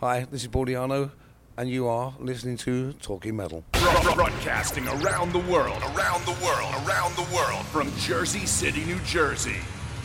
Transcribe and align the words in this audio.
Hi, 0.00 0.28
this 0.30 0.42
is 0.42 0.48
Bordiano, 0.48 1.10
and 1.56 1.68
you 1.68 1.88
are 1.88 2.14
listening 2.20 2.56
to 2.58 2.92
Talking 3.02 3.34
Metal. 3.34 3.64
Broadcasting 3.72 4.86
around 4.86 5.32
the 5.32 5.40
world, 5.40 5.82
around 5.82 6.24
the 6.24 6.38
world, 6.40 6.72
around 6.86 7.16
the 7.16 7.26
world 7.34 7.66
from 7.66 7.90
Jersey 7.96 8.46
City, 8.46 8.84
New 8.84 9.00
Jersey. 9.00 9.56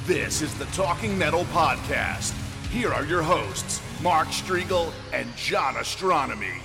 This 0.07 0.41
is 0.41 0.57
the 0.57 0.65
Talking 0.73 1.15
Metal 1.15 1.43
Podcast. 1.51 2.33
Here 2.71 2.91
are 2.91 3.05
your 3.05 3.21
hosts, 3.21 3.83
Mark 4.01 4.29
Strigl 4.29 4.91
and 5.13 5.27
John 5.35 5.75
Ostronomy. 5.75 6.59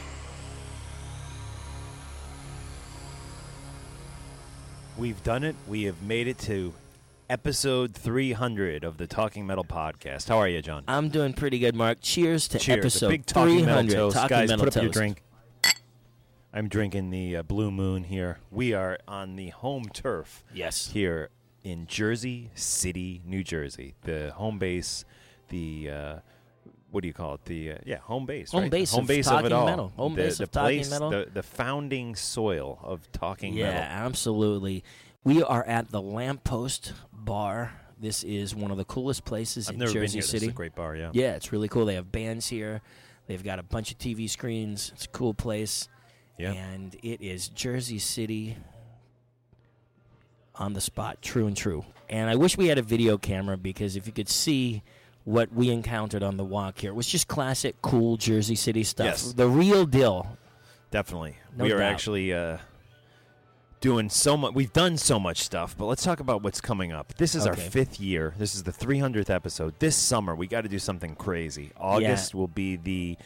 We've 4.97 5.23
done 5.23 5.45
it. 5.45 5.55
We 5.67 5.83
have 5.83 6.01
made 6.01 6.29
it 6.29 6.39
to 6.39 6.73
episode 7.29 7.95
300 7.95 8.85
of 8.85 8.97
the 8.97 9.07
Talking 9.07 9.47
Metal 9.47 9.65
Podcast. 9.65 10.29
How 10.29 10.39
are 10.39 10.49
you, 10.49 10.63
John? 10.63 10.85
I'm 10.89 11.09
doing 11.09 11.33
pretty 11.33 11.59
good, 11.59 11.75
Mark. 11.75 11.99
Cheers 12.01 12.49
to 12.49 12.59
Cheers. 12.59 12.79
episode 12.79 13.07
A 13.07 13.11
big 13.11 13.27
Talking 13.27 13.59
300. 13.65 13.67
Metal 13.93 14.07
toast. 14.11 14.17
Talking 14.17 14.29
Guys, 14.37 14.49
Metal 14.49 14.65
put 14.65 14.77
up 14.77 14.83
your 14.83 14.93
drink. 14.93 15.23
I'm 16.53 16.69
drinking 16.69 17.11
the 17.11 17.37
uh, 17.37 17.43
Blue 17.43 17.71
Moon 17.71 18.05
here. 18.05 18.39
We 18.51 18.73
are 18.73 18.99
on 19.07 19.37
the 19.37 19.51
home 19.51 19.85
turf 19.93 20.43
Yes. 20.55 20.91
here 20.93 21.29
in 21.63 21.87
Jersey 21.87 22.51
City, 22.55 23.21
New 23.27 23.45
Jersey. 23.45 23.95
The 24.03 24.33
home 24.35 24.59
base, 24.59 25.05
the 25.51 25.91
uh, 25.91 26.19
what 26.91 27.03
do 27.03 27.07
you 27.09 27.13
call 27.13 27.35
it? 27.35 27.45
The 27.45 27.73
uh, 27.73 27.79
yeah, 27.85 27.99
home 27.99 28.25
base. 28.25 28.51
Home 28.53 28.63
right? 28.63 28.71
base 28.71 28.93
home 28.93 29.03
of 29.03 29.09
base 29.09 29.27
of 29.29 29.45
it 29.45 29.51
Talking 29.51 29.53
all. 29.53 29.67
Metal. 29.67 29.93
Home 29.97 30.15
the, 30.15 30.23
base 30.23 30.39
the 30.39 30.45
of 30.45 30.51
Talking 30.51 30.89
Metal. 30.89 31.11
The, 31.11 31.29
the 31.35 31.43
founding 31.43 32.17
soil 32.17 32.79
of 32.83 33.13
Talking 33.13 33.53
Yeah, 33.53 33.67
Metal. 33.67 33.81
Yeah, 33.83 34.07
absolutely. 34.07 34.85
We 35.29 35.43
are 35.43 35.63
at 35.65 35.91
the 35.91 36.01
Lamppost 36.01 36.95
Bar. 37.13 37.71
This 38.01 38.25
is 38.25 38.55
one 38.55 38.71
of 38.71 38.79
the 38.79 38.87
coolest 38.87 39.27
places 39.27 39.69
I've 39.69 39.75
in 39.75 39.81
never 39.81 39.93
Jersey 39.93 40.21
been 40.21 40.23
here. 40.23 40.23
City. 40.23 40.49
A 40.49 40.53
great 40.53 40.75
bar. 40.75 40.97
Yeah. 40.97 41.11
Yeah, 41.13 41.35
it's 41.35 41.53
really 41.53 41.69
cool. 41.69 41.85
They 41.85 41.97
have 41.97 42.11
bands 42.11 42.49
here. 42.49 42.81
They've 43.27 43.45
got 43.45 43.59
a 43.59 43.63
bunch 43.63 43.93
of 43.93 43.99
TV 43.99 44.31
screens. 44.31 44.91
It's 44.95 45.05
a 45.05 45.09
cool 45.09 45.35
place. 45.35 45.91
Yeah. 46.39 46.53
And 46.53 46.97
it 47.03 47.21
is 47.21 47.49
Jersey 47.49 47.99
City 47.99 48.57
on 50.55 50.73
the 50.73 50.81
spot, 50.81 51.21
true 51.21 51.47
and 51.47 51.55
true. 51.55 51.85
And 52.09 52.31
I 52.31 52.37
wish 52.37 52.57
we 52.57 52.69
had 52.69 52.79
a 52.79 52.83
video 52.83 53.19
camera 53.19 53.59
because 53.59 53.97
if 53.97 54.07
you 54.07 54.15
could 54.15 54.31
see 54.31 54.83
what 55.25 55.53
we 55.53 55.69
encountered 55.69 56.23
on 56.23 56.39
the 56.39 56.45
walk 56.45 56.79
here, 56.79 56.89
it 56.93 56.95
was 56.95 57.07
just 57.07 57.29
classic, 57.29 57.77
cool 57.83 58.17
Jersey 58.17 58.55
City 58.55 58.83
stuff. 58.83 59.05
Yes. 59.05 59.35
The 59.35 59.47
real 59.47 59.85
deal. 59.85 60.39
Definitely. 60.91 61.37
No 61.55 61.65
we 61.65 61.73
are 61.73 61.81
doubt. 61.81 61.93
actually 61.93 62.33
uh, 62.33 62.57
doing 63.81 64.09
so 64.09 64.37
much. 64.37 64.55
We've 64.55 64.73
done 64.73 64.97
so 64.97 65.19
much 65.19 65.43
stuff, 65.43 65.77
but 65.77 65.87
let's 65.87 66.03
talk 66.03 66.21
about 66.21 66.43
what's 66.43 66.61
coming 66.61 66.93
up. 66.93 67.15
This 67.17 67.35
is 67.35 67.47
our 67.47 67.55
fifth 67.55 68.01
year. 68.01 68.35
This 68.39 68.55
is 68.55 68.63
the 68.63 68.73
300th 68.73 69.31
episode. 69.31 69.75
This 69.79 69.97
summer, 69.97 70.35
we 70.35 70.47
got 70.47 70.63
to 70.63 70.69
do 70.69 70.79
something 70.79 71.15
crazy. 71.15 71.71
August 71.77 72.35
will 72.35 72.49
be 72.49 72.77
the 72.77 73.17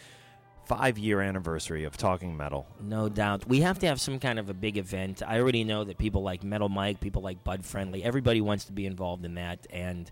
five 0.64 0.98
year 0.98 1.20
anniversary 1.20 1.84
of 1.84 1.96
Talking 1.96 2.36
Metal. 2.36 2.66
No 2.80 3.08
doubt. 3.08 3.46
We 3.48 3.60
have 3.60 3.78
to 3.80 3.86
have 3.86 4.00
some 4.00 4.18
kind 4.18 4.38
of 4.38 4.48
a 4.48 4.54
big 4.54 4.76
event. 4.76 5.22
I 5.26 5.38
already 5.38 5.64
know 5.64 5.84
that 5.84 5.98
people 5.98 6.22
like 6.22 6.42
Metal 6.42 6.68
Mike, 6.68 7.00
people 7.00 7.22
like 7.22 7.42
Bud 7.44 7.64
Friendly, 7.64 8.02
everybody 8.04 8.40
wants 8.40 8.66
to 8.66 8.72
be 8.72 8.86
involved 8.86 9.24
in 9.24 9.34
that. 9.34 9.66
And 9.70 10.10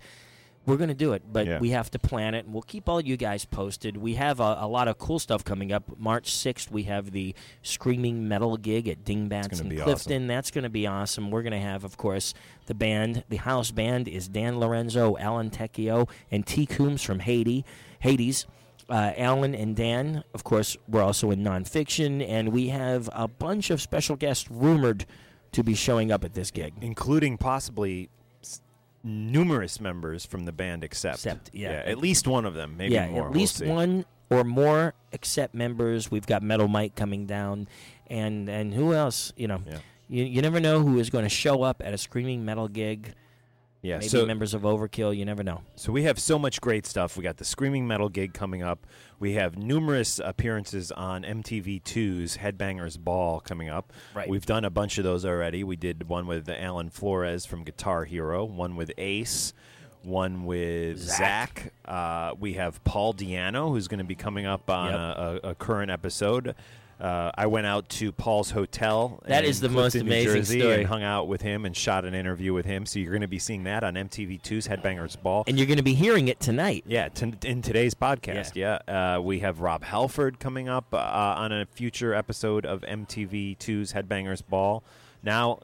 we're 0.66 0.76
going 0.76 0.88
to 0.88 0.94
do 0.94 1.12
it, 1.15 1.22
but 1.32 1.47
Yeah. 1.47 1.59
we 1.59 1.71
have 1.71 1.91
to 1.93 1.98
plan 1.98 2.34
it. 2.34 2.44
And 2.44 2.53
we'll 2.53 2.62
keep 2.62 2.88
all 2.88 3.00
you 3.00 3.16
guys 3.16 3.44
posted. 3.44 3.97
We 3.97 4.15
have 4.15 4.41
a, 4.41 4.59
a 4.60 4.69
lot 4.69 4.88
of 4.88 4.98
cool 4.98 5.19
stuff 5.19 5.44
coming 5.44 5.72
up. 5.72 5.98
March 5.98 6.31
6th, 6.32 6.71
we 6.71 6.84
have 6.84 7.10
the 7.12 7.34
Screaming 7.62 8.28
Metal 8.28 8.56
gig 8.56 8.87
at 8.88 9.04
Dingbatz 9.04 9.60
in 9.60 9.70
Clifton. 9.76 10.16
awesome. 10.22 10.26
That's 10.26 10.50
going 10.50 10.65
to 10.65 10.70
be 10.70 10.87
awesome. 10.87 11.31
We're 11.31 11.43
going 11.43 11.53
to 11.53 11.59
have, 11.60 11.82
of 11.84 11.97
course, 11.97 12.34
the 12.66 12.75
band. 12.75 13.25
The 13.28 13.37
house 13.38 13.70
band 13.70 14.06
is 14.06 14.28
Dan 14.28 14.59
Lorenzo, 14.60 15.16
Alan 15.19 15.50
Tecchio, 15.50 16.09
and 16.31 16.47
T. 16.47 16.66
Coombs 16.66 17.03
from 17.03 17.20
Haiti, 17.20 17.65
Hades. 18.00 18.47
Uh, 18.88 19.12
Alan 19.16 19.54
and 19.54 19.76
Dan, 19.76 20.25
of 20.34 20.43
course, 20.43 20.76
we're 20.88 21.03
also 21.03 21.31
in 21.31 21.44
nonfiction, 21.44 22.28
and 22.28 22.49
we 22.53 22.69
have 22.70 23.09
a 23.12 23.28
bunch 23.28 23.70
of 23.70 23.81
special 23.81 24.16
guests 24.16 24.50
rumored 24.50 25.06
to 25.53 25.62
be 25.62 25.75
showing 25.75 26.10
up 26.10 26.25
at 26.25 26.34
this 26.34 26.50
gig. 26.50 26.75
including 26.81 27.38
possibly 27.38 28.09
numerous 29.03 29.81
members 29.81 30.27
from 30.27 30.44
the 30.44 30.53
band 30.53 30.84
except 30.84 31.16
Except, 31.16 31.50
yeah. 31.53 31.83
at 31.87 31.99
least 31.99 32.27
one 32.28 32.44
of 32.44 32.55
them 32.55 32.77
maybe 32.77 32.94
yeah, 32.94 33.09
more 33.09 33.27
at 33.27 33.31
We'll 33.31 33.41
least 33.41 33.56
see. 33.59 33.66
one 33.66 34.05
or 34.31 34.44
more 34.44 34.94
except 35.12 35.55
members. 35.55 36.11
We've 36.11 36.27
got 36.27 36.43
Metal 36.43 36.69
Mike 36.69 36.94
coming 36.94 37.27
down, 37.27 37.66
and 38.09 38.49
and 38.49 38.72
who 38.75 38.93
else? 38.94 39.33
You 39.37 39.49
know, 39.49 39.62
Yeah. 39.66 39.78
you, 40.09 40.25
you 40.25 40.43
never 40.43 40.61
know 40.61 40.81
who 40.83 40.99
is 40.99 41.11
going 41.11 41.25
to 41.25 41.28
show 41.31 41.62
up 41.62 41.83
at 41.84 41.93
a 41.94 41.99
screaming 41.99 42.44
metal 42.44 42.69
gig. 42.69 43.15
yeah 43.83 43.97
Maybe 43.97 44.09
so 44.09 44.27
members 44.27 44.53
of 44.55 44.62
Overkill. 44.62 45.17
You 45.17 45.25
never 45.25 45.43
know. 45.43 45.62
So 45.77 45.91
we 45.91 46.03
have 46.05 46.19
so 46.19 46.38
much 46.38 46.61
great 46.61 46.87
stuff. 46.87 47.17
We 47.17 47.25
got 47.25 47.38
the 47.38 47.44
Screaming 47.44 47.88
Metal 47.88 48.09
gig 48.09 48.34
coming 48.34 48.62
up. 48.62 48.87
We 49.20 49.34
have 49.34 49.56
numerous 49.58 50.19
appearances 50.19 50.91
on 50.91 51.22
MTV2's 51.25 52.38
Headbangers 52.38 52.98
Ball 52.98 53.41
coming 53.41 53.69
up. 53.69 53.92
Right. 54.14 54.28
We've 54.28 54.47
done 54.47 54.64
a 54.64 54.70
bunch 54.70 54.97
of 54.98 55.04
those 55.04 55.25
already. 55.26 55.62
We 55.62 55.76
did 55.76 56.08
one 56.08 56.26
with 56.26 56.48
Alan 56.48 56.88
Flores 56.91 57.44
from 57.44 57.62
Guitar 57.62 58.06
Hero, 58.06 58.44
one 58.47 58.76
with 58.76 58.91
Ace, 58.97 59.53
one 60.03 60.47
with 60.47 60.98
Zach. 60.98 61.72
Uh, 61.84 62.32
we 62.41 62.54
have 62.54 62.82
Paul 62.84 63.12
Di'Anno, 63.12 63.69
who's 63.69 63.88
going 63.88 63.98
to 63.98 64.04
be 64.04 64.14
coming 64.14 64.47
up 64.47 64.70
on 64.70 64.86
Yep. 64.92 65.44
a, 65.44 65.48
a 65.50 65.54
current 65.54 65.91
episode. 65.91 66.54
Uh, 67.00 67.31
I 67.34 67.47
went 67.47 67.66
out 67.66 67.88
to 67.91 68.12
Paul's 68.12 68.50
hotel. 68.50 69.22
That 69.27 69.44
is 69.44 69.61
the 69.61 69.69
most 69.71 69.93
Clifton, 69.93 70.06
New 70.06 70.12
amazing 70.12 70.34
Jersey, 70.34 70.61
story. 70.61 70.75
And 70.81 70.87
hung 70.87 71.03
out 71.03 71.28
with 71.28 71.41
him 71.41 71.65
and 71.65 71.75
shot 71.75 72.05
an 72.05 72.15
interview 72.15 72.53
with 72.53 72.66
him. 72.66 72.84
So 72.84 72.99
you're 72.99 73.11
going 73.12 73.22
to 73.22 73.28
be 73.28 73.38
seeing 73.38 73.65
that 73.65 73.83
on 73.83 73.94
MTV2's 73.94 74.69
Headbangers 74.69 75.21
Ball. 75.21 75.44
And 75.47 75.56
you're 75.59 75.66
going 75.66 75.78
to 75.78 75.83
be 75.83 75.94
hearing 75.94 76.28
it 76.28 76.41
tonight. 76.41 76.84
Yeah, 76.87 77.09
t- 77.09 77.33
in 77.44 77.62
today's 77.62 77.94
podcast. 77.94 78.55
Yeah, 78.55 78.78
Uh, 78.87 79.21
we 79.21 79.41
have 79.41 79.61
Rob 79.61 79.83
Halford 79.84 80.38
coming 80.41 80.69
up 80.69 80.93
uh, 80.93 80.99
on 80.99 81.53
a 81.53 81.65
future 81.66 82.12
episode 82.12 82.66
of 82.66 82.83
MTV2's 82.83 83.93
Headbangers 83.94 84.43
Ball. 84.47 84.82
Now 85.22 85.61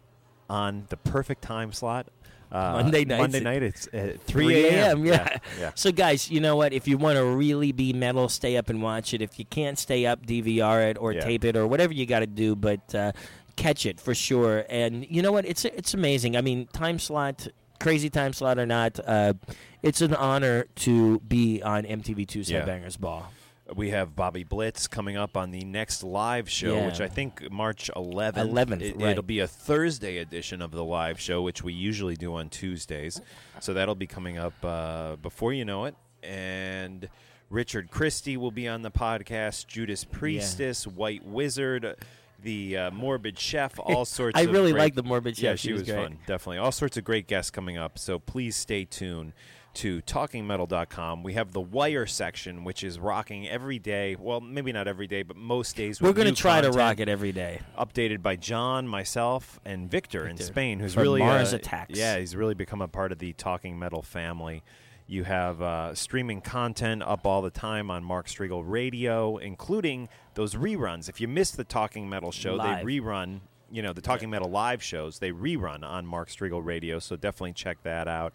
on 0.48 0.86
the 0.90 0.96
perfect 0.96 1.42
time 1.42 1.72
slot. 1.72 2.06
Uh, 2.52 2.80
Monday 2.82 3.04
nights 3.04 3.20
Monday 3.20 3.40
night, 3.40 3.62
it's 3.62 3.88
at 3.92 4.20
3 4.22 4.66
a.m. 4.66 5.04
Yeah. 5.04 5.38
yeah. 5.58 5.70
So, 5.74 5.90
guys, 5.92 6.30
you 6.30 6.40
know 6.40 6.56
what? 6.56 6.72
If 6.72 6.86
you 6.86 6.96
want 6.96 7.16
to 7.18 7.24
really 7.24 7.72
be 7.72 7.92
metal, 7.92 8.28
stay 8.28 8.56
up 8.56 8.68
and 8.70 8.80
watch 8.82 9.12
it. 9.12 9.20
If 9.20 9.38
you 9.38 9.44
can't 9.44 9.78
stay 9.78 10.06
up, 10.06 10.24
DVR 10.24 10.90
it 10.90 10.96
or 10.98 11.12
Yeah. 11.12 11.20
tape 11.20 11.44
it 11.44 11.56
or 11.56 11.66
whatever 11.66 11.92
you 11.92 12.06
got 12.06 12.20
to 12.20 12.26
do, 12.26 12.54
but 12.54 12.94
uh, 12.94 13.12
catch 13.56 13.84
it 13.86 14.00
for 14.00 14.14
sure. 14.14 14.64
And 14.68 15.06
you 15.10 15.22
know 15.22 15.32
what? 15.32 15.44
It's 15.44 15.64
it's 15.64 15.92
amazing. 15.94 16.36
I 16.36 16.40
mean, 16.40 16.66
time 16.72 16.98
slot, 16.98 17.48
crazy 17.80 18.10
time 18.10 18.32
slot 18.32 18.58
or 18.58 18.66
not, 18.66 19.00
uh, 19.06 19.34
it's 19.82 20.00
an 20.00 20.14
honor 20.14 20.66
to 20.76 21.18
be 21.20 21.62
on 21.62 21.84
MTV2's 21.84 22.50
Yeah. 22.50 22.64
Headbangers 22.64 22.98
Ball. 22.98 23.30
We 23.74 23.90
have 23.90 24.14
Bobby 24.14 24.44
Blitz 24.44 24.86
coming 24.86 25.16
up 25.16 25.36
on 25.36 25.50
the 25.50 25.64
next 25.64 26.04
live 26.04 26.48
show, 26.48 26.76
Yeah. 26.76 26.86
which 26.86 27.00
I 27.00 27.08
think 27.08 27.50
March 27.50 27.90
11th. 27.96 28.34
11th, 28.36 28.80
It, 28.82 28.96
right. 28.96 29.10
It'll 29.10 29.24
be 29.24 29.40
a 29.40 29.48
Thursday 29.48 30.18
edition 30.18 30.62
of 30.62 30.70
the 30.70 30.84
live 30.84 31.18
show, 31.18 31.42
which 31.42 31.64
we 31.64 31.72
usually 31.72 32.14
do 32.14 32.34
on 32.36 32.48
Tuesdays. 32.48 33.20
So 33.60 33.74
that'll 33.74 33.96
be 33.96 34.06
coming 34.06 34.38
up 34.38 34.52
uh, 34.64 35.16
before 35.16 35.52
you 35.52 35.64
know 35.64 35.86
it. 35.86 35.96
And 36.22 37.08
Richard 37.50 37.90
Christie 37.90 38.36
will 38.36 38.52
be 38.52 38.68
on 38.68 38.82
the 38.82 38.90
podcast. 38.90 39.66
Judas 39.66 40.04
Priestess, 40.04 40.86
White 40.86 41.24
Wizard, 41.24 41.96
the 42.42 42.76
uh, 42.76 42.90
Morbid 42.92 43.36
Chef, 43.36 43.78
all 43.80 44.04
sorts. 44.04 44.38
I 44.38 44.42
really 44.44 44.70
great- 44.72 44.80
like 44.80 44.94
the 44.94 45.02
Morbid 45.02 45.38
Yeah, 45.40 45.52
Chef. 45.52 45.58
she, 45.58 45.68
She 45.68 45.72
was 45.72 45.82
was 45.82 45.90
great. 45.90 46.02
fun. 46.04 46.18
Definitely, 46.26 46.58
all 46.58 46.72
sorts 46.72 46.96
of 46.96 47.02
great 47.04 47.26
guests 47.26 47.50
coming 47.50 47.76
up. 47.76 47.98
So 47.98 48.18
please 48.20 48.54
stay 48.54 48.84
tuned 48.84 49.32
to 49.76 50.00
talkingmetal.com. 50.02 51.22
We 51.22 51.34
have 51.34 51.52
the 51.52 51.60
wire 51.60 52.06
section, 52.06 52.64
which 52.64 52.82
is 52.82 52.98
rocking 52.98 53.46
every 53.46 53.78
day. 53.78 54.16
Well, 54.18 54.40
maybe 54.40 54.72
not 54.72 54.88
every 54.88 55.06
day, 55.06 55.22
but 55.22 55.36
most 55.36 55.76
days. 55.76 56.00
We're 56.00 56.14
going 56.14 56.34
to 56.34 56.40
try 56.40 56.60
to 56.62 56.70
rock 56.70 56.98
it 56.98 57.08
every 57.08 57.32
day. 57.32 57.60
Updated 57.78 58.22
by 58.22 58.36
John, 58.36 58.88
myself, 58.88 59.60
and 59.64 59.90
Victor, 59.90 60.26
in 60.26 60.38
Spain, 60.38 60.80
who's 60.80 60.94
From 60.94 61.02
really 61.02 61.20
Mars 61.20 61.52
uh, 61.52 61.56
Attacks. 61.56 61.96
Yeah, 61.96 62.18
he's 62.18 62.34
really 62.34 62.54
become 62.54 62.80
a 62.80 62.88
part 62.88 63.12
of 63.12 63.18
the 63.18 63.34
Talking 63.34 63.78
Metal 63.78 64.02
family. 64.02 64.62
You 65.06 65.24
have 65.24 65.62
uh, 65.62 65.94
streaming 65.94 66.40
content 66.40 67.02
up 67.02 67.26
all 67.26 67.42
the 67.42 67.50
time 67.50 67.90
on 67.90 68.02
Mark 68.02 68.26
Strigl 68.26 68.64
Radio, 68.66 69.36
including 69.36 70.08
those 70.34 70.54
reruns. 70.54 71.08
If 71.08 71.20
you 71.20 71.28
missed 71.28 71.56
the 71.56 71.64
Talking 71.64 72.08
Metal 72.08 72.32
show, 72.32 72.54
Live. 72.54 72.84
they 72.84 72.98
rerun. 72.98 73.40
You 73.70 73.82
know 73.82 73.92
the 73.92 74.00
Talking 74.00 74.30
Metal 74.30 74.48
live 74.48 74.82
shows. 74.82 75.18
They 75.18 75.32
rerun 75.32 75.84
on 75.84 76.06
Mark 76.06 76.30
Strigl 76.30 76.64
Radio, 76.64 76.98
so 76.98 77.16
definitely 77.16 77.52
check 77.52 77.82
that 77.82 78.08
out. 78.08 78.34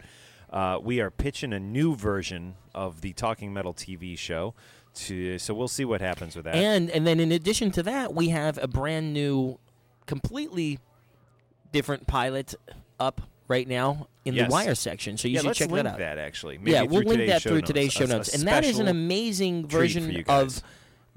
Uh, 0.52 0.78
we 0.82 1.00
are 1.00 1.10
pitching 1.10 1.52
a 1.52 1.58
new 1.60 1.96
version 1.96 2.54
of 2.74 3.00
the 3.00 3.12
Talking 3.14 3.52
Metal 3.52 3.72
TV 3.72 4.16
show, 4.18 4.54
to 4.94 5.38
so 5.38 5.54
we'll 5.54 5.68
see 5.68 5.84
what 5.84 6.00
happens 6.02 6.36
with 6.36 6.44
that. 6.44 6.54
And 6.54 6.90
and 6.90 7.06
then 7.06 7.18
in 7.20 7.32
addition 7.32 7.70
to 7.72 7.82
that, 7.84 8.14
we 8.14 8.28
have 8.28 8.58
a 8.62 8.68
brand 8.68 9.14
new, 9.14 9.58
completely 10.06 10.78
different 11.72 12.06
pilot 12.06 12.54
up 13.00 13.22
right 13.48 13.66
now 13.66 14.08
in 14.24 14.34
Yes. 14.34 14.48
the 14.48 14.52
wire 14.52 14.74
section. 14.74 15.16
So 15.16 15.28
you 15.28 15.34
yeah, 15.36 15.40
should 15.40 15.54
check 15.54 15.70
that 15.70 15.86
out. 15.86 15.98
that 15.98 16.18
actually. 16.18 16.58
Maybe 16.58 16.72
yeah, 16.72 16.82
we'll 16.82 17.02
link 17.02 17.26
that 17.28 17.42
through 17.42 17.56
notes. 17.56 17.66
today's 17.66 17.92
show 17.92 18.04
A- 18.04 18.08
a 18.08 18.08
notes, 18.08 18.34
and 18.34 18.46
that 18.46 18.64
is 18.64 18.78
an 18.78 18.88
amazing 18.88 19.66
version 19.66 20.24
of 20.28 20.62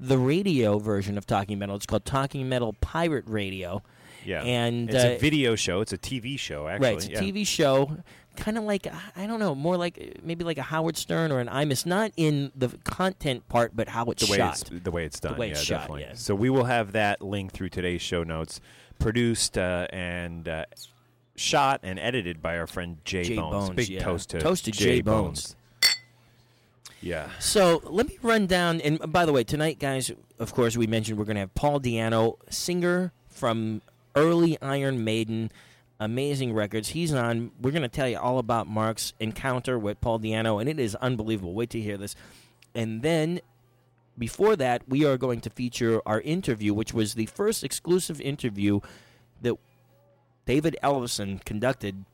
the 0.00 0.18
radio 0.18 0.78
version 0.78 1.16
of 1.18 1.26
Talking 1.26 1.58
Metal. 1.58 1.76
It's 1.76 1.86
called 1.86 2.04
Talking 2.04 2.48
Metal 2.48 2.74
Pirate 2.80 3.24
Radio. 3.26 3.82
Yeah, 4.24 4.42
and, 4.42 4.90
it's 4.90 5.04
uh, 5.04 5.08
a 5.10 5.18
video 5.18 5.54
show. 5.54 5.80
It's 5.82 5.92
a 5.92 5.98
TV 5.98 6.36
show, 6.36 6.66
actually. 6.66 6.88
right, 6.88 6.96
it's 6.96 7.06
a 7.06 7.12
yeah. 7.12 7.20
TV 7.20 7.46
show, 7.46 7.98
kind 8.36 8.58
of 8.58 8.64
like 8.64 8.86
I 9.16 9.26
don't 9.26 9.40
know, 9.40 9.54
more 9.54 9.76
like 9.76 10.20
maybe 10.22 10.44
like 10.44 10.58
a 10.58 10.62
Howard 10.62 10.96
Stern 10.96 11.32
or 11.32 11.40
an 11.40 11.48
Imus, 11.48 11.86
not 11.86 12.12
in 12.16 12.52
the 12.54 12.68
content 12.84 13.48
part, 13.48 13.74
but 13.74 13.88
how 13.88 14.04
it's 14.06 14.24
the 14.24 14.30
way 14.30 14.38
shot. 14.38 14.60
it's 14.60 14.84
the 14.84 14.90
way 14.90 15.04
it's 15.04 15.20
done. 15.20 15.36
way 15.36 15.48
yeah, 15.48 15.52
it's 15.52 15.62
shot, 15.62 15.80
definitely. 15.80 16.02
yeah. 16.02 16.14
So 16.14 16.34
we 16.34 16.50
will 16.50 16.64
have 16.64 16.92
that 16.92 17.22
link 17.22 17.52
through 17.52 17.70
today's 17.70 18.02
show 18.02 18.22
notes, 18.22 18.60
produced 18.98 19.58
uh, 19.58 19.86
and 19.90 20.48
uh, 20.48 20.66
shot 21.36 21.80
and 21.82 21.98
edited 21.98 22.42
by 22.42 22.58
our 22.58 22.66
friend 22.66 22.98
Jay, 23.04 23.24
Jay 23.24 23.36
Bones. 23.36 23.52
Bones, 23.52 23.76
Big 23.76 23.88
yeah. 23.88 24.02
toast 24.02 24.30
to 24.30 24.40
Toast 24.40 24.64
to 24.66 24.70
Jay, 24.70 24.96
Jay 24.96 25.00
Bones. 25.02 25.56
Yeah. 27.00 27.28
So 27.38 27.82
let 27.84 28.08
me 28.08 28.18
run 28.22 28.46
down. 28.46 28.80
And 28.80 29.12
by 29.12 29.26
the 29.26 29.32
way, 29.32 29.44
tonight, 29.44 29.78
guys, 29.78 30.10
of 30.38 30.54
course, 30.54 30.76
we 30.76 30.86
mentioned 30.86 31.18
we're 31.18 31.24
going 31.24 31.36
to 31.36 31.40
have 31.40 31.54
Paul 31.54 31.80
Di'Anno, 31.80 32.36
singer 32.50 33.12
from 33.28 33.82
early 34.16 34.60
Iron 34.60 35.04
Maiden, 35.04 35.52
amazing 35.98 36.52
records. 36.52 36.88
He's 36.90 37.12
on. 37.12 37.50
We're 37.60 37.70
going 37.70 37.82
to 37.82 37.88
tell 37.88 38.08
you 38.08 38.18
all 38.18 38.38
about 38.38 38.66
Mark's 38.66 39.12
encounter 39.20 39.78
with 39.78 40.00
Paul 40.00 40.18
Di'Anno, 40.20 40.60
and 40.60 40.68
it 40.68 40.78
is 40.78 40.94
unbelievable. 40.96 41.54
Wait 41.54 41.70
to 41.70 41.80
hear 41.80 41.96
this. 41.96 42.14
And 42.74 43.02
then 43.02 43.40
before 44.18 44.56
that, 44.56 44.82
we 44.88 45.04
are 45.04 45.16
going 45.16 45.40
to 45.42 45.50
feature 45.50 46.00
our 46.06 46.20
interview, 46.20 46.74
which 46.74 46.92
was 46.94 47.14
the 47.14 47.26
first 47.26 47.64
exclusive 47.64 48.20
interview 48.20 48.80
that 49.42 49.54
David 50.44 50.76
Ellefson 50.82 51.44
conducted. 51.44 52.04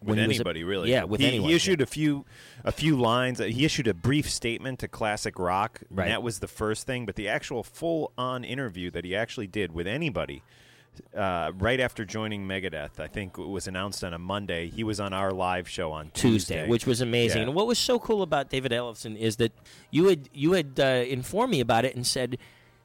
With 0.00 0.08
when 0.10 0.18
he 0.18 0.26
was 0.26 0.36
a- 0.36 0.40
anybody, 0.40 0.64
really. 0.64 0.90
Yeah, 0.90 1.04
with 1.04 1.20
he, 1.20 1.26
anyone. 1.26 1.48
He 1.50 1.56
issued 1.56 1.80
a 1.80 1.86
few, 1.86 2.24
a 2.64 2.72
few 2.72 2.96
lines. 2.96 3.40
Uh, 3.40 3.44
He 3.44 3.64
issued 3.64 3.86
a 3.88 3.94
brief 3.94 4.30
statement 4.30 4.78
to 4.80 4.88
classic 4.88 5.38
rock. 5.38 5.80
and 5.88 5.98
Right. 5.98 6.08
that 6.08 6.22
was 6.22 6.38
the 6.40 6.48
first 6.48 6.86
thing, 6.86 7.06
but 7.06 7.16
the 7.16 7.28
actual 7.28 7.62
full-on 7.62 8.44
interview 8.44 8.90
that 8.90 9.04
he 9.04 9.16
actually 9.16 9.46
did 9.46 9.72
with 9.72 9.86
anybody, 9.86 10.42
uh, 11.16 11.52
right 11.58 11.80
after 11.80 12.04
joining 12.04 12.46
Megadeth, 12.46 13.00
I 13.00 13.06
think 13.06 13.38
it 13.38 13.48
was 13.48 13.66
announced 13.66 14.04
on 14.04 14.14
a 14.14 14.18
Monday. 14.18 14.68
He 14.68 14.84
was 14.84 15.00
on 15.00 15.12
our 15.12 15.30
live 15.30 15.68
show 15.68 15.92
on 15.92 16.10
Tuesday, 16.14 16.66
which 16.68 16.86
was 16.86 17.00
amazing. 17.00 17.42
Yeah. 17.42 17.46
And 17.48 17.54
what 17.54 17.66
was 17.66 17.78
so 17.78 17.98
cool 17.98 18.22
about 18.22 18.50
David 18.50 18.72
Ellefson 18.72 19.16
is 19.16 19.36
that 19.36 19.52
you 19.90 20.06
had 20.06 20.28
you 20.32 20.52
had 20.52 20.78
uh, 20.78 21.04
informed 21.08 21.50
me 21.50 21.60
about 21.60 21.84
it 21.84 21.96
and 21.96 22.06
said, 22.06 22.38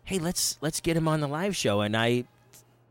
"Hey, 0.04 0.20
let's 0.20 0.58
let's 0.62 0.82
get 0.82 0.98
him 0.98 1.08
on 1.08 1.20
the 1.20 1.28
live 1.28 1.56
show." 1.56 1.82
And 1.82 1.96
I 1.96 2.26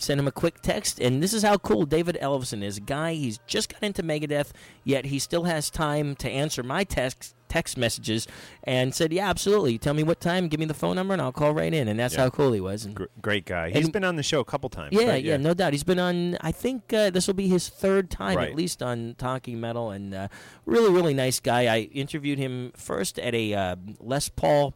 sent 0.05 0.21
him 0.21 0.27
a 0.29 0.33
quick 0.33 0.61
text, 0.61 1.01
and 1.01 1.23
this 1.23 1.33
is 1.33 1.43
how 1.43 1.57
cool 1.59 1.85
David 1.87 2.17
Ellefson 2.21 2.63
is. 2.63 2.77
A 2.77 2.81
guy, 2.81 3.15
he's 3.15 3.39
just 3.47 3.73
got 3.73 3.83
into 3.83 4.03
Megadeth, 4.03 4.51
yet 4.85 5.07
he 5.07 5.19
still 5.19 5.45
has 5.45 5.71
time 5.71 6.15
to 6.17 6.31
answer 6.31 6.63
my 6.63 6.85
text 6.85 7.35
text 7.47 7.77
messages, 7.79 8.27
and 8.65 8.93
said, 8.93 9.13
"Yeah, 9.13 9.31
absolutely. 9.31 9.79
Tell 9.79 9.95
me 9.95 10.03
what 10.03 10.19
time, 10.21 10.49
give 10.49 10.59
me 10.59 10.67
the 10.67 10.75
phone 10.75 10.97
number, 10.97 11.13
and 11.13 11.23
I'll 11.23 11.31
call 11.31 11.55
right 11.55 11.73
in." 11.73 11.87
And 11.87 12.01
that's 12.01 12.15
Yeah. 12.15 12.23
how 12.23 12.31
cool 12.31 12.51
he 12.53 12.61
was. 12.61 12.85
And 12.85 12.97
Gr- 12.97 13.05
great 13.23 13.45
guy. 13.45 13.71
He's 13.71 13.85
And- 13.85 13.93
been 13.93 14.03
on 14.03 14.17
the 14.17 14.25
show 14.25 14.41
a 14.41 14.45
couple 14.45 14.69
times. 14.71 14.89
yeah, 14.93 15.07
right? 15.09 15.23
yeah, 15.25 15.37
no 15.37 15.55
doubt. 15.55 15.73
He's 15.73 15.85
been 15.85 16.01
on. 16.01 16.37
I 16.41 16.51
think 16.51 16.93
uh, 16.93 17.11
this 17.11 17.29
will 17.29 17.35
be 17.35 17.47
his 17.47 17.69
third 17.69 18.11
time, 18.11 18.39
Right. 18.39 18.49
at 18.51 18.57
least, 18.57 18.83
on 18.83 19.15
Talking 19.19 19.61
Metal, 19.61 19.93
and 19.93 20.13
uh, 20.13 20.27
really, 20.67 20.93
really 20.93 21.15
nice 21.15 21.39
guy. 21.39 21.73
I 21.73 21.81
interviewed 21.93 22.39
him 22.41 22.73
first 22.77 23.21
at 23.21 23.37
a 23.37 23.55
uh, 23.55 23.77
Les 24.01 24.29
Paul 24.31 24.75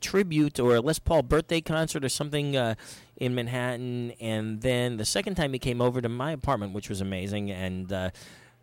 tribute 0.00 0.58
or 0.60 0.76
a 0.76 0.80
Les 0.80 0.98
Paul 0.98 1.22
birthday 1.22 1.60
concert 1.60 2.04
or 2.04 2.08
something 2.08 2.56
uh, 2.56 2.74
in 3.16 3.34
Manhattan, 3.34 4.12
and 4.20 4.60
then 4.60 4.96
the 4.96 5.04
second 5.04 5.34
time 5.34 5.52
he 5.52 5.58
came 5.58 5.80
over 5.80 6.00
to 6.00 6.08
my 6.08 6.32
apartment, 6.32 6.72
which 6.72 6.88
was 6.88 7.00
amazing, 7.00 7.50
and. 7.50 7.92
Uh, 7.92 8.10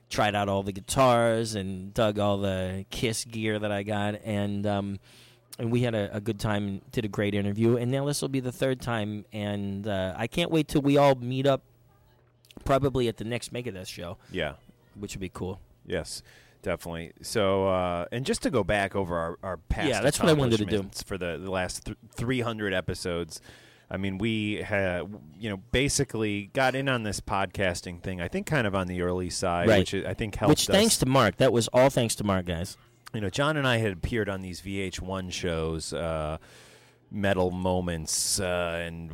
Tried 0.09 0.35
out 0.35 0.49
all 0.49 0.61
the 0.61 0.73
guitars 0.73 1.55
and 1.55 1.93
dug 1.93 2.19
all 2.19 2.37
the 2.37 2.85
Kiss 2.89 3.23
gear 3.23 3.57
that 3.57 3.71
I 3.71 3.83
got, 3.83 4.15
and 4.25 4.67
um, 4.67 4.99
and 5.57 5.71
we 5.71 5.83
had 5.83 5.95
a, 5.95 6.13
a 6.13 6.19
good 6.19 6.37
time 6.37 6.67
and 6.67 6.91
did 6.91 7.05
a 7.05 7.07
great 7.07 7.33
interview. 7.33 7.77
And 7.77 7.91
now 7.91 8.03
this 8.03 8.21
will 8.21 8.27
be 8.27 8.41
the 8.41 8.51
third 8.51 8.81
time 8.81 9.25
and 9.31 9.87
uh, 9.87 10.13
i 10.17 10.27
can't 10.27 10.51
wait 10.51 10.67
till 10.67 10.81
we 10.81 10.97
all 10.97 11.15
meet 11.15 11.45
up 11.47 11.61
probably 12.65 13.07
at 13.07 13.17
the 13.17 13.23
next 13.23 13.53
megadeth 13.53 13.87
show. 13.87 14.17
Yeah. 14.31 14.53
which 14.95 15.13
would 15.15 15.21
be 15.21 15.29
cool. 15.29 15.59
Yes, 15.85 16.21
definitely. 16.61 17.11
So, 17.21 17.67
uh, 17.67 18.05
and 18.11 18.25
just 18.25 18.43
to 18.43 18.49
go 18.49 18.63
back 18.63 18.95
over 18.95 19.17
our, 19.17 19.37
our 19.43 19.57
past, 19.57 19.89
Yeah, 19.89 20.01
that's 20.01 20.19
what 20.19 20.29
I 20.29 20.33
wanted 20.33 20.57
to 20.59 20.65
do. 20.65 20.89
for 21.05 21.17
the, 21.17 21.37
the 21.41 21.49
last 21.51 21.85
th- 21.85 21.97
300 22.15 22.73
episodes. 22.73 23.41
I 23.89 23.97
mean, 23.97 24.17
we 24.17 24.55
had, 24.61 25.13
you 25.37 25.49
know, 25.49 25.57
basically 25.71 26.49
got 26.53 26.75
in 26.75 26.87
on 26.87 27.03
this 27.03 27.19
podcasting 27.19 28.01
thing. 28.01 28.21
I 28.21 28.27
think 28.29 28.47
kind 28.47 28.65
of 28.65 28.73
on 28.73 28.87
the 28.87 29.01
early 29.01 29.29
side, 29.29 29.67
Right. 29.67 29.79
which 29.79 29.93
I 29.93 30.13
think 30.13 30.35
helped 30.35 30.49
which 30.49 30.69
us. 30.69 30.73
thanks 30.75 30.97
to 30.99 31.05
mark 31.05 31.37
that 31.37 31.51
was 31.51 31.67
all 31.69 31.89
thanks 31.89 32.15
to 32.15 32.23
mark 32.23 32.45
guys 32.45 32.77
you 33.13 33.19
know, 33.19 33.29
John 33.29 33.57
and 33.57 33.67
I 33.67 33.75
had 33.75 33.91
appeared 33.91 34.29
on 34.29 34.41
these 34.41 34.61
VH1 34.61 35.33
shows, 35.33 35.91
uh, 35.91 36.37
metal 37.13 37.51
moments 37.51 38.39
uh, 38.39 38.81
and 38.85 39.11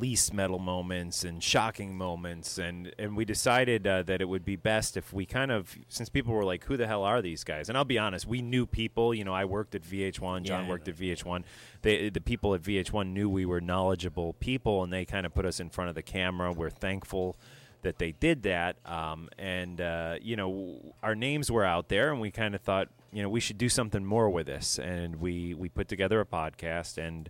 least 0.00 0.32
metal 0.32 0.60
moments 0.60 1.24
and 1.24 1.42
shocking 1.42 1.96
moments, 1.96 2.58
and 2.58 2.92
and 2.98 3.16
we 3.16 3.24
decided 3.24 3.86
uh, 3.86 4.02
that 4.04 4.20
it 4.20 4.26
would 4.26 4.44
be 4.44 4.54
best 4.56 4.96
if 4.96 5.12
we 5.12 5.26
kind 5.26 5.50
of, 5.50 5.76
since 5.88 6.08
people 6.08 6.32
were 6.32 6.44
like, 6.44 6.64
"Who 6.64 6.76
the 6.76 6.86
hell 6.86 7.02
are 7.02 7.20
these 7.20 7.42
guys?" 7.42 7.68
And 7.68 7.76
I'll 7.76 7.84
be 7.84 7.98
honest, 7.98 8.26
we 8.26 8.40
knew 8.40 8.66
people. 8.66 9.12
You 9.12 9.24
know, 9.24 9.34
I 9.34 9.44
worked 9.44 9.74
at 9.74 9.82
VH1, 9.82 10.44
John 10.44 10.64
Yeah. 10.64 10.70
worked 10.70 10.88
at 10.88 10.94
VH1. 10.96 11.42
They, 11.82 12.08
the 12.10 12.20
people 12.20 12.54
at 12.54 12.62
VH1 12.62 13.08
knew 13.12 13.28
we 13.28 13.44
were 13.44 13.60
knowledgeable 13.60 14.34
people, 14.34 14.84
and 14.84 14.92
they 14.92 15.04
kind 15.04 15.26
of 15.26 15.34
put 15.34 15.44
us 15.44 15.58
in 15.58 15.70
front 15.70 15.88
of 15.88 15.94
the 15.96 16.02
camera. 16.02 16.52
We're 16.52 16.70
thankful 16.70 17.36
that 17.82 17.98
they 17.98 18.12
did 18.12 18.42
that. 18.42 18.76
Um, 18.84 19.28
and, 19.38 19.80
uh, 19.80 20.16
you 20.20 20.36
know, 20.36 20.94
our 21.02 21.14
names 21.14 21.50
were 21.50 21.64
out 21.64 21.88
there, 21.88 22.12
and 22.12 22.20
we 22.20 22.30
kind 22.30 22.54
of 22.54 22.60
thought, 22.60 22.88
you 23.12 23.22
know, 23.22 23.28
we 23.28 23.40
should 23.40 23.58
do 23.58 23.68
something 23.68 24.04
more 24.04 24.30
with 24.30 24.46
this. 24.46 24.78
And 24.78 25.16
we, 25.16 25.54
we 25.54 25.68
put 25.68 25.88
together 25.88 26.20
a 26.20 26.24
podcast, 26.26 26.96
and 26.98 27.28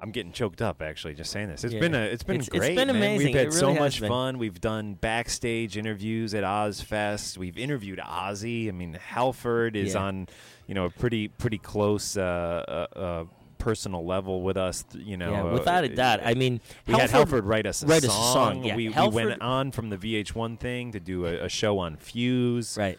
I'm 0.00 0.10
getting 0.12 0.32
choked 0.32 0.62
up 0.62 0.80
actually 0.82 1.14
just 1.14 1.30
saying 1.32 1.48
this. 1.48 1.64
It's 1.64 1.74
Yeah. 1.74 1.80
been 1.80 1.94
a, 1.94 2.02
it's 2.02 2.22
been 2.22 2.36
It's- 2.36 2.48
it's 2.48 2.58
great. 2.58 2.76
been 2.76 2.86
man. 2.88 2.96
amazing. 2.96 3.26
We've 3.28 3.36
had 3.36 3.46
It 3.48 3.52
so 3.52 3.74
much 3.74 4.00
been. 4.00 4.08
fun. 4.08 4.38
We've 4.38 4.60
done 4.60 4.94
backstage 4.94 5.76
interviews 5.76 6.34
at 6.34 6.44
Ozzfest. 6.44 7.36
We've 7.38 7.58
interviewed 7.58 7.98
Ozzy. 7.98 8.68
I 8.68 8.72
mean, 8.72 8.94
Halford 8.94 9.74
is 9.76 9.94
Yeah. 9.94 10.02
on, 10.04 10.28
you 10.66 10.74
know, 10.74 10.84
a 10.84 10.90
pretty 10.90 11.28
pretty 11.28 11.58
close 11.58 12.16
uh, 12.16 12.22
uh, 12.22 12.98
uh, 12.98 13.24
personal 13.58 14.06
level 14.06 14.42
with 14.42 14.56
us. 14.56 14.84
You 14.94 15.16
know, 15.16 15.32
yeah 15.32 15.42
uh, 15.42 15.52
without 15.52 15.82
a 15.82 15.88
doubt 15.88 16.20
i 16.22 16.34
mean 16.34 16.60
we 16.86 16.94
had 16.94 17.10
Halford 17.10 17.44
write 17.44 17.66
us 17.66 17.82
a 17.82 17.86
write 17.86 18.04
us 18.04 18.10
a 18.10 18.10
song. 18.10 18.32
song, 18.54 18.64
yeah. 18.64 18.76
We, 18.76 18.88
we 18.90 19.08
went 19.08 19.42
on 19.42 19.72
from 19.72 19.90
the 19.90 19.96
VH1 19.96 20.60
thing 20.60 20.92
to 20.92 21.00
do 21.00 21.26
a, 21.26 21.46
a 21.46 21.48
show 21.48 21.78
on 21.80 21.96
Fuse, 21.96 22.76
right 22.78 22.98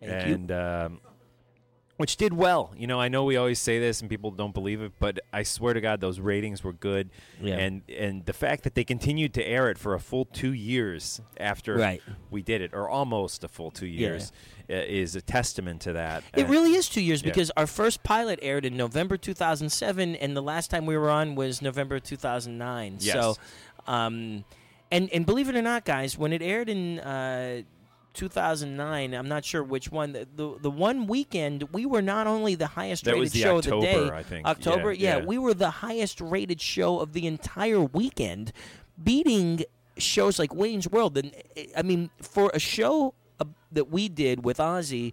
Thank 0.00 0.26
and 0.26 0.52
um, 0.52 1.00
which 1.96 2.16
did 2.16 2.32
well. 2.32 2.74
You 2.76 2.86
know, 2.86 3.00
I 3.00 3.08
know 3.08 3.24
we 3.24 3.36
always 3.36 3.58
say 3.58 3.78
this 3.78 4.00
and 4.00 4.10
people 4.10 4.30
don't 4.30 4.52
believe 4.52 4.82
it, 4.82 4.92
but 4.98 5.18
I 5.32 5.42
swear 5.44 5.72
to 5.74 5.80
God, 5.80 6.00
those 6.00 6.20
ratings 6.20 6.62
were 6.62 6.72
good. 6.74 7.10
Yeah. 7.40 7.54
And 7.56 7.82
and 7.88 8.24
the 8.26 8.32
fact 8.32 8.64
that 8.64 8.74
they 8.74 8.84
continued 8.84 9.32
to 9.34 9.42
air 9.44 9.70
it 9.70 9.78
for 9.78 9.94
a 9.94 10.00
full 10.00 10.24
two 10.26 10.52
years 10.52 11.20
after 11.38 11.74
Right. 11.76 12.02
we 12.30 12.42
did 12.42 12.60
it, 12.60 12.72
or 12.74 12.88
almost 12.88 13.44
a 13.44 13.48
full 13.48 13.70
two 13.70 13.86
years, 13.86 14.30
uh, 14.68 14.74
is 14.74 15.16
a 15.16 15.22
testament 15.22 15.80
to 15.82 15.92
that. 15.94 16.22
It 16.34 16.42
And- 16.42 16.50
really 16.50 16.74
is 16.74 16.88
two 16.88 17.00
years 17.02 17.22
Yeah. 17.22 17.30
because 17.30 17.50
our 17.56 17.66
first 17.66 18.02
pilot 18.02 18.38
aired 18.42 18.64
in 18.66 18.76
November 18.76 19.16
2007, 19.16 20.16
and 20.16 20.36
the 20.36 20.42
last 20.42 20.70
time 20.70 20.84
we 20.86 20.96
were 20.96 21.10
on 21.10 21.34
was 21.34 21.62
November 21.62 21.98
2009. 22.00 22.98
Yes. 23.00 23.14
So, 23.14 23.36
um, 23.86 24.44
and 24.90 25.08
and 25.12 25.24
believe 25.26 25.48
it 25.48 25.56
or 25.56 25.62
not, 25.62 25.84
guys, 25.84 26.18
when 26.18 26.32
it 26.32 26.42
aired 26.42 26.68
in 26.68 26.98
uh, 27.00 27.62
2009, 28.16 29.14
I'm 29.14 29.28
not 29.28 29.44
sure 29.44 29.62
which 29.62 29.92
one. 29.92 30.12
The, 30.12 30.26
the 30.34 30.58
the 30.60 30.70
one 30.70 31.06
weekend 31.06 31.64
we 31.72 31.86
were 31.86 32.02
not 32.02 32.26
only 32.26 32.54
the 32.54 32.66
highest 32.66 33.04
That 33.04 33.14
rated 33.14 33.32
the 33.32 33.40
show 33.40 33.58
of 33.58 33.64
the 33.64 33.80
day. 33.80 33.94
October, 33.94 34.14
I 34.14 34.22
think. 34.22 34.46
October, 34.46 34.92
Yeah, 34.92 35.10
yeah, 35.10 35.18
yeah. 35.18 35.24
we 35.24 35.38
were 35.38 35.54
the 35.54 35.70
highest 35.70 36.20
rated 36.20 36.60
show 36.60 36.98
of 36.98 37.12
the 37.12 37.26
entire 37.26 37.80
weekend, 37.80 38.52
beating 39.02 39.64
shows 39.98 40.38
like 40.38 40.54
Wayne's 40.54 40.88
World. 40.88 41.16
And 41.16 41.32
I 41.76 41.82
mean, 41.82 42.10
for 42.20 42.50
a 42.52 42.58
show 42.58 43.14
uh, 43.38 43.44
that 43.70 43.90
we 43.90 44.08
did 44.08 44.44
with 44.44 44.58
Ozzy 44.58 45.12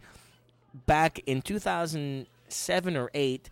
back 0.85 1.19
in 1.27 1.41
2007 1.41 2.97
or 2.97 3.11
8 3.13 3.49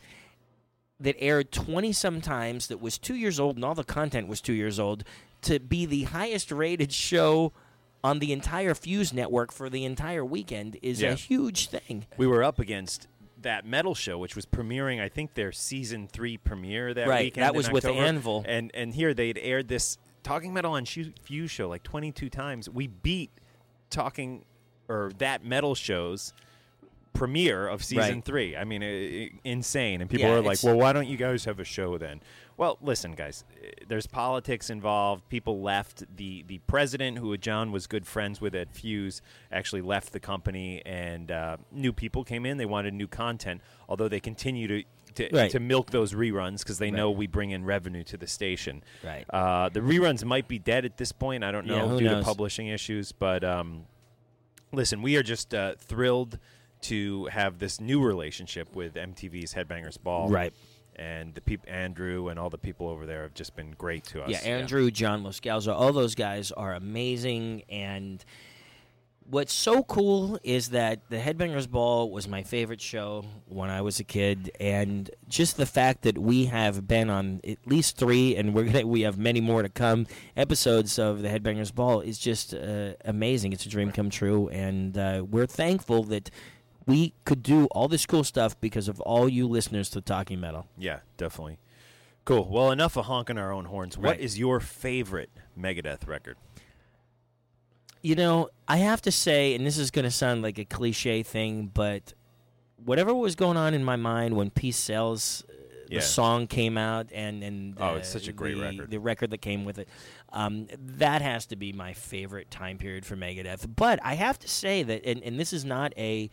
that 0.99 1.15
aired 1.19 1.51
20 1.51 1.91
some 1.93 2.21
times 2.21 2.67
that 2.67 2.79
was 2.81 2.97
2 2.97 3.15
years 3.15 3.39
old 3.39 3.55
and 3.55 3.65
all 3.65 3.75
the 3.75 3.83
content 3.83 4.27
was 4.27 4.41
2 4.41 4.53
years 4.53 4.79
old 4.79 5.03
to 5.41 5.59
be 5.59 5.85
the 5.85 6.03
highest 6.03 6.51
rated 6.51 6.91
show 7.09 7.51
on 8.03 8.19
the 8.19 8.31
entire 8.33 8.73
Fuse 8.73 9.13
network 9.13 9.51
for 9.51 9.69
the 9.69 9.85
entire 9.85 10.25
weekend 10.25 10.77
is 10.81 11.01
Yeah. 11.01 11.11
a 11.11 11.15
huge 11.15 11.67
thing. 11.67 12.05
we 12.17 12.25
were 12.27 12.43
up 12.43 12.59
against 12.59 13.07
that 13.41 13.65
metal 13.65 13.95
show, 13.95 14.17
which 14.19 14.35
was 14.35 14.45
premiering. 14.45 15.01
I 15.01 15.09
think 15.09 15.33
their 15.33 15.51
season 15.51 16.07
three 16.07 16.37
premiere 16.37 16.93
that 16.93 17.07
Right, 17.07 17.25
weekend. 17.25 17.43
that 17.43 17.55
was 17.55 17.71
with. 17.71 17.85
Anvil. 17.85 18.43
and 18.47 18.71
and 18.73 18.93
here 18.93 19.13
they'd 19.13 19.37
aired 19.37 19.67
this 19.67 19.97
Talking 20.23 20.53
Metal 20.53 20.73
on 20.73 20.85
Fuse 20.85 21.49
show 21.49 21.67
like 21.69 21.81
22 21.83 22.29
times. 22.29 22.69
We 22.69 22.85
beat 22.87 23.31
Talking 23.89 24.45
or 24.87 25.11
that 25.17 25.43
metal 25.43 25.73
show's 25.75 26.33
premiere 27.13 27.67
of 27.67 27.83
season 27.83 28.15
Right. 28.15 28.25
three. 28.25 28.55
I 28.55 28.63
mean, 28.63 28.83
i 28.83 28.85
i 29.25 29.31
insane. 29.43 30.01
And 30.01 30.09
people 30.09 30.27
Yeah, 30.27 30.35
are 30.35 30.41
like, 30.41 30.63
"Well, 30.63 30.77
why 30.77 30.93
don't 30.93 31.07
you 31.07 31.17
guys 31.17 31.45
have 31.45 31.59
a 31.59 31.63
show 31.65 31.97
then?" 31.97 32.21
Well, 32.61 32.77
listen, 32.79 33.13
guys. 33.13 33.43
eh, 33.63 33.71
There's 33.87 34.05
politics 34.05 34.69
involved. 34.69 35.27
People 35.29 35.61
left. 35.63 36.03
the 36.15 36.43
The 36.43 36.59
president, 36.67 37.17
who 37.17 37.35
John 37.35 37.71
was 37.71 37.87
good 37.87 38.05
friends 38.05 38.39
with 38.39 38.53
at 38.53 38.71
Fuse, 38.71 39.19
actually 39.51 39.81
left 39.81 40.13
the 40.13 40.19
company, 40.19 40.79
and 40.85 41.31
uh, 41.31 41.57
new 41.71 41.91
people 41.91 42.23
came 42.23 42.45
in. 42.45 42.57
They 42.57 42.67
wanted 42.67 42.93
new 42.93 43.07
content, 43.07 43.61
although 43.89 44.07
they 44.07 44.19
continue 44.19 44.67
to. 44.67 44.83
To, 45.15 45.27
Right. 45.33 45.51
to 45.51 45.59
milk 45.59 45.89
those 45.91 46.13
reruns 46.13 46.59
because 46.59 46.77
they 46.77 46.89
know 46.89 47.11
we 47.11 47.27
bring 47.27 47.51
in 47.51 47.65
revenue 47.65 48.03
to 48.05 48.15
the 48.15 48.27
station. 48.27 48.81
Right. 49.03 49.25
Uh, 49.29 49.67
the 49.67 49.81
reruns 49.81 50.23
might 50.23 50.47
be 50.47 50.57
dead 50.57 50.85
at 50.85 50.95
this 50.95 51.11
point. 51.11 51.43
I 51.43 51.51
don't 51.51 51.65
know 51.65 51.89
who 51.89 51.99
due 51.99 52.05
knows? 52.05 52.23
to 52.23 52.25
publishing 52.25 52.67
issues, 52.67 53.11
but 53.11 53.43
um, 53.43 53.87
listen, 54.71 55.01
we 55.01 55.17
are 55.17 55.23
just 55.23 55.53
uh, 55.53 55.73
thrilled 55.77 56.39
to 56.83 57.25
have 57.25 57.59
this 57.59 57.81
new 57.81 58.01
relationship 58.01 58.73
with 58.73 58.93
MTV's 58.93 59.53
Headbangers 59.53 60.01
Ball. 60.01 60.29
Right. 60.29 60.53
And 60.95 61.33
the 61.33 61.41
peop- 61.41 61.65
Andrew 61.67 62.27
and 62.27 62.37
all 62.39 62.49
the 62.49 62.57
people 62.57 62.87
over 62.87 63.05
there 63.05 63.23
have 63.23 63.33
just 63.33 63.55
been 63.55 63.71
great 63.77 64.03
to 64.05 64.23
us. 64.23 64.29
Yeah, 64.29 64.39
Andrew, 64.39 64.91
John 64.91 65.23
Loscalzo, 65.23 65.73
all 65.73 65.93
those 65.93 66.15
guys 66.15 66.51
are 66.51 66.73
amazing. 66.73 67.63
And 67.69 68.23
what's 69.25 69.53
so 69.53 69.83
cool 69.83 70.37
is 70.43 70.69
that 70.69 71.09
the 71.09 71.17
Headbangers 71.17 71.69
Ball 71.69 72.11
was 72.11 72.27
my 72.27 72.43
favorite 72.43 72.81
show 72.81 73.23
when 73.47 73.69
I 73.69 73.81
was 73.81 73.99
a 73.99 74.03
kid, 74.03 74.51
and 74.59 75.09
just 75.29 75.57
the 75.57 75.65
fact 75.65 76.01
that 76.03 76.17
we 76.17 76.45
have 76.45 76.87
been 76.87 77.09
on 77.09 77.39
at 77.47 77.65
least 77.65 77.97
three, 77.97 78.35
and 78.35 78.53
we're 78.53 78.65
gonna 78.65 78.85
we 78.85 79.01
have 79.01 79.17
many 79.17 79.39
more 79.41 79.61
to 79.63 79.69
come 79.69 80.05
episodes 80.35 80.99
of 80.99 81.21
the 81.21 81.29
Headbangers 81.29 81.73
Ball 81.73 82.01
is 82.01 82.19
just 82.19 82.53
uh, 82.53 82.93
amazing. 83.05 83.53
It's 83.53 83.65
a 83.65 83.69
dream 83.69 83.91
come 83.91 84.09
true, 84.09 84.49
and 84.49 84.97
uh, 84.97 85.23
we're 85.27 85.47
thankful 85.47 86.03
that. 86.05 86.29
We 86.87 87.13
could 87.25 87.43
do 87.43 87.65
all 87.67 87.87
this 87.87 88.05
cool 88.05 88.23
stuff 88.23 88.59
because 88.59 88.87
of 88.87 88.99
all 89.01 89.29
you 89.29 89.47
listeners 89.47 89.89
to 89.91 90.01
Talking 90.01 90.39
Metal. 90.39 90.67
Yeah, 90.77 90.99
definitely. 91.17 91.59
Cool. 92.25 92.47
Well, 92.49 92.71
enough 92.71 92.97
of 92.97 93.05
honking 93.05 93.37
our 93.37 93.51
own 93.51 93.65
horns. 93.65 93.97
What 93.97 94.11
Right. 94.11 94.19
is 94.19 94.37
your 94.39 94.59
favorite 94.59 95.29
Megadeth 95.57 96.07
record? 96.07 96.37
You 98.03 98.15
know, 98.15 98.49
I 98.67 98.77
have 98.77 99.01
to 99.03 99.11
say, 99.11 99.53
and 99.53 99.65
this 99.65 99.77
is 99.77 99.91
going 99.91 100.05
to 100.05 100.11
sound 100.11 100.41
like 100.41 100.57
a 100.57 100.65
cliche 100.65 101.21
thing, 101.21 101.69
but 101.71 102.13
whatever 102.83 103.13
was 103.13 103.35
going 103.35 103.57
on 103.57 103.73
in 103.75 103.83
my 103.83 103.95
mind 103.95 104.35
when 104.35 104.49
Peace 104.49 104.77
Sells, 104.77 105.43
uh, 105.47 105.53
Yeah. 105.87 105.99
the 105.99 106.05
song 106.05 106.47
came 106.47 106.77
out, 106.79 107.09
and 107.13 107.43
and 107.43 107.75
Oh, 107.79 107.89
uh, 107.93 107.95
it's 107.97 108.09
such 108.09 108.27
a 108.27 108.31
great 108.33 108.55
the, 108.55 108.61
record. 108.61 108.89
The 108.91 108.99
record 108.99 109.29
that 109.31 109.39
came 109.41 109.65
with 109.65 109.77
it, 109.77 109.87
um, 110.33 110.67
that 110.79 111.21
has 111.21 111.45
to 111.47 111.55
be 111.55 111.73
my 111.73 111.93
favorite 111.93 112.49
time 112.49 112.77
period 112.79 113.05
for 113.05 113.15
Megadeth. 113.15 113.67
But 113.75 113.99
I 114.03 114.15
have 114.15 114.39
to 114.39 114.47
say 114.47 114.81
that, 114.83 115.05
and, 115.05 115.21
and 115.21 115.39
this 115.39 115.53
is 115.53 115.63
not 115.63 115.93
a 115.97 116.31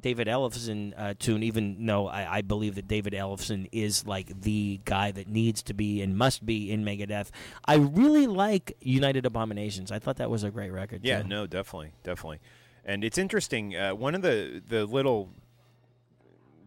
David 0.00 0.26
Ellefson 0.26 0.92
uh, 0.96 1.14
tune, 1.18 1.42
even 1.42 1.84
though 1.86 2.06
I, 2.08 2.38
I 2.38 2.42
believe 2.42 2.74
that 2.76 2.88
David 2.88 3.12
Ellefson 3.12 3.68
is 3.72 4.06
like 4.06 4.40
the 4.42 4.80
guy 4.84 5.10
that 5.12 5.28
needs 5.28 5.62
to 5.64 5.74
be 5.74 6.02
and 6.02 6.16
must 6.16 6.44
be 6.44 6.70
in 6.70 6.84
Megadeth. 6.84 7.30
I 7.64 7.76
really 7.76 8.26
like 8.26 8.76
United 8.80 9.26
Abominations. 9.26 9.90
I 9.92 9.98
thought 9.98 10.16
that 10.16 10.30
was 10.30 10.44
a 10.44 10.50
great 10.50 10.70
record. 10.70 11.00
Yeah, 11.04 11.22
too. 11.22 11.28
no, 11.28 11.46
definitely, 11.46 11.92
definitely. 12.02 12.40
And 12.84 13.04
it's 13.04 13.18
interesting. 13.18 13.76
Uh, 13.76 13.94
one 13.94 14.14
of 14.14 14.22
the 14.22 14.62
the 14.66 14.86
little 14.86 15.30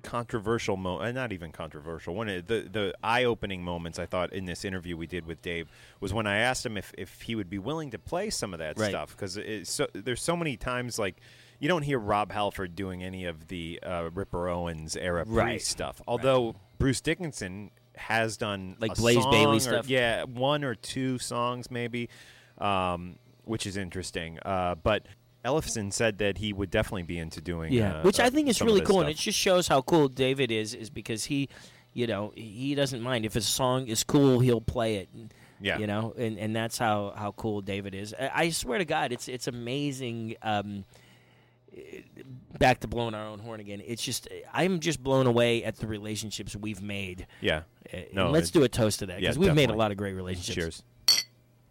controversial 0.03 0.75
mo 0.75 0.99
uh, 0.99 1.11
not 1.13 1.31
even 1.31 1.49
controversial 1.49 2.13
one 2.13 2.27
of 2.27 2.45
the 2.47 2.67
the 2.69 2.93
eye-opening 3.01 3.63
moments 3.63 3.97
I 3.97 4.05
thought 4.05 4.33
in 4.33 4.43
this 4.43 4.65
interview 4.65 4.97
we 4.97 5.07
did 5.07 5.25
with 5.25 5.41
Dave 5.41 5.69
was 6.01 6.13
when 6.13 6.27
I 6.27 6.39
asked 6.39 6.65
him 6.65 6.75
if, 6.75 6.91
if 6.97 7.21
he 7.21 7.35
would 7.35 7.49
be 7.49 7.57
willing 7.57 7.91
to 7.91 7.97
play 7.99 8.29
some 8.29 8.53
of 8.53 8.59
that 8.59 8.77
Right. 8.77 8.89
stuff 8.89 9.11
because 9.15 9.39
so, 9.63 9.87
there's 9.93 10.21
so 10.21 10.35
many 10.35 10.57
times 10.57 10.99
like 10.99 11.21
you 11.63 11.69
don't 11.69 11.83
hear 11.83 11.97
Rob 11.97 12.31
Halford 12.33 12.75
doing 12.75 13.03
any 13.03 13.23
of 13.25 13.47
the 13.47 13.79
uh, 13.81 14.09
Ripper 14.13 14.49
Owens 14.49 14.97
era 14.97 15.23
Right. 15.25 15.61
stuff 15.61 16.01
although 16.07 16.55
Bruce 16.77 16.99
Dickinson 17.01 17.71
has 17.95 18.35
done 18.37 18.75
Like 18.79 18.95
Blaze 18.95 19.25
Bayley 19.27 19.57
or- 19.57 19.59
stuff? 19.61 19.87
yeah 19.87 20.23
one 20.23 20.63
or 20.65 20.75
two 20.75 21.17
songs 21.19 21.71
maybe 21.71 22.09
um, 22.57 23.15
which 23.45 23.65
is 23.65 23.77
interesting 23.77 24.39
uh, 24.45 24.75
but 24.75 25.05
Ellefson 25.45 25.91
said 25.91 26.19
that 26.19 26.37
he 26.37 26.53
would 26.53 26.69
definitely 26.71 27.03
be 27.03 27.17
into 27.17 27.41
doing 27.41 27.71
Yeah, 27.73 27.95
uh, 27.97 28.01
which 28.03 28.19
uh, 28.19 28.23
I 28.23 28.29
think 28.29 28.47
is 28.47 28.61
really 28.61 28.79
cool, 28.81 29.01
and 29.01 29.09
it 29.09 29.17
just 29.17 29.37
shows 29.37 29.67
how 29.67 29.81
cool 29.81 30.07
David 30.07 30.51
is. 30.51 30.73
Is 30.73 30.89
because 30.89 31.25
he, 31.25 31.49
you 31.91 32.07
know, 32.07 32.31
he 32.33 32.75
doesn't 32.75 33.01
mind 33.01 33.25
if 33.25 33.35
a 33.35 33.41
song 33.41 33.87
is 33.87 34.05
cool, 34.05 34.39
he'll 34.39 34.61
play 34.61 34.95
it. 34.95 35.09
Yeah. 35.59 35.79
you 35.79 35.87
know, 35.87 36.13
and, 36.17 36.37
and 36.39 36.55
that's 36.55 36.77
how, 36.77 37.13
how 37.15 37.31
cool 37.33 37.59
David 37.61 37.93
is. 37.93 38.13
I, 38.17 38.31
I 38.33 38.49
swear 38.51 38.77
to 38.79 38.85
God, 38.85 39.11
it's 39.11 39.27
it's 39.27 39.47
amazing. 39.47 40.35
Um, 40.41 40.85
back 42.59 42.79
to 42.81 42.87
blowing 42.87 43.13
our 43.13 43.25
own 43.27 43.39
horn 43.39 43.59
again. 43.59 43.81
It's 43.85 44.03
just 44.03 44.27
I'm 44.53 44.79
just 44.79 45.01
blown 45.03 45.27
away 45.27 45.63
at 45.63 45.77
the 45.77 45.87
relationships 45.87 46.55
we've 46.55 46.81
made. 46.81 47.27
yeah. 47.41 47.63
Uh, 47.93 47.97
No, 48.13 48.23
and 48.25 48.33
let's 48.33 48.51
do 48.51 48.63
a 48.63 48.69
toast 48.69 48.99
to 48.99 49.05
that 49.07 49.21
yeah, 49.21 49.29
because 49.29 49.37
we've 49.39 49.55
made 49.55 49.69
a 49.69 49.75
lot 49.75 49.91
of 49.91 49.97
great 49.97 50.13
relationships. 50.13 50.55
Cheers. 50.55 50.83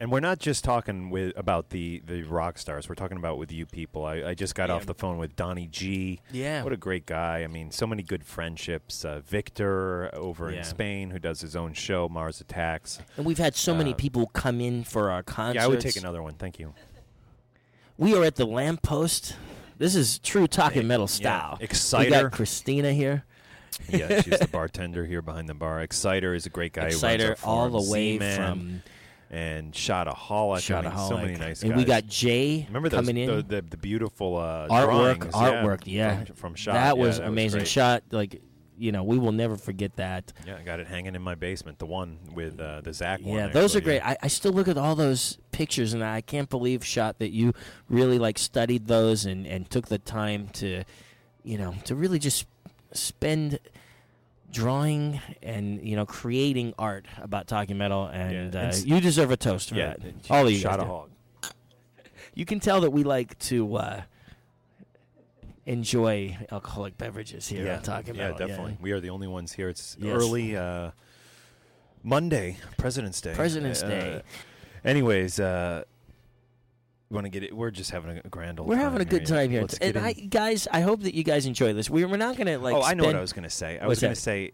And 0.00 0.11
we're 0.11 0.18
not 0.18 0.40
just 0.40 0.64
talking 0.64 1.11
with 1.11 1.32
about 1.38 1.71
the, 1.71 2.02
the 2.04 2.25
rock 2.25 2.59
stars. 2.59 2.88
We're 2.88 2.97
talking 2.97 3.18
about 3.18 3.38
with 3.38 3.52
you 3.52 3.66
people. 3.66 4.04
I, 4.04 4.30
I 4.30 4.35
just 4.35 4.56
got 4.56 4.68
Yeah. 4.68 4.75
off 4.75 4.85
the 4.85 4.94
phone 4.94 5.16
with 5.16 5.37
Donnie 5.37 5.68
G. 5.68 6.18
Yeah. 6.32 6.64
What 6.64 6.73
a 6.73 6.76
great 6.76 7.06
guy. 7.06 7.44
I 7.44 7.47
mean, 7.47 7.71
so 7.71 7.87
many 7.87 8.02
good 8.02 8.25
friendships. 8.25 9.04
Uh, 9.04 9.21
Victor 9.25 10.11
over 10.12 10.50
Yeah. 10.50 10.59
in 10.59 10.64
Spain, 10.64 11.11
who 11.11 11.21
does 11.21 11.40
his 11.40 11.54
own 11.54 11.73
show, 11.73 12.09
Mars 12.09 12.40
Attacks. 12.40 12.99
And 13.16 13.25
we've 13.25 13.38
had 13.38 13.54
so 13.54 13.76
many 13.76 13.92
Uh, 13.92 13.97
people 13.97 14.26
come 14.26 14.61
in 14.61 14.82
for 14.82 15.09
our 15.09 15.23
concerts. 15.23 15.54
Yeah, 15.62 15.64
I 15.66 15.68
would 15.68 15.80
take 15.80 15.94
another 15.97 16.21
one. 16.21 16.35
Thank 16.35 16.59
you. 16.59 16.75
We 17.97 18.12
are 18.16 18.25
at 18.25 18.35
the 18.35 18.44
lamppost. 18.47 19.37
This 19.83 19.97
is 19.97 20.21
true 20.21 20.47
talking 20.47 20.87
metal 20.87 21.09
Yeah. 21.19 21.57
style. 21.59 22.01
We 22.05 22.09
got 22.09 22.31
Christina 22.31 22.93
here. 22.93 23.25
yeah, 23.89 24.21
she's 24.21 24.39
the 24.39 24.47
bartender 24.53 25.05
here 25.05 25.23
behind 25.23 25.49
the 25.49 25.55
bar. 25.55 25.81
Exciter 25.81 26.35
is 26.35 26.47
a 26.47 26.51
great 26.51 26.73
guy. 26.73 26.87
Exciter 26.87 27.35
all 27.43 27.69
the 27.69 27.91
way 27.91 28.12
Z-Man 28.12 28.37
from 28.37 28.83
and 29.31 29.73
Shotaholic. 29.73 30.73
I 30.73 30.83
mean, 30.83 31.09
so 31.09 31.17
many 31.17 31.35
nice 31.35 31.62
and 31.65 31.73
guys. 31.73 31.79
we 31.79 31.85
got 31.85 32.07
Jay 32.07 32.65
Remember 32.69 32.91
those, 32.91 33.01
coming 33.01 33.17
in. 33.17 33.27
the, 33.29 33.43
the 33.43 33.62
the 33.62 33.77
beautiful 33.77 34.37
uh, 34.37 34.69
artwork, 34.69 35.19
drawings, 35.19 35.35
artwork, 35.35 35.81
yeah, 35.87 36.23
from, 36.27 36.37
from 36.37 36.55
Shot. 36.55 36.75
That 36.75 36.97
Yeah, 36.97 37.03
was 37.03 37.19
that 37.19 37.27
amazing. 37.27 37.59
great. 37.61 37.69
Shot 37.69 38.05
like 38.12 38.41
you 38.79 38.93
know 38.93 39.02
we 39.02 39.19
will 39.19 39.33
never 39.33 39.57
forget 39.57 39.97
that. 39.97 40.33
Yeah, 40.47 40.57
I 40.57 40.62
got 40.62 40.81
it 40.81 40.87
hanging 40.87 41.14
in 41.14 41.23
my 41.23 41.35
basement. 41.35 41.79
The 41.79 41.87
one 41.87 42.19
with 42.35 42.61
uh, 42.61 42.81
the 42.81 42.93
Zach 42.93 43.21
one. 43.21 43.37
Yeah, 43.38 43.47
those 43.49 43.76
are 43.76 43.81
great. 43.81 44.00
I, 44.00 44.17
I 44.23 44.29
still 44.29 44.52
look 44.52 44.69
at 44.69 44.79
all 44.79 44.95
those 44.95 45.38
pictures 45.52 45.95
and 45.95 46.02
I 46.02 46.21
can't 46.21 46.49
believe 46.49 46.85
shot 46.85 47.19
that 47.19 47.31
you 47.31 47.52
really 47.88 48.19
like 48.19 48.38
studied 48.38 48.87
those 48.87 49.26
and, 49.26 49.47
and 49.47 49.69
took 49.71 49.87
the 49.87 49.99
time 49.99 50.49
to, 50.55 50.85
you 51.45 51.59
know, 51.59 51.75
to 51.85 51.95
really 51.95 52.19
just 52.19 52.47
spend 52.93 53.59
drawing 54.50 55.19
and 55.43 55.83
you 55.83 55.97
know 55.97 56.05
creating 56.05 56.75
art 56.79 57.07
about 57.19 57.47
talking 57.47 57.79
metal 57.79 58.07
and, 58.07 58.52
Yeah, 58.52 58.61
uh, 58.61 58.64
and 58.64 58.85
you 58.87 59.00
deserve 59.00 59.31
a 59.31 59.37
toast 59.37 59.71
for 59.71 59.76
yeah, 59.76 59.95
that. 59.99 60.31
All 60.31 60.47
of 60.47 60.52
you 60.52 60.59
shot 60.59 60.81
a 60.81 60.85
hog. 60.85 61.11
You 62.35 62.45
can 62.45 62.61
tell 62.61 62.81
that 62.83 62.91
we 62.91 63.02
like 63.02 63.38
to 63.41 63.76
uh, 63.76 64.02
enjoy 65.66 66.37
alcoholic 66.50 66.99
beverages 66.99 67.49
here 67.49 67.64
Yeah, 67.66 67.76
on 67.76 67.83
talking 67.83 68.14
yeah, 68.14 68.31
metal. 68.31 68.47
definitely. 68.49 68.78
We 68.81 68.92
are 68.92 69.00
the 69.00 69.11
only 69.11 69.28
ones 69.28 69.52
here. 69.52 69.69
It's 69.69 69.97
Yes. 69.99 70.12
early 70.14 70.57
uh, 70.57 70.90
Monday, 72.02 72.57
President's 72.78 73.21
Day. 73.21 73.35
President's 73.35 73.83
Uh, 73.83 73.88
Day. 73.88 74.23
Anyways, 74.85 75.38
uh, 75.38 75.85
want 77.11 77.25
to 77.26 77.31
get 77.31 77.45
it? 77.45 77.54
We're 77.57 77.71
just 77.71 77.90
having 77.92 78.19
a 78.25 78.28
grand 78.28 78.59
old. 78.59 78.69
We're 78.69 78.76
having 78.76 79.00
a 79.00 79.04
good 79.04 79.28
yeah. 79.28 79.37
time 79.37 79.50
here, 79.50 79.66
and 79.81 79.97
I, 79.97 80.12
guys. 80.14 80.66
I 80.73 80.81
hope 80.81 81.02
that 81.02 81.14
you 81.14 81.23
guys 81.23 81.47
enjoy 81.47 81.73
this. 81.75 81.88
We, 81.88 82.04
we're 82.04 82.16
not 82.16 82.37
going 82.37 82.49
to 82.49 82.59
like. 82.59 82.75
oh, 82.75 82.83
I 82.83 82.95
know 82.95 83.04
what 83.04 83.14
I 83.14 83.21
was 83.21 83.33
going 83.33 83.45
to 83.45 83.50
say. 83.50 83.78
I 83.78 83.87
was 83.87 84.00
going 84.00 84.14
to 84.14 84.21
say, 84.21 84.50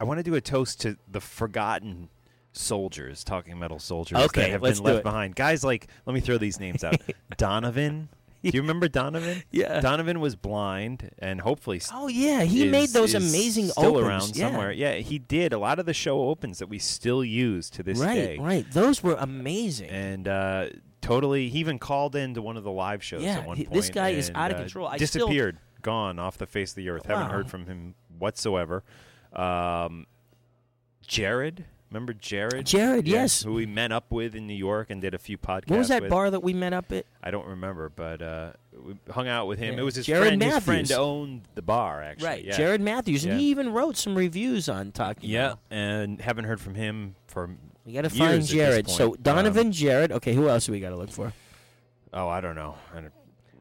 I 0.00 0.04
want 0.04 0.18
to 0.18 0.24
do 0.24 0.34
a 0.34 0.40
toast 0.40 0.80
to 0.82 0.96
the 1.10 1.20
forgotten 1.20 2.08
soldiers, 2.52 3.24
talking 3.24 3.58
metal 3.58 3.78
soldiers 3.78 4.18
Okay, 4.18 4.42
that 4.42 4.50
have 4.52 4.62
let's 4.62 4.78
been 4.80 4.86
left 4.86 4.98
it. 5.00 5.02
behind. 5.04 5.34
Guys 5.36 5.62
like, 5.64 5.88
let 6.06 6.14
me 6.14 6.20
throw 6.20 6.38
these 6.38 6.58
names 6.60 6.84
out. 6.84 6.96
Donovan. 7.36 8.08
Do 8.50 8.50
you 8.52 8.60
remember 8.62 8.88
Donovan? 8.88 9.42
Yeah. 9.50 9.80
Donovan 9.80 10.20
was 10.20 10.34
blind 10.36 11.10
and 11.18 11.40
hopefully 11.40 11.80
Oh 11.92 12.08
yeah, 12.08 12.42
he 12.42 12.64
is- 12.66 12.72
made 12.72 12.88
those 12.90 13.14
amazing 13.14 13.68
still 13.68 13.96
opens. 13.96 14.06
around 14.06 14.36
yeah. 14.36 14.46
somewhere. 14.48 14.72
Yeah, 14.72 14.94
he 14.94 15.18
did. 15.18 15.52
A 15.52 15.58
lot 15.58 15.78
of 15.78 15.86
the 15.86 15.94
show 15.94 16.22
opens 16.28 16.58
that 16.58 16.68
we 16.68 16.78
still 16.78 17.24
use 17.24 17.70
to 17.70 17.82
this 17.82 17.98
Right, 17.98 18.14
day. 18.14 18.36
right. 18.38 18.40
Right. 18.40 18.70
Those 18.72 19.02
were 19.02 19.14
amazing. 19.18 19.90
And 19.90 20.26
uh, 20.26 20.66
totally, 21.00 21.48
he 21.50 21.58
even 21.60 21.78
called 21.78 22.16
into 22.16 22.42
one 22.42 22.56
of 22.56 22.64
the 22.64 22.72
live 22.72 23.02
shows 23.02 23.22
Yeah, 23.22 23.38
at 23.38 23.46
one 23.46 23.56
he- 23.56 23.64
point. 23.64 23.74
this 23.74 23.90
guy 23.90 24.10
is 24.10 24.30
out 24.34 24.50
of 24.50 24.56
uh, 24.56 24.60
control. 24.60 24.86
I 24.88 24.96
still- 24.96 25.26
disappeared. 25.28 25.58
gone 25.82 26.18
off 26.18 26.38
the 26.38 26.46
face 26.46 26.70
of 26.72 26.76
the 26.76 26.88
earth. 26.90 27.06
Haven't 27.06 27.30
heard 27.30 27.48
from 27.50 27.66
him 27.66 27.94
whatsoever. 28.18 28.82
Um, 29.32 30.06
Jared, 31.06 31.64
remember 31.92 32.12
Jared? 32.14 32.66
Jared, 32.66 33.06
yes. 33.06 33.42
who 33.42 33.52
we 33.54 33.66
met 33.66 33.92
up 33.92 34.10
with 34.10 34.34
in 34.34 34.46
New 34.46 34.54
York 34.54 34.90
and 34.90 35.00
did 35.00 35.14
a 35.14 35.18
few 35.18 35.36
podcasts. 35.38 35.70
What 35.70 35.78
was 35.78 35.88
that 35.88 36.02
with. 36.02 36.10
bar 36.10 36.30
that 36.30 36.40
we 36.40 36.52
met 36.54 36.72
up 36.72 36.90
at? 36.92 37.06
I 37.22 37.30
don't 37.30 37.46
remember, 37.46 37.88
but 37.88 38.22
uh, 38.22 38.52
we 38.76 38.94
hung 39.10 39.28
out 39.28 39.46
with 39.46 39.58
him. 39.58 39.74
Yeah. 39.74 39.80
It 39.80 39.84
was 39.84 39.94
his 39.96 40.06
Jared 40.06 40.26
friend. 40.28 40.42
His 40.42 40.52
friend 40.64 40.82
Matthews. 40.82 40.90
owned 40.98 41.42
the 41.54 41.62
bar, 41.62 42.02
actually. 42.02 42.26
Right, 42.28 42.44
Yeah. 42.44 42.56
Jared 42.56 42.80
Matthews, 42.80 43.24
and 43.24 43.34
Yeah. 43.34 43.38
he 43.40 43.46
even 43.50 43.72
wrote 43.72 43.96
some 43.96 44.14
reviews 44.16 44.68
on 44.68 44.92
Talking. 44.92 45.28
Yeah, 45.30 45.54
and 45.70 46.20
haven't 46.20 46.44
heard 46.44 46.60
from 46.60 46.74
him 46.74 47.14
for. 47.26 47.50
we 47.84 47.92
got 47.92 48.02
to 48.02 48.10
find 48.10 48.44
Jared. 48.44 48.88
So. 48.88 49.14
Donovan, 49.20 49.66
Um, 49.68 49.72
Jared. 49.72 50.12
Okay, 50.12 50.34
who 50.34 50.48
else 50.48 50.66
do 50.66 50.72
we 50.72 50.80
got 50.80 50.90
to 50.90 50.96
look 50.96 51.10
for? 51.10 51.32
oh, 52.14 52.28
I 52.28 52.40
don't 52.40 52.54
know. 52.54 52.76
I 52.94 53.00
don't, 53.00 53.12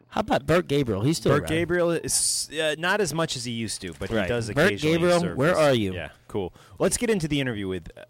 How 0.09 0.19
about 0.21 0.45
Bert 0.45 0.67
Gabriel? 0.67 1.01
He's 1.03 1.17
still 1.17 1.31
Bert 1.31 1.43
around. 1.43 1.49
Gabriel 1.49 1.91
is 1.91 2.49
uh, 2.61 2.75
not 2.77 2.99
as 3.01 3.13
much 3.13 3.35
as 3.37 3.45
he 3.45 3.51
used 3.53 3.79
to, 3.81 3.93
but 3.97 4.09
Right. 4.09 4.23
he 4.23 4.27
does 4.27 4.49
occasionally. 4.49 4.53
Bert 4.53 4.73
occasionally. 4.73 4.97
Gabriel, 4.97 5.19
surface. 5.21 5.37
where 5.37 5.55
are 5.57 5.73
you? 5.73 5.93
Yeah, 5.93 6.09
cool. 6.27 6.53
Let's 6.79 6.97
get 6.97 7.09
into 7.09 7.27
the 7.29 7.39
interview 7.39 7.67
with 7.69 7.89
uh, 7.97 8.01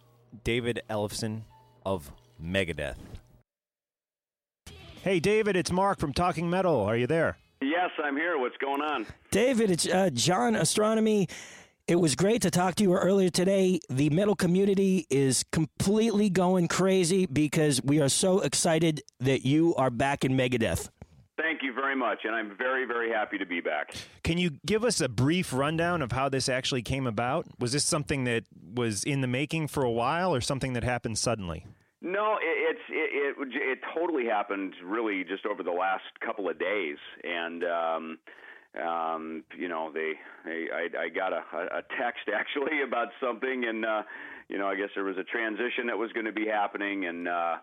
David 0.44 0.82
Ellefson 0.90 1.42
of 1.86 2.12
Megadeth. 2.42 2.96
Hey, 5.04 5.20
David, 5.20 5.56
it's 5.56 5.72
Mark 5.72 6.00
from 6.00 6.14
Talking 6.14 6.50
Metal. 6.50 6.82
Are 6.82 6.96
you 6.96 7.08
there? 7.08 7.38
Yes, 7.62 7.90
I'm 8.04 8.16
here. 8.16 8.38
What's 8.38 8.58
going 8.58 8.82
on? 8.82 9.06
David, 9.32 9.72
it's 9.72 9.88
uh, 9.88 10.10
John 10.14 10.54
Ostronomy. 10.54 11.30
It 11.88 11.96
was 11.96 12.16
great 12.16 12.42
to 12.44 12.52
talk 12.52 12.76
to 12.76 12.84
you 12.84 12.94
earlier 12.94 13.30
today. 13.30 13.80
The 13.90 14.10
metal 14.12 14.36
community 14.36 15.08
is 15.10 15.44
completely 15.52 16.30
going 16.30 16.68
crazy 16.68 17.26
because 17.26 17.82
we 17.84 18.00
are 18.00 18.10
so 18.10 18.40
excited 18.40 19.02
that 19.20 19.46
you 19.46 19.76
are 19.76 19.90
back 19.90 20.24
in 20.24 20.34
Megadeth. 20.34 20.90
Thank 21.62 21.76
you 21.76 21.80
very 21.80 21.96
much, 21.96 22.22
and 22.24 22.34
I'm 22.34 22.58
very, 22.58 22.86
very 22.86 23.12
happy 23.12 23.38
to 23.38 23.46
be 23.46 23.62
back. 23.62 23.94
Can 24.24 24.40
you 24.40 24.50
give 24.66 24.84
us 24.84 25.00
a 25.00 25.08
brief 25.08 25.54
rundown 25.54 26.02
of 26.02 26.12
how 26.12 26.28
this 26.28 26.50
actually 26.50 26.82
came 26.82 27.06
about? 27.06 27.46
Was 27.60 27.72
this 27.72 27.86
something 27.86 28.24
that 28.24 28.46
was 28.74 29.04
in 29.04 29.22
the 29.22 29.28
making 29.28 29.68
for 29.68 29.84
a 29.84 29.92
while, 29.92 30.34
or 30.34 30.42
something 30.42 30.74
that 30.74 30.84
happened 30.84 31.20
suddenly? 31.20 31.68
No, 32.02 32.38
it, 32.42 32.76
it's 32.76 32.82
it, 32.90 33.38
it 33.40 33.48
it 33.54 33.80
totally 33.94 34.26
happened 34.26 34.74
really 34.84 35.24
just 35.24 35.46
over 35.46 35.62
the 35.62 35.72
last 35.72 36.02
couple 36.26 36.50
of 36.50 36.58
days, 36.58 36.98
and 37.24 37.64
um, 37.64 38.18
um, 38.84 39.44
you 39.56 39.68
know 39.68 39.92
they, 39.94 40.14
they 40.44 40.66
I, 40.74 41.04
I 41.04 41.10
got 41.10 41.32
a, 41.32 41.44
a 41.54 41.84
text 41.96 42.24
actually 42.34 42.82
about 42.82 43.10
something, 43.24 43.66
and 43.68 43.86
uh, 43.86 44.02
you 44.50 44.58
know 44.58 44.68
I 44.68 44.76
guess 44.76 44.90
there 44.96 45.04
was 45.04 45.18
a 45.18 45.24
transition 45.24 45.86
that 45.86 45.98
was 46.00 46.12
going 46.14 46.26
to 46.26 46.32
be 46.32 46.48
happening, 46.48 47.06
and 47.06 47.28
uh, 47.28 47.58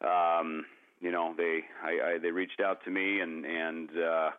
um, 0.00 0.64
you 1.02 1.10
know 1.10 1.34
they 1.36 1.60
I, 1.82 2.14
I 2.14 2.18
they 2.18 2.30
reached 2.30 2.60
out 2.64 2.82
to 2.84 2.90
me 2.90 3.20
and 3.20 3.44
and 3.44 3.90
uh, 3.90 4.30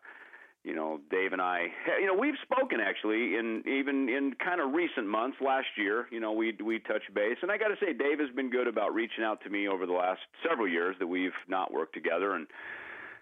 you 0.63 0.73
know 0.73 0.99
Dave 1.11 1.33
and 1.33 1.41
I 1.41 1.67
you 1.99 2.07
know 2.07 2.15
we've 2.15 2.39
spoken 2.41 2.79
actually 2.79 3.35
in 3.35 3.63
even 3.67 4.07
in 4.09 4.33
kind 4.43 4.61
of 4.61 4.73
recent 4.73 5.05
months 5.05 5.37
last 5.41 5.67
year 5.77 6.07
you 6.09 6.19
know 6.19 6.31
we 6.31 6.55
we 6.63 6.79
touched 6.79 7.13
base. 7.13 7.37
And 7.41 7.51
I 7.51 7.57
got 7.57 7.67
to 7.67 7.75
say 7.79 7.93
Dave 7.93 8.19
has 8.19 8.29
been 8.35 8.49
good 8.49 8.67
about 8.67 8.93
reaching 8.93 9.23
out 9.23 9.43
to 9.43 9.49
me 9.49 9.67
over 9.67 9.85
the 9.85 9.93
last 9.93 10.21
several 10.47 10.67
years 10.67 10.95
that 10.99 11.07
we've 11.07 11.37
not 11.47 11.71
worked 11.71 11.93
together. 11.93 12.33
And 12.33 12.47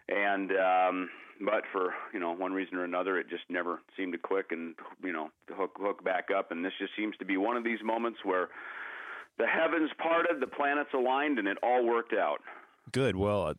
and 0.07 0.51
um 0.51 1.09
but 1.43 1.63
for 1.71 1.95
you 2.13 2.19
know 2.19 2.31
one 2.33 2.53
reason 2.53 2.77
or 2.77 2.83
another 2.83 3.17
it 3.17 3.27
just 3.27 3.43
never 3.49 3.81
seemed 3.97 4.13
to 4.13 4.19
click 4.19 4.51
and 4.51 4.75
you 5.03 5.11
know 5.11 5.31
to 5.47 5.55
hook 5.55 5.71
hook 5.79 6.03
back 6.03 6.27
up. 6.35 6.51
And 6.51 6.63
this 6.63 6.73
just 6.79 6.91
seems 6.95 7.17
to 7.17 7.25
be 7.25 7.37
one 7.37 7.57
of 7.57 7.63
these 7.63 7.79
moments 7.83 8.19
where 8.23 8.49
the 9.39 9.47
heavens 9.47 9.89
parted 9.97 10.39
the 10.39 10.45
planets 10.45 10.91
aligned 10.93 11.39
and 11.39 11.47
it 11.47 11.57
all 11.63 11.83
worked 11.83 12.13
out 12.13 12.41
Good. 12.91 13.15
Well, 13.15 13.47
uh, 13.47 13.53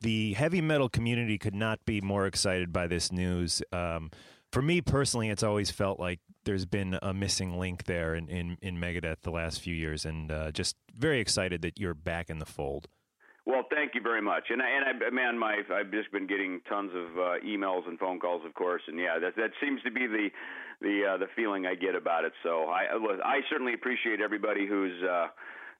the 0.00 0.34
heavy 0.34 0.60
metal 0.60 0.88
community 0.88 1.38
could 1.38 1.54
not 1.54 1.84
be 1.84 2.00
more 2.00 2.26
excited 2.26 2.72
by 2.72 2.86
this 2.86 3.10
news. 3.10 3.62
Um, 3.72 4.10
for 4.52 4.62
me 4.62 4.80
personally, 4.80 5.28
it's 5.30 5.42
always 5.42 5.70
felt 5.70 5.98
like 5.98 6.20
there's 6.44 6.66
been 6.66 6.98
a 7.02 7.12
missing 7.12 7.58
link 7.58 7.84
there 7.84 8.14
in, 8.14 8.28
in, 8.28 8.56
in 8.62 8.76
Megadeth 8.78 9.22
the 9.22 9.30
last 9.30 9.60
few 9.60 9.74
years, 9.74 10.04
and 10.04 10.30
uh, 10.30 10.52
just 10.52 10.76
very 10.94 11.20
excited 11.20 11.62
that 11.62 11.78
you're 11.78 11.94
back 11.94 12.30
in 12.30 12.38
the 12.38 12.46
fold. 12.46 12.88
Well, 13.44 13.62
thank 13.70 13.94
you 13.94 14.00
very 14.00 14.22
much. 14.22 14.44
And 14.50 14.60
I, 14.60 14.66
and 14.68 15.04
I, 15.04 15.10
man, 15.10 15.38
my 15.38 15.62
I've 15.72 15.90
just 15.90 16.10
been 16.10 16.26
getting 16.26 16.60
tons 16.68 16.90
of 16.94 17.16
uh, 17.16 17.46
emails 17.46 17.86
and 17.86 17.98
phone 17.98 18.18
calls, 18.18 18.42
of 18.44 18.54
course, 18.54 18.82
and 18.88 18.98
yeah, 18.98 19.18
that 19.20 19.36
that 19.36 19.50
seems 19.60 19.82
to 19.82 19.90
be 19.90 20.06
the 20.06 20.30
the 20.80 21.14
uh, 21.14 21.16
the 21.16 21.26
feeling 21.36 21.64
I 21.64 21.76
get 21.76 21.94
about 21.94 22.24
it. 22.24 22.32
So 22.42 22.64
I 22.64 22.86
I 23.24 23.40
certainly 23.48 23.72
appreciate 23.74 24.20
everybody 24.20 24.66
who's. 24.66 25.00
Uh, 25.02 25.28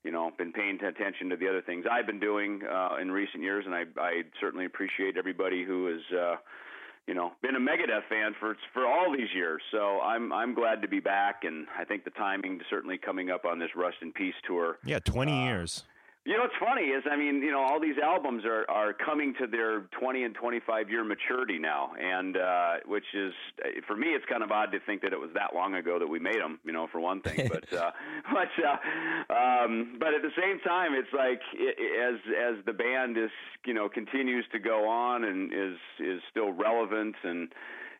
you 0.06 0.12
know, 0.12 0.30
been 0.38 0.52
paying 0.52 0.78
attention 0.82 1.28
to 1.30 1.36
the 1.36 1.48
other 1.48 1.60
things 1.60 1.84
I've 1.90 2.06
been 2.06 2.20
doing 2.20 2.62
uh, 2.62 2.96
in 3.02 3.10
recent 3.10 3.42
years, 3.42 3.64
and 3.66 3.74
I, 3.74 3.82
I 3.98 4.22
certainly 4.40 4.64
appreciate 4.64 5.16
everybody 5.16 5.64
who 5.64 5.86
has, 5.86 6.16
uh, 6.16 6.36
you 7.08 7.14
know, 7.14 7.32
been 7.42 7.56
a 7.56 7.58
Megadeth 7.58 8.06
fan 8.08 8.32
for 8.38 8.56
for 8.72 8.86
all 8.86 9.12
these 9.12 9.34
years. 9.34 9.60
So 9.72 10.00
I'm 10.00 10.32
I'm 10.32 10.54
glad 10.54 10.80
to 10.82 10.88
be 10.88 11.00
back, 11.00 11.42
and 11.42 11.66
I 11.76 11.84
think 11.84 12.04
the 12.04 12.10
timing 12.10 12.60
is 12.60 12.66
certainly 12.70 12.98
coming 12.98 13.30
up 13.30 13.44
on 13.44 13.58
this 13.58 13.70
Rust 13.74 13.96
in 14.00 14.12
Peace 14.12 14.34
tour 14.46 14.78
Yeah, 14.84 15.00
20 15.00 15.44
years. 15.44 15.82
You 16.26 16.36
know 16.36 16.42
what's 16.42 16.54
funny 16.58 16.88
is 16.88 17.04
I 17.10 17.16
mean 17.16 17.36
you 17.42 17.50
know 17.52 17.60
all 17.62 17.80
these 17.80 17.96
albums 18.02 18.44
are 18.44 18.68
are 18.68 18.92
coming 18.92 19.34
to 19.40 19.46
their 19.46 19.82
20 20.00 20.24
and 20.24 20.34
25 20.34 20.90
year 20.90 21.04
maturity 21.04 21.58
now, 21.58 21.92
and 21.98 22.36
uh, 22.36 22.74
which 22.86 23.04
is 23.14 23.32
for 23.86 23.96
me 23.96 24.08
it's 24.08 24.24
kind 24.26 24.42
of 24.42 24.50
odd 24.50 24.72
to 24.72 24.80
think 24.80 25.02
that 25.02 25.12
it 25.12 25.20
was 25.20 25.30
that 25.34 25.54
long 25.54 25.74
ago 25.74 25.98
that 25.98 26.06
we 26.08 26.18
made 26.18 26.40
them. 26.40 26.58
You 26.64 26.72
know, 26.72 26.88
for 26.90 27.00
one 27.00 27.20
thing, 27.22 27.48
but 27.48 27.72
uh, 27.72 27.90
but 28.32 28.50
uh, 28.64 29.32
um, 29.32 29.96
but 29.98 30.14
at 30.14 30.22
the 30.22 30.32
same 30.36 30.58
time, 30.60 30.94
it's 30.94 31.12
like 31.12 31.40
i 31.54 31.72
i- 31.78 32.10
as 32.12 32.58
as 32.58 32.64
the 32.66 32.72
band 32.72 33.16
is 33.16 33.30
you 33.64 33.74
know 33.74 33.88
continues 33.88 34.44
to 34.52 34.58
go 34.58 34.88
on 34.88 35.24
and 35.24 35.52
is 35.52 35.78
is 36.00 36.20
still 36.30 36.52
relevant 36.52 37.14
and 37.22 37.48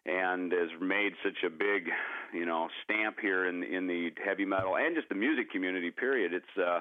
and 0.04 0.52
has 0.52 0.70
made 0.80 1.12
such 1.24 1.38
a 1.44 1.50
big 1.50 1.88
you 2.32 2.44
know 2.44 2.68
stamp 2.84 3.18
here 3.20 3.46
in 3.48 3.62
in 3.62 3.86
the 3.86 4.10
heavy 4.24 4.44
metal 4.44 4.76
and 4.76 4.94
just 4.96 5.08
the 5.08 5.14
music 5.14 5.50
community. 5.50 5.90
Period. 5.90 6.32
It's 6.32 6.58
uh, 6.58 6.80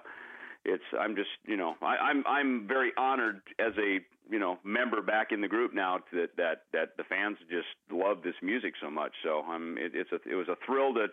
it's 0.66 0.84
I'm 1.00 1.16
just 1.16 1.30
you 1.46 1.58
know 1.58 1.76
I, 1.82 1.96
I'm 1.98 2.24
I'm 2.28 2.68
very 2.68 2.92
honored 2.98 3.42
as 3.60 3.74
a 3.78 4.00
you 4.30 4.40
know 4.40 4.58
member 4.64 5.02
back 5.02 5.32
in 5.32 5.42
the 5.42 5.48
group 5.48 5.74
now 5.74 6.00
that 6.12 6.30
that 6.38 6.64
that 6.74 6.98
the 6.98 7.04
fans 7.04 7.38
just 7.50 7.68
love 7.92 8.24
this 8.24 8.36
music 8.42 8.74
so 8.82 8.90
much. 8.90 9.14
So 9.24 9.44
I'm 9.48 9.78
it, 9.78 9.92
it's 9.94 10.12
a 10.12 10.20
it 10.30 10.36
was 10.36 10.48
a 10.50 10.58
thrill 10.66 10.94
to 10.96 11.08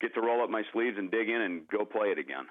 get 0.00 0.14
to 0.14 0.20
roll 0.20 0.42
up 0.42 0.50
my 0.50 0.62
sleeves 0.72 0.96
and 0.98 1.10
dig 1.10 1.28
in 1.28 1.40
and 1.40 1.62
go 1.68 1.84
play 1.84 2.08
it 2.08 2.18
again. 2.18 2.46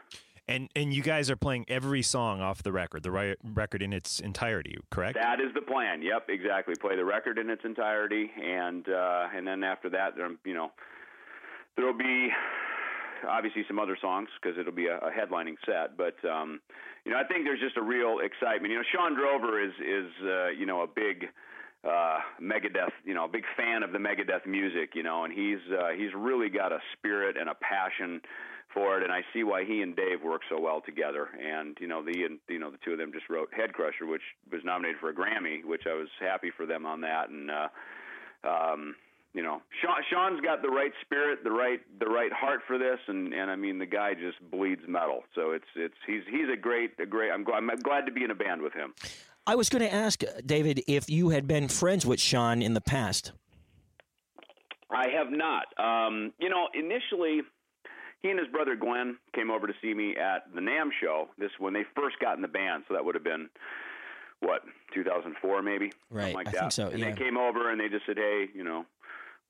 And 0.48 0.70
and 0.76 0.94
you 0.94 1.02
guys 1.02 1.30
are 1.30 1.38
playing 1.38 1.66
every 1.70 2.02
song 2.02 2.42
off 2.42 2.64
the 2.64 2.74
record, 2.74 3.04
the 3.04 3.12
ri- 3.12 3.38
record 3.44 3.82
in 3.82 3.94
its 3.94 4.20
entirety, 4.20 4.78
correct? 4.92 5.18
That 5.22 5.40
is 5.40 5.54
the 5.54 5.62
plan. 5.62 6.02
Yep, 6.02 6.28
exactly. 6.28 6.76
Play 6.76 6.98
the 6.98 7.06
record 7.06 7.40
in 7.40 7.50
its 7.50 7.62
entirety, 7.64 8.30
and 8.44 8.88
uh, 8.90 9.28
and 9.34 9.48
then 9.48 9.64
after 9.64 9.90
that, 9.92 10.16
you 10.44 10.54
know 10.54 10.72
there'll 11.78 11.98
be 11.98 12.30
obviously 13.28 13.64
some 13.68 13.80
other 13.80 13.98
songs 14.00 14.30
because 14.42 14.58
it'll 14.58 14.72
be 14.72 14.88
a, 14.88 14.98
a 14.98 15.12
headlining 15.12 15.56
set. 15.66 15.98
But 15.98 16.16
um, 16.28 16.60
you 17.06 17.12
know, 17.12 17.18
I 17.18 17.24
think 17.24 17.46
there's 17.46 17.60
just 17.60 17.78
a 17.78 17.82
real 17.82 18.20
excitement. 18.24 18.72
You 18.72 18.78
know, 18.78 18.88
Shawn 18.94 19.16
Drover 19.16 19.64
is 19.64 19.74
is 19.80 20.12
uh, 20.24 20.48
you 20.50 20.66
know 20.66 20.82
a 20.82 20.88
big 20.88 21.28
uh 21.84 22.20
Megadeth, 22.42 22.96
you 23.04 23.14
know, 23.14 23.26
a 23.26 23.28
big 23.28 23.44
fan 23.58 23.84
of 23.84 23.92
the 23.92 23.98
Megadeth 23.98 24.46
music, 24.48 24.92
you 24.96 25.04
know, 25.04 25.26
and 25.26 25.34
he's 25.34 25.60
uh 25.72 25.90
he's 25.90 26.14
really 26.16 26.50
got 26.50 26.72
a 26.72 26.80
spirit 26.98 27.36
and 27.38 27.50
a 27.50 27.56
passion 27.56 28.22
for 28.74 28.98
it 28.98 29.04
and 29.04 29.12
I 29.12 29.22
see 29.34 29.44
why 29.44 29.66
he 29.66 29.82
and 29.82 29.96
Dave 29.96 30.24
work 30.24 30.42
so 30.50 30.60
well 30.60 30.82
together. 30.82 31.28
And 31.38 31.78
you 31.82 31.88
know, 31.88 32.02
the 32.02 32.24
and 32.24 32.40
you 32.48 32.58
know, 32.60 32.72
the 32.72 32.78
two 32.86 32.94
of 32.94 33.00
them 33.00 33.12
just 33.12 33.30
wrote 33.30 33.54
Head 33.54 33.74
Crusher 33.74 34.06
which 34.06 34.22
was 34.52 34.62
nominated 34.64 35.00
for 35.02 35.10
a 35.10 35.14
Grammy, 35.14 35.64
which 35.66 35.84
I 35.86 35.94
was 35.94 36.08
happy 36.22 36.52
for 36.56 36.66
them 36.66 36.86
on 36.86 37.02
that 37.02 37.30
and 37.30 37.52
uh 37.52 37.68
um 38.48 38.96
you 39.34 39.42
know, 39.42 39.62
Shawn, 39.82 39.98
Shawn's 40.12 40.42
got 40.42 40.62
the 40.62 40.70
right 40.70 40.92
spirit, 41.02 41.44
the 41.44 41.52
right 41.52 41.80
the 42.00 42.06
right 42.06 42.32
heart 42.32 42.62
for 42.68 42.78
this, 42.78 43.00
and 43.08 43.34
and 43.34 43.50
I 43.50 43.56
mean 43.56 43.80
the 43.80 43.86
guy 43.86 44.14
just 44.14 44.38
bleeds 44.52 44.84
metal. 44.88 45.24
So 45.36 45.52
it's 45.52 45.66
it's 45.76 45.96
he's 46.06 46.22
he's 46.30 46.50
a 46.54 46.58
great 46.58 46.92
a 47.00 47.06
great. 47.06 47.32
I'm 47.32 47.44
glad 47.44 47.58
I'm 47.58 47.80
glad 47.80 48.06
to 48.06 48.12
be 48.12 48.24
in 48.24 48.32
a 48.32 48.36
band 48.36 48.62
with 48.62 48.74
him. 48.74 48.94
I 49.46 49.56
was 49.56 49.68
going 49.70 49.82
to 49.82 49.94
ask, 49.94 50.24
uh, 50.24 50.28
David, 50.46 50.84
if 50.88 51.10
you 51.10 51.30
had 51.30 51.48
been 51.48 51.68
friends 51.68 52.06
with 52.06 52.22
Shawn 52.22 52.62
in 52.62 52.74
the 52.76 52.80
past. 52.82 53.34
I 54.90 55.10
have 55.18 55.32
not. 55.32 55.66
Um, 55.78 56.32
you 56.40 56.50
know, 56.50 56.68
initially, 56.74 57.42
he 58.22 58.30
and 58.30 58.40
his 58.40 58.48
brother 58.50 58.76
Glenn 58.76 59.18
came 59.34 59.50
over 59.52 59.68
to 59.68 59.74
see 59.82 59.94
me 59.94 60.16
at 60.16 60.44
the 60.54 60.62
NAMM 60.62 60.90
show. 61.02 61.28
This 61.40 61.50
when 61.60 61.74
they 61.74 61.84
first 61.96 62.20
got 62.20 62.36
in 62.36 62.42
the 62.42 62.48
band, 62.48 62.84
so 62.88 62.94
that 62.94 63.04
would 63.04 63.16
have 63.16 63.24
been 63.24 63.50
what 64.42 64.62
2004 64.94 65.62
maybe, 65.64 65.92
Right, 66.12 66.32
Something 66.32 66.36
like 66.36 66.48
I 66.50 66.52
that. 66.52 66.60
think 66.60 66.72
so, 66.74 66.88
And 66.90 67.02
they 67.02 67.14
came 67.14 67.38
over 67.38 67.72
and 67.72 67.80
they 67.80 67.90
just 67.90 68.06
said, 68.06 68.18
"Hey, 68.18 68.46
you 68.54 68.64
know." 68.64 68.86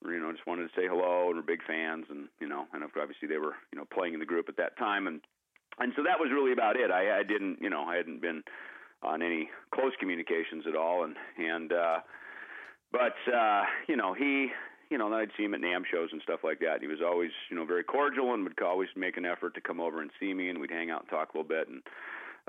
You 0.05 0.19
know, 0.19 0.31
just 0.31 0.47
wanted 0.47 0.63
to 0.63 0.75
say 0.75 0.87
hello, 0.87 1.27
and 1.27 1.37
we're 1.37 1.41
big 1.41 1.63
fans, 1.65 2.05
and 2.09 2.27
you 2.39 2.47
know, 2.47 2.65
and 2.73 2.83
obviously 2.83 3.27
they 3.27 3.37
were, 3.37 3.55
you 3.71 3.79
know, 3.79 3.85
playing 3.93 4.13
in 4.13 4.19
the 4.19 4.25
group 4.25 4.49
at 4.49 4.57
that 4.57 4.77
time, 4.77 5.07
and 5.07 5.21
and 5.79 5.93
so 5.95 6.03
that 6.03 6.19
was 6.19 6.29
really 6.31 6.51
about 6.51 6.75
it. 6.75 6.91
I, 6.91 7.19
I 7.19 7.23
didn't, 7.23 7.57
you 7.61 7.69
know, 7.69 7.83
I 7.83 7.95
hadn't 7.95 8.21
been 8.21 8.43
on 9.01 9.21
any 9.21 9.49
close 9.73 9.93
communications 9.99 10.65
at 10.67 10.75
all, 10.75 11.03
and 11.03 11.15
and 11.37 11.73
uh, 11.73 11.99
but 12.91 13.15
uh, 13.33 13.63
you 13.87 13.95
know 13.95 14.13
he 14.13 14.49
you 14.89 14.97
know 14.97 15.13
I'd 15.13 15.31
see 15.37 15.43
him 15.43 15.53
at 15.53 15.61
NAMM 15.61 15.83
shows 15.91 16.09
and 16.11 16.21
stuff 16.21 16.41
like 16.43 16.59
that. 16.59 16.81
He 16.81 16.87
was 16.87 16.99
always 17.03 17.31
you 17.49 17.55
know 17.55 17.65
very 17.65 17.83
cordial 17.83 18.33
and 18.33 18.43
would 18.43 18.61
always 18.61 18.89
make 18.95 19.17
an 19.17 19.25
effort 19.25 19.55
to 19.55 19.61
come 19.61 19.79
over 19.79 20.01
and 20.01 20.11
see 20.19 20.33
me, 20.33 20.49
and 20.49 20.59
we'd 20.59 20.71
hang 20.71 20.91
out 20.91 21.01
and 21.01 21.09
talk 21.09 21.33
a 21.33 21.37
little 21.37 21.47
bit. 21.47 21.67
And 21.67 21.81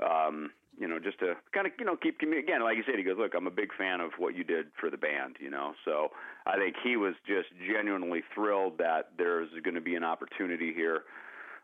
um, 0.03 0.51
you 0.79 0.87
know, 0.87 0.99
just 0.99 1.19
to 1.19 1.35
kind 1.53 1.67
of, 1.67 1.73
you 1.79 1.85
know, 1.85 1.95
keep 1.95 2.19
commu- 2.19 2.39
again, 2.39 2.63
like 2.63 2.77
you 2.77 2.83
said, 2.85 2.95
he 2.97 3.03
goes, 3.03 3.17
look, 3.17 3.33
I'm 3.35 3.47
a 3.47 3.51
big 3.51 3.69
fan 3.77 4.01
of 4.01 4.11
what 4.17 4.35
you 4.35 4.43
did 4.43 4.67
for 4.79 4.89
the 4.89 4.97
band, 4.97 5.37
you 5.39 5.49
know. 5.49 5.73
So 5.85 6.09
I 6.45 6.57
think 6.57 6.75
he 6.83 6.97
was 6.97 7.15
just 7.25 7.49
genuinely 7.65 8.23
thrilled 8.33 8.77
that 8.79 9.11
there's 9.17 9.49
going 9.63 9.75
to 9.75 9.81
be 9.81 9.95
an 9.95 10.03
opportunity 10.03 10.73
here 10.73 11.03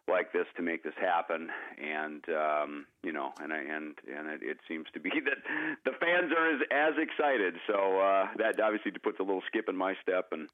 like 0.07 0.33
this 0.33 0.45
to 0.57 0.63
make 0.63 0.83
this 0.83 0.95
happen, 0.99 1.49
and 1.81 2.23
um, 2.29 2.85
you 3.03 3.13
know, 3.13 3.31
and 3.39 3.53
I, 3.53 3.57
and 3.57 3.93
and 4.09 4.27
it, 4.29 4.41
it 4.41 4.57
seems 4.67 4.87
to 4.93 4.99
be 4.99 5.09
that 5.25 5.37
the 5.85 5.91
fans 5.99 6.31
are 6.35 6.55
as 6.55 6.61
as 6.71 6.93
excited. 6.97 7.55
So 7.67 7.99
uh, 7.99 8.27
that 8.37 8.59
obviously 8.59 8.91
puts 8.91 9.19
a 9.19 9.23
little 9.23 9.43
skip 9.47 9.69
in 9.69 9.75
my 9.75 9.93
step, 10.01 10.29
and 10.31 10.49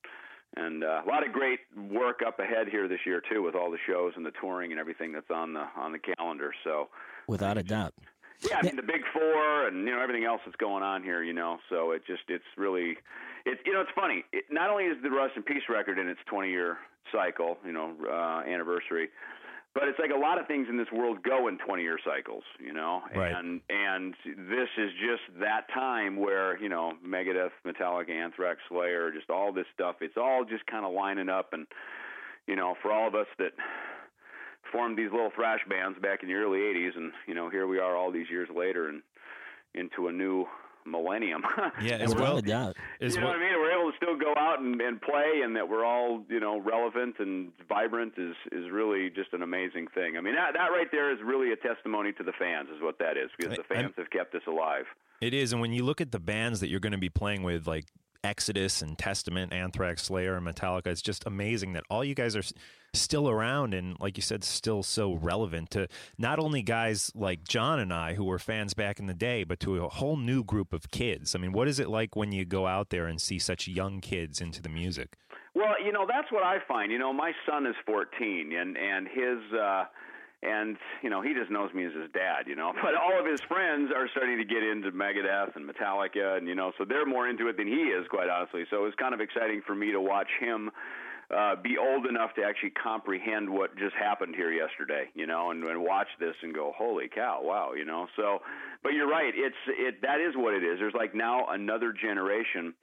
and 0.55 0.83
uh, 0.83 1.01
a 1.05 1.07
lot 1.07 1.25
of 1.25 1.33
great 1.33 1.59
work 1.89 2.19
up 2.25 2.39
ahead 2.39 2.67
here 2.69 2.87
this 2.87 2.99
year 3.05 3.21
too, 3.21 3.41
with 3.41 3.55
all 3.55 3.71
the 3.71 3.79
shows 3.87 4.13
and 4.15 4.25
the 4.25 4.33
touring 4.39 4.71
and 4.71 4.79
everything 4.79 5.11
that's 5.11 5.31
on 5.31 5.53
the 5.53 5.63
on 5.77 5.91
the 5.91 5.99
calendar. 5.99 6.53
So 6.63 6.89
Without 7.27 7.57
a 7.57 7.63
doubt. 7.63 7.93
Yeah, 8.41 8.57
I 8.57 8.63
mean 8.63 8.75
the 8.75 8.83
big 8.83 9.01
four 9.13 9.67
and 9.67 9.85
you 9.87 9.91
know 9.93 10.01
everything 10.01 10.25
else 10.25 10.41
that's 10.45 10.57
going 10.57 10.83
on 10.83 11.03
here, 11.03 11.23
you 11.23 11.33
know. 11.33 11.57
So 11.69 11.91
it 11.91 12.03
just 12.05 12.23
it's 12.27 12.43
really 12.57 12.97
it's 13.45 13.61
you 13.65 13.73
know 13.73 13.81
it's 13.81 13.91
funny. 13.95 14.23
It, 14.31 14.45
not 14.51 14.69
only 14.69 14.85
is 14.85 14.97
the 15.01 15.09
Rust 15.09 15.33
in 15.35 15.43
Peace 15.43 15.63
record 15.69 15.97
in 15.97 16.07
its 16.07 16.19
20 16.27 16.49
year 16.49 16.77
cycle, 17.11 17.57
you 17.65 17.71
know, 17.71 17.93
uh, 18.05 18.47
anniversary, 18.47 19.09
but 19.73 19.87
it's 19.87 19.99
like 19.99 20.11
a 20.11 20.19
lot 20.19 20.39
of 20.39 20.47
things 20.47 20.67
in 20.69 20.77
this 20.77 20.91
world 20.91 21.23
go 21.23 21.47
in 21.47 21.57
20 21.59 21.83
year 21.83 21.99
cycles, 22.03 22.43
you 22.59 22.73
know. 22.73 23.01
Right. 23.15 23.31
And 23.31 23.61
and 23.69 24.13
this 24.25 24.69
is 24.77 24.91
just 24.93 25.39
that 25.39 25.67
time 25.73 26.17
where 26.17 26.61
you 26.61 26.69
know 26.69 26.93
Megadeth, 27.05 27.51
Metallica, 27.65 28.09
Anthrax, 28.11 28.59
Slayer, 28.69 29.11
just 29.11 29.29
all 29.29 29.53
this 29.53 29.67
stuff. 29.73 29.97
It's 30.01 30.17
all 30.17 30.45
just 30.45 30.65
kind 30.67 30.85
of 30.85 30.93
lining 30.93 31.29
up, 31.29 31.53
and 31.53 31.67
you 32.47 32.55
know, 32.55 32.75
for 32.81 32.91
all 32.91 33.07
of 33.07 33.15
us 33.15 33.27
that 33.37 33.51
formed 34.71 34.97
these 34.97 35.11
little 35.11 35.31
thrash 35.35 35.61
bands 35.69 35.97
back 36.01 36.23
in 36.23 36.29
the 36.29 36.35
early 36.35 36.59
80s 36.59 36.95
and 36.95 37.11
you 37.27 37.33
know 37.35 37.49
here 37.49 37.67
we 37.67 37.79
are 37.79 37.95
all 37.95 38.11
these 38.11 38.29
years 38.29 38.49
later 38.55 38.89
and 38.89 39.01
into 39.75 40.07
a 40.07 40.11
new 40.11 40.45
millennium 40.85 41.43
Yeah, 41.81 41.95
as 41.97 42.15
well. 42.15 42.37
a 42.37 42.41
doubt. 42.41 42.77
As 43.01 43.13
you 43.15 43.19
know 43.21 43.27
well 43.27 43.35
what 43.35 43.41
I 43.43 43.49
mean? 43.49 43.59
We're 43.59 43.77
able 43.79 43.91
to 43.91 43.97
still 43.97 44.17
go 44.17 44.33
out 44.39 44.59
and, 44.61 44.79
and 44.79 45.01
play, 45.01 45.41
and 45.43 45.53
that 45.57 45.67
we're 45.67 45.83
all 45.85 46.23
you 46.29 46.39
know 46.39 46.59
relevant 46.59 47.15
and 47.19 47.51
vibrant 47.67 48.13
is 48.17 48.35
is 48.53 48.71
really 48.71 49.09
just 49.09 49.33
an 49.33 49.41
amazing 49.41 49.87
thing. 49.93 50.15
I 50.17 50.21
mean, 50.21 50.35
that 50.35 50.53
that 50.53 50.67
right 50.71 50.87
there 50.91 51.11
is 51.11 51.19
really 51.23 51.51
a 51.51 51.57
testimony 51.57 52.13
to 52.13 52.23
the 52.23 52.31
fans, 52.39 52.69
is 52.73 52.81
what 52.81 52.97
that 52.99 53.17
is, 53.17 53.29
because 53.37 53.57
the 53.57 53.63
I- 53.69 53.75
I'm- 53.79 53.83
fans 53.85 53.95
have 53.97 54.09
kept 54.09 54.33
us 54.35 54.43
alive. 54.47 54.85
It 55.19 55.33
is, 55.33 55.51
and 55.51 55.59
when 55.61 55.73
you 55.73 55.83
look 55.83 55.99
at 55.99 56.11
the 56.11 56.19
bands 56.19 56.59
that 56.61 56.69
you're 56.69 56.79
going 56.79 56.91
to 56.93 56.97
be 56.99 57.09
playing 57.09 57.43
with, 57.43 57.67
like 57.67 57.85
Exodus 58.23 58.81
and 58.81 58.97
Testament, 58.97 59.51
Anthrax, 59.51 60.03
Slayer, 60.03 60.35
and 60.35 60.45
Metallica, 60.47 60.87
it's 60.87 61.01
just 61.01 61.25
amazing 61.25 61.73
that 61.73 61.83
all 61.89 62.03
you 62.03 62.15
guys 62.15 62.35
are 62.35 62.39
s- 62.39 62.53
still 63.01 63.29
around 63.29 63.73
and, 63.73 63.97
like 63.99 64.17
you 64.17 64.23
said, 64.23 64.43
still 64.43 64.83
so 64.83 65.13
relevant 65.13 65.69
to 65.71 65.87
not 66.17 66.39
only 66.39 66.61
guys 66.61 67.11
like 67.15 67.47
John 67.47 67.79
and 67.79 67.93
I 67.93 68.13
who 68.13 68.25
were 68.25 68.39
fans 68.39 68.73
back 68.73 68.99
in 68.99 69.07
the 69.07 69.13
day, 69.13 69.43
but 69.43 69.59
to 69.61 69.83
a 69.83 69.89
whole 69.89 70.17
new 70.17 70.43
group 70.43 70.73
of 70.73 70.91
kids. 70.91 71.35
I 71.35 71.39
mean, 71.39 71.51
what 71.51 71.67
is 71.67 71.79
it 71.79 71.89
like 71.89 72.15
when 72.15 72.31
you 72.31 72.45
go 72.45 72.67
out 72.67 72.89
there 72.89 73.07
and 73.07 73.21
see 73.21 73.39
such 73.39 73.67
young 73.67 74.01
kids 74.01 74.41
into 74.41 74.61
the 74.61 74.69
music? 74.69 75.15
Well, 75.55 75.73
you 75.83 75.91
know 75.91 76.05
that's 76.07 76.31
what 76.31 76.43
I 76.43 76.57
find. 76.67 76.91
You 76.91 76.99
know, 76.99 77.11
my 77.11 77.31
son 77.49 77.65
is 77.65 77.75
14, 77.85 78.53
and 78.55 78.77
and 78.77 79.07
his. 79.07 79.53
uh 79.53 79.85
and 80.43 80.77
you 81.01 81.09
know 81.09 81.21
he 81.21 81.33
just 81.33 81.49
knows 81.49 81.73
me 81.73 81.83
as 81.85 81.93
his 81.93 82.11
dad, 82.13 82.45
you 82.45 82.55
know. 82.55 82.71
But 82.83 82.93
all 82.93 83.19
of 83.19 83.25
his 83.25 83.41
friends 83.41 83.91
are 83.95 84.07
starting 84.09 84.37
to 84.37 84.45
get 84.45 84.61
into 84.61 84.91
Megadeth 84.91 85.55
and 85.55 85.67
Metallica, 85.67 86.37
and 86.37 86.47
you 86.47 86.53
know, 86.53 86.71
so 86.77 86.85
they're 86.85 87.07
more 87.07 87.27
into 87.27 87.47
it 87.47 87.57
than 87.57 87.67
he 87.67 87.89
is, 87.89 88.07
quite 88.07 88.29
honestly. 88.29 88.65
So 88.69 88.77
it 88.77 88.83
was 88.83 88.93
kind 88.99 89.15
of 89.15 89.19
exciting 89.19 89.63
for 89.65 89.73
me 89.73 89.91
to 89.91 89.99
watch 89.99 90.29
him 90.39 90.69
uh, 91.35 91.55
be 91.61 91.77
old 91.77 92.05
enough 92.05 92.33
to 92.35 92.43
actually 92.43 92.69
comprehend 92.71 93.49
what 93.49 93.77
just 93.77 93.95
happened 93.95 94.33
here 94.35 94.51
yesterday, 94.51 95.05
you 95.13 95.27
know, 95.27 95.51
and, 95.51 95.63
and 95.63 95.81
watch 95.83 96.07
this 96.19 96.35
and 96.41 96.53
go, 96.53 96.71
holy 96.77 97.09
cow, 97.13 97.39
wow, 97.43 97.73
you 97.73 97.83
know. 97.83 98.07
So, 98.15 98.39
but 98.81 98.93
you're 98.93 99.09
right, 99.09 99.33
it's 99.35 99.55
it 99.67 100.01
that 100.03 100.21
is 100.21 100.35
what 100.35 100.53
it 100.53 100.63
is. 100.63 100.79
There's 100.79 100.93
like 100.93 101.13
now 101.13 101.47
another 101.49 101.91
generation. 101.91 102.73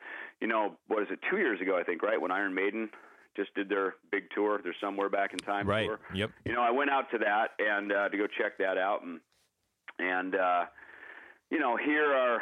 You 0.40 0.48
know, 0.48 0.76
what 0.88 1.02
is 1.02 1.08
it? 1.10 1.20
Two 1.30 1.38
years 1.38 1.60
ago, 1.60 1.78
I 1.78 1.84
think, 1.84 2.02
right 2.02 2.20
when 2.20 2.30
Iron 2.30 2.54
Maiden 2.54 2.90
just 3.36 3.54
did 3.54 3.68
their 3.68 3.94
big 4.12 4.24
tour. 4.34 4.60
They're 4.62 4.76
somewhere 4.80 5.08
back 5.08 5.32
in 5.32 5.38
time 5.38 5.66
Right. 5.66 5.86
tour. 5.86 5.98
Yep. 6.14 6.30
You 6.44 6.52
know, 6.52 6.62
I 6.62 6.70
went 6.70 6.90
out 6.90 7.10
to 7.12 7.18
that 7.18 7.48
and 7.58 7.92
uh, 7.92 8.08
to 8.10 8.16
go 8.16 8.26
check 8.26 8.58
that 8.58 8.76
out, 8.76 9.02
and 9.04 9.20
and 9.98 10.34
uh, 10.34 10.64
you 11.50 11.58
know, 11.58 11.76
here 11.76 12.12
are 12.12 12.40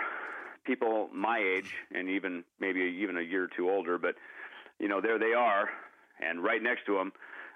people 0.64 1.08
my 1.12 1.38
age 1.38 1.72
and 1.94 2.08
even 2.08 2.42
maybe 2.60 2.80
even 2.80 3.16
a 3.18 3.20
year 3.22 3.44
or 3.44 3.48
two 3.56 3.70
older, 3.70 3.98
but 3.98 4.16
you 4.80 4.88
know, 4.88 5.00
there 5.00 5.18
they 5.18 5.32
are, 5.32 5.68
and 6.28 6.42
right 6.42 6.62
next 6.62 6.86
to 6.86 6.98
him 6.98 7.12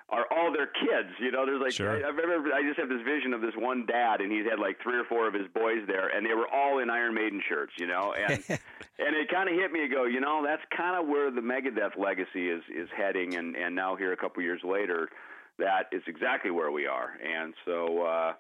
are 0.09 0.25
all 0.31 0.53
their 0.53 0.67
kids. 0.69 1.11
You 1.19 1.33
know, 1.33 1.45
there's 1.47 1.61
like 1.61 1.73
Sure. 1.73 1.91
I, 1.91 2.09
I 2.09 2.11
remember 2.11 2.53
I 2.53 2.63
just 2.63 2.79
have 2.79 2.89
this 2.89 3.03
vision 3.03 3.33
of 3.35 3.41
this 3.41 3.55
one 3.57 3.87
dad, 3.87 4.21
and 4.21 4.31
he's 4.31 4.45
had 4.49 4.59
like 4.61 4.81
three 4.83 4.97
or 4.99 5.05
four 5.05 5.27
of 5.27 5.35
his 5.35 5.49
boys 5.53 5.83
there, 5.87 6.09
and 6.09 6.25
they 6.25 6.35
were 6.35 6.49
all 6.49 6.79
in 6.79 6.91
Iron 6.91 7.15
Maiden 7.15 7.43
shirts. 7.49 7.73
You 7.79 7.87
know, 7.89 8.13
and 8.29 8.39
and 8.49 9.17
it 9.17 9.29
kind 9.31 9.49
of 9.49 9.55
hit 9.57 9.73
me 9.73 9.81
to 9.81 9.89
go, 9.89 10.05
you 10.05 10.21
know, 10.21 10.45
that's 10.45 10.63
kind 10.77 11.01
of 11.01 11.09
where 11.09 11.31
the 11.31 11.41
Megadeth 11.41 11.97
legacy 11.99 12.49
is 12.51 12.63
is 12.75 12.89
heading, 12.97 13.35
and 13.35 13.57
and 13.57 13.75
now 13.75 13.97
here 13.97 14.13
a 14.13 14.17
couple 14.17 14.43
years 14.43 14.61
later, 14.63 15.09
that 15.59 15.89
is 15.93 16.03
exactly 16.07 16.51
where 16.51 16.71
we 16.71 16.87
are, 16.87 17.11
and 17.23 17.55
so. 17.65 18.03
uh 18.03 18.33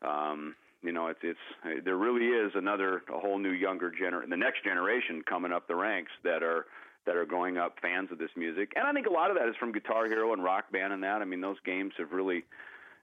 um 0.00 0.54
you 0.84 0.92
know 0.92 1.08
it's 1.08 1.18
it's 1.24 1.84
there 1.84 1.96
really 1.96 2.26
is 2.26 2.52
another 2.54 3.02
a 3.12 3.18
whole 3.18 3.36
new 3.36 3.50
younger 3.50 3.90
gener 3.90 4.22
the 4.30 4.36
next 4.36 4.62
generation 4.62 5.22
coming 5.28 5.50
up 5.52 5.66
the 5.66 5.74
ranks 5.74 6.12
that 6.22 6.44
are 6.44 6.66
that 7.08 7.16
are 7.16 7.24
growing 7.24 7.56
up 7.56 7.76
fans 7.80 8.12
of 8.12 8.18
this 8.18 8.30
music 8.36 8.72
and 8.76 8.86
i 8.86 8.92
think 8.92 9.06
a 9.06 9.10
lot 9.10 9.30
of 9.30 9.36
that 9.36 9.48
is 9.48 9.56
from 9.58 9.72
guitar 9.72 10.04
hero 10.06 10.32
and 10.34 10.44
rock 10.44 10.70
band 10.70 10.92
and 10.92 11.02
that 11.02 11.22
i 11.22 11.24
mean 11.24 11.40
those 11.40 11.56
games 11.64 11.92
have 11.96 12.12
really 12.12 12.44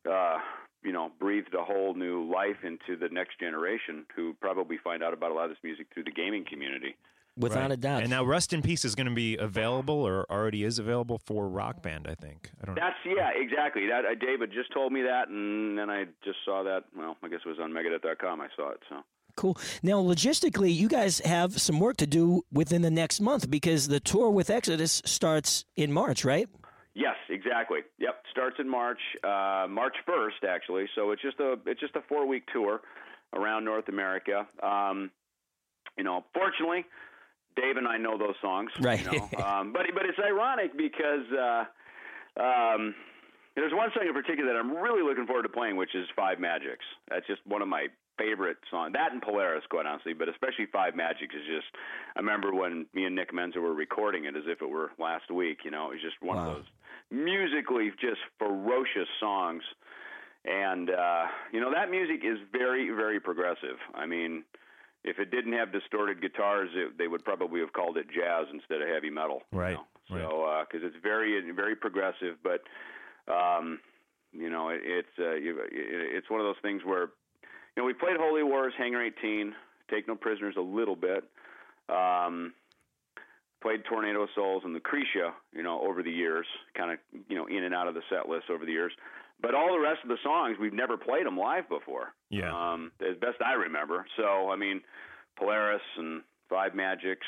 uh 0.10 0.38
you 0.84 0.92
know 0.94 1.10
breathed 1.20 1.54
a 1.56 1.64
whole 1.64 1.94
new 1.96 2.24
life 2.32 2.62
into 2.64 2.96
the 3.00 3.10
next 3.12 3.40
generation 3.40 4.06
who 4.16 4.34
probably 4.40 4.78
find 4.84 5.02
out 5.04 5.12
about 5.14 5.32
a 5.32 5.34
lot 5.34 5.46
of 5.46 5.50
this 5.50 5.58
music 5.64 5.88
through 5.94 6.04
the 6.04 6.12
gaming 6.12 6.46
community 6.50 6.96
Without 7.38 7.64
Right. 7.64 7.72
a 7.74 7.76
doubt. 7.76 8.00
And 8.04 8.10
now 8.10 8.24
Rust 8.24 8.54
in 8.54 8.62
Peace 8.62 8.86
is 8.86 8.96
going 8.96 9.08
to 9.10 9.14
be 9.14 9.36
available 9.36 9.96
or 9.96 10.26
already 10.32 10.64
is 10.64 10.80
available 10.80 11.20
for 11.26 11.50
Rock 11.50 11.82
Band, 11.82 12.08
I 12.10 12.16
think. 12.16 12.50
I 12.62 12.66
don't 12.66 12.76
know. 12.76 12.82
that's 12.82 12.96
yeah 13.06 13.32
exactly 13.36 13.88
that 13.88 14.06
uh, 14.06 14.16
david 14.16 14.54
just 14.54 14.72
told 14.72 14.94
me 14.94 15.02
that 15.02 15.28
and 15.28 15.78
then 15.78 15.90
i 15.90 16.06
just 16.24 16.38
saw 16.46 16.64
that 16.64 16.86
well 16.98 17.18
i 17.24 17.28
guess 17.28 17.42
it 17.46 17.50
was 17.50 17.60
on 17.60 17.72
megadeth.com 17.74 18.40
i 18.40 18.48
saw 18.56 18.70
it 18.72 18.80
so 18.88 18.96
Cool. 19.36 19.58
Now, 19.84 20.02
logistically, 20.02 20.74
you 20.74 20.88
guys 20.88 21.20
have 21.20 21.60
some 21.60 21.80
work 21.80 21.98
to 21.98 22.08
do 22.08 22.44
within 22.52 22.82
the 22.82 22.92
next 22.92 23.20
month 23.20 23.50
because 23.50 23.88
the 23.88 24.00
tour 24.00 24.30
with 24.30 24.50
Exodus 24.50 25.02
starts 25.06 25.66
in 25.76 25.92
March, 25.92 26.24
right? 26.24 26.48
Yes, 26.94 27.16
exactly. 27.30 27.80
Yep, 28.00 28.24
starts 28.32 28.56
in 28.60 28.70
March, 28.70 29.00
uh, 29.24 29.68
March 29.70 29.96
first, 30.06 30.38
actually. 30.48 30.86
So 30.96 31.12
it's 31.12 31.22
just 31.22 31.40
a 31.40 31.58
it's 31.66 31.82
just 31.82 31.96
a 31.98 32.02
four 32.08 32.26
week 32.26 32.44
tour 32.54 32.80
around 33.34 33.66
North 33.66 33.90
America. 33.90 34.48
Um, 34.64 35.12
you 35.98 36.06
know, 36.06 36.24
fortunately, 36.34 36.86
Dave 37.58 37.76
and 37.76 37.88
I 37.88 37.98
know 37.98 38.18
those 38.18 38.36
songs. 38.42 38.72
Right. 38.80 39.00
You 39.00 39.12
know? 39.12 39.30
um, 39.46 39.74
but 39.74 39.82
but 39.94 40.06
it's 40.06 40.20
ironic 40.20 40.78
because 40.78 41.28
uh, 41.32 41.64
um, 42.42 42.96
there's 43.56 43.74
one 43.74 43.90
song 43.94 44.08
in 44.08 44.14
particular 44.14 44.54
that 44.54 44.60
I'm 44.60 44.72
really 44.72 45.04
looking 45.04 45.26
forward 45.26 45.44
to 45.44 45.50
playing, 45.50 45.76
which 45.76 45.96
is 45.96 46.06
Five 46.16 46.40
Magics. 46.40 46.86
That's 47.10 47.26
just 47.28 47.42
one 47.46 47.62
of 47.62 47.68
my 47.68 47.88
favorite 48.18 48.58
songs. 48.72 48.94
That 48.94 49.12
and 49.12 49.22
Polaris, 49.22 49.64
quite 49.70 49.86
honestly, 49.86 50.14
but 50.14 50.30
especially 50.30 50.66
Five 50.72 50.96
Magics 50.96 51.34
is 51.36 51.46
just. 51.48 51.68
I 52.16 52.20
remember 52.20 52.54
when 52.54 52.86
me 52.94 53.06
and 53.06 53.16
Nick 53.16 53.34
Menza 53.34 53.58
were 53.60 53.74
recording 53.74 54.26
it 54.26 54.36
as 54.36 54.44
if 54.48 54.62
it 54.62 54.70
were 54.70 54.92
last 55.00 55.30
week. 55.32 55.60
You 55.64 55.72
know, 55.72 55.88
it 55.88 55.96
was 55.96 56.02
just 56.02 56.22
one 56.22 56.38
Wow. 56.38 56.50
of 56.50 56.56
those 56.56 56.66
musically 57.12 57.92
just 58.02 58.22
ferocious 58.40 59.08
songs. 59.20 59.64
And 60.46 60.90
uh, 60.92 61.26
you 61.52 61.60
know 61.60 61.72
that 61.74 61.90
music 61.90 62.22
is 62.24 62.38
very, 62.52 62.90
very 62.92 63.20
progressive. 63.20 63.78
I 63.96 64.06
mean, 64.06 64.44
if 65.04 65.18
it 65.20 65.32
didn't 65.32 65.54
have 65.54 65.72
distorted 65.72 66.22
guitars, 66.22 66.70
it, 66.76 66.98
they 66.98 67.08
would 67.08 67.24
probably 67.26 67.60
have 67.62 67.74
called 67.74 67.98
it 67.98 68.06
jazz 68.08 68.46
instead 68.54 68.82
of 68.82 68.88
heavy 68.88 69.10
metal. 69.10 69.42
you 69.52 69.60
Right, 69.60 69.74
know? 69.74 69.86
So 70.10 70.64
because 70.70 70.86
it's 70.86 70.96
very, 71.02 71.42
very 71.52 71.76
progressive, 71.76 72.38
but 72.44 72.62
um, 73.32 73.80
you 74.34 74.50
know 74.52 74.70
it, 74.70 74.82
it's 74.84 75.16
uh, 75.18 75.34
you, 75.34 75.60
it, 75.62 75.70
it's 75.72 76.30
one 76.30 76.40
of 76.40 76.46
those 76.46 76.62
things 76.62 76.84
where 76.86 77.10
you 77.76 77.84
know 77.84 77.86
we 77.86 77.94
played 77.94 78.18
Holy 78.20 78.44
Wars, 78.44 78.74
Hangar 78.78 79.04
18, 79.04 79.54
Take 79.90 80.08
No 80.08 80.16
Prisoners 80.16 80.56
a 80.58 80.62
little 80.62 80.96
bit. 80.96 81.24
Um, 81.90 82.54
played 83.62 83.84
Tornado 83.90 84.22
of 84.22 84.30
Souls 84.36 84.62
and 84.64 84.74
Lucretia, 84.74 85.34
you 85.52 85.64
know, 85.64 85.82
over 85.82 86.04
the 86.04 86.12
years, 86.12 86.46
kind 86.78 86.92
of, 86.92 87.00
you 87.28 87.36
know, 87.36 87.48
in 87.48 87.64
and 87.64 87.74
out 87.74 87.88
of 87.88 87.96
the 87.96 88.02
set 88.10 88.30
list 88.30 88.46
over 88.52 88.64
the 88.64 88.72
years. 88.72 88.92
But 89.42 89.56
all 89.56 89.74
the 89.74 89.80
rest 89.80 90.00
of 90.04 90.10
the 90.10 90.18
songs, 90.24 90.58
we've 90.62 90.74
never 90.74 90.98
played 90.98 91.26
them 91.26 91.38
live 91.38 91.68
before. 91.68 92.14
Yeah. 92.30 92.54
Um, 92.54 92.92
as 93.02 93.18
best 93.18 93.42
I 93.44 93.54
remember. 93.54 94.06
So, 94.18 94.52
I 94.52 94.56
mean, 94.56 94.82
Polaris 95.38 95.82
and 95.98 96.22
Five 96.48 96.76
Magics. 96.76 97.26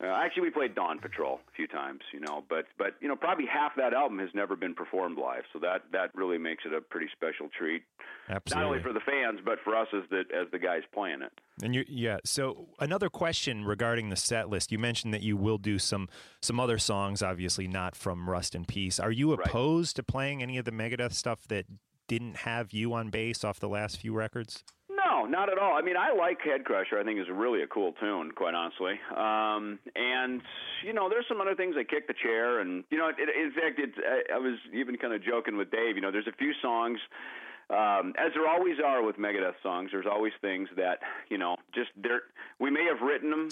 Uh, 0.00 0.06
actually, 0.06 0.42
we 0.42 0.50
played 0.50 0.76
Dawn 0.76 1.00
Patrol 1.00 1.40
a 1.48 1.52
few 1.56 1.66
times, 1.66 2.02
you 2.12 2.20
know, 2.20 2.44
but 2.48 2.66
but 2.78 2.94
you 3.00 3.08
know, 3.08 3.16
probably 3.16 3.46
half 3.46 3.72
that 3.76 3.92
album 3.92 4.20
has 4.20 4.28
never 4.32 4.54
been 4.54 4.72
performed 4.74 5.18
live, 5.18 5.42
so 5.52 5.58
that 5.58 5.82
that 5.92 6.14
really 6.14 6.38
makes 6.38 6.64
it 6.64 6.72
a 6.72 6.80
pretty 6.80 7.08
special 7.12 7.48
treat, 7.58 7.82
Absolutely. 8.28 8.62
not 8.62 8.70
only 8.70 8.82
for 8.82 8.92
the 8.92 9.00
fans 9.00 9.40
but 9.44 9.58
for 9.64 9.74
us 9.74 9.88
as 9.92 10.04
the 10.10 10.20
as 10.32 10.46
the 10.52 10.58
guys 10.58 10.82
playing 10.94 11.22
it. 11.22 11.32
And 11.64 11.74
you, 11.74 11.84
yeah. 11.88 12.18
So 12.24 12.68
another 12.78 13.08
question 13.10 13.64
regarding 13.64 14.10
the 14.10 14.16
set 14.16 14.48
list. 14.48 14.70
You 14.70 14.78
mentioned 14.78 15.12
that 15.14 15.22
you 15.22 15.36
will 15.36 15.58
do 15.58 15.80
some 15.80 16.08
some 16.40 16.60
other 16.60 16.78
songs, 16.78 17.20
obviously 17.20 17.66
not 17.66 17.96
from 17.96 18.30
Rust 18.30 18.54
in 18.54 18.66
Peace. 18.66 19.00
Are 19.00 19.10
you 19.10 19.34
Right. 19.34 19.48
opposed 19.48 19.96
to 19.96 20.04
playing 20.04 20.42
any 20.42 20.58
of 20.58 20.64
the 20.64 20.70
Megadeth 20.70 21.12
stuff 21.12 21.48
that 21.48 21.66
didn't 22.06 22.36
have 22.38 22.72
you 22.72 22.94
on 22.94 23.10
bass 23.10 23.42
off 23.42 23.58
the 23.58 23.68
last 23.68 23.98
few 24.00 24.14
records? 24.14 24.62
No, 25.18 25.26
not 25.26 25.50
at 25.50 25.58
all. 25.58 25.76
I 25.76 25.82
mean, 25.82 25.96
I 25.96 26.12
like 26.12 26.38
Head 26.42 26.64
Crusher. 26.64 26.98
I 26.98 27.04
think 27.04 27.18
it's 27.18 27.30
really 27.30 27.62
a 27.62 27.66
cool 27.66 27.92
tune, 28.00 28.30
quite 28.32 28.54
honestly. 28.54 29.00
Um, 29.16 29.78
and 29.96 30.40
you 30.84 30.92
know, 30.92 31.08
there's 31.08 31.26
some 31.28 31.40
other 31.40 31.54
things 31.54 31.74
like 31.76 31.88
Kick 31.88 32.06
the 32.06 32.14
Chair, 32.14 32.60
and 32.60 32.84
you 32.90 32.98
know, 32.98 33.08
it, 33.08 33.16
in 33.18 33.52
fact, 33.52 33.78
it, 33.78 33.90
I, 33.98 34.36
I 34.36 34.38
was 34.38 34.58
even 34.72 34.96
kind 34.96 35.12
of 35.12 35.22
joking 35.22 35.56
with 35.56 35.70
Dave. 35.70 35.96
You 35.96 36.02
know, 36.02 36.12
there's 36.12 36.28
a 36.28 36.36
few 36.36 36.52
songs. 36.62 37.00
Um, 37.70 38.14
as 38.16 38.32
there 38.34 38.48
always 38.48 38.76
are 38.84 39.02
with 39.02 39.16
Megadeth 39.16 39.54
songs, 39.62 39.90
there's 39.92 40.06
always 40.06 40.32
things 40.40 40.68
that 40.76 41.00
you 41.28 41.38
know, 41.38 41.56
just 41.74 41.90
there. 41.96 42.22
We 42.60 42.70
may 42.70 42.84
have 42.84 43.00
written 43.02 43.30
them 43.30 43.48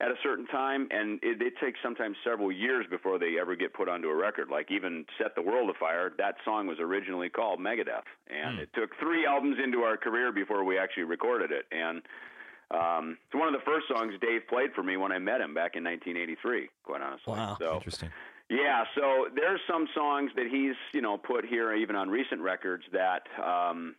at 0.00 0.10
a 0.10 0.14
certain 0.22 0.46
time, 0.46 0.86
and 0.92 1.18
it, 1.22 1.42
it 1.42 1.54
takes 1.60 1.78
sometimes 1.82 2.16
several 2.22 2.52
years 2.52 2.86
before 2.88 3.18
they 3.18 3.34
ever 3.40 3.56
get 3.56 3.74
put 3.74 3.88
onto 3.88 4.08
a 4.08 4.14
record. 4.14 4.48
Like 4.50 4.70
even 4.70 5.04
"Set 5.18 5.34
the 5.34 5.42
World 5.42 5.70
Afire," 5.70 6.12
that 6.18 6.36
song 6.44 6.66
was 6.66 6.78
originally 6.80 7.28
called 7.28 7.58
Megadeth, 7.58 8.06
and 8.28 8.58
it 8.60 8.68
took 8.74 8.90
three 9.00 9.26
albums 9.26 9.56
into 9.62 9.80
our 9.80 9.96
career 9.96 10.30
before 10.32 10.62
we 10.64 10.78
actually 10.78 11.02
recorded 11.04 11.50
it. 11.50 11.66
And 11.72 12.02
um, 12.70 13.18
it's 13.26 13.34
one 13.34 13.48
of 13.52 13.54
the 13.58 13.64
first 13.64 13.86
songs 13.88 14.14
Dave 14.20 14.42
played 14.48 14.70
for 14.74 14.82
me 14.82 14.96
when 14.96 15.10
I 15.10 15.18
met 15.18 15.40
him 15.40 15.52
back 15.54 15.74
in 15.74 15.82
1983. 15.84 16.68
Quite 16.84 17.02
honestly, 17.02 17.32
Wow. 17.32 17.56
so 17.58 17.74
Interesting. 17.74 18.10
yeah, 18.50 18.84
so 18.94 19.26
there's 19.34 19.60
some 19.68 19.88
songs 19.94 20.30
that 20.36 20.46
he's 20.50 20.76
you 20.92 21.00
know 21.00 21.18
put 21.18 21.44
here 21.44 21.74
even 21.74 21.96
on 21.96 22.08
recent 22.08 22.40
records 22.40 22.84
that 22.92 23.22
um, 23.42 23.96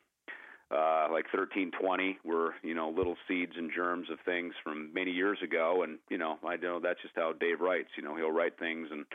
uh, 0.72 1.08
like 1.12 1.26
1320 1.34 2.20
were 2.24 2.54
you 2.62 2.76
know 2.76 2.90
little 2.90 3.16
seeds 3.28 3.54
and 3.58 3.72
germs 3.76 4.10
of 4.12 4.20
things 4.24 4.54
from 4.64 4.94
many 4.94 5.12
years 5.12 5.40
ago, 5.44 5.84
and 5.84 5.98
you 6.10 6.18
know 6.18 6.38
I 6.46 6.58
don't 6.58 6.62
know 6.62 6.80
that's 6.80 7.02
just 7.02 7.16
how 7.16 7.34
Dave 7.34 7.60
writes. 7.60 7.90
You 7.98 8.04
know 8.04 8.16
he'll 8.16 8.32
write 8.32 8.60
things 8.60 8.90
and 8.92 9.06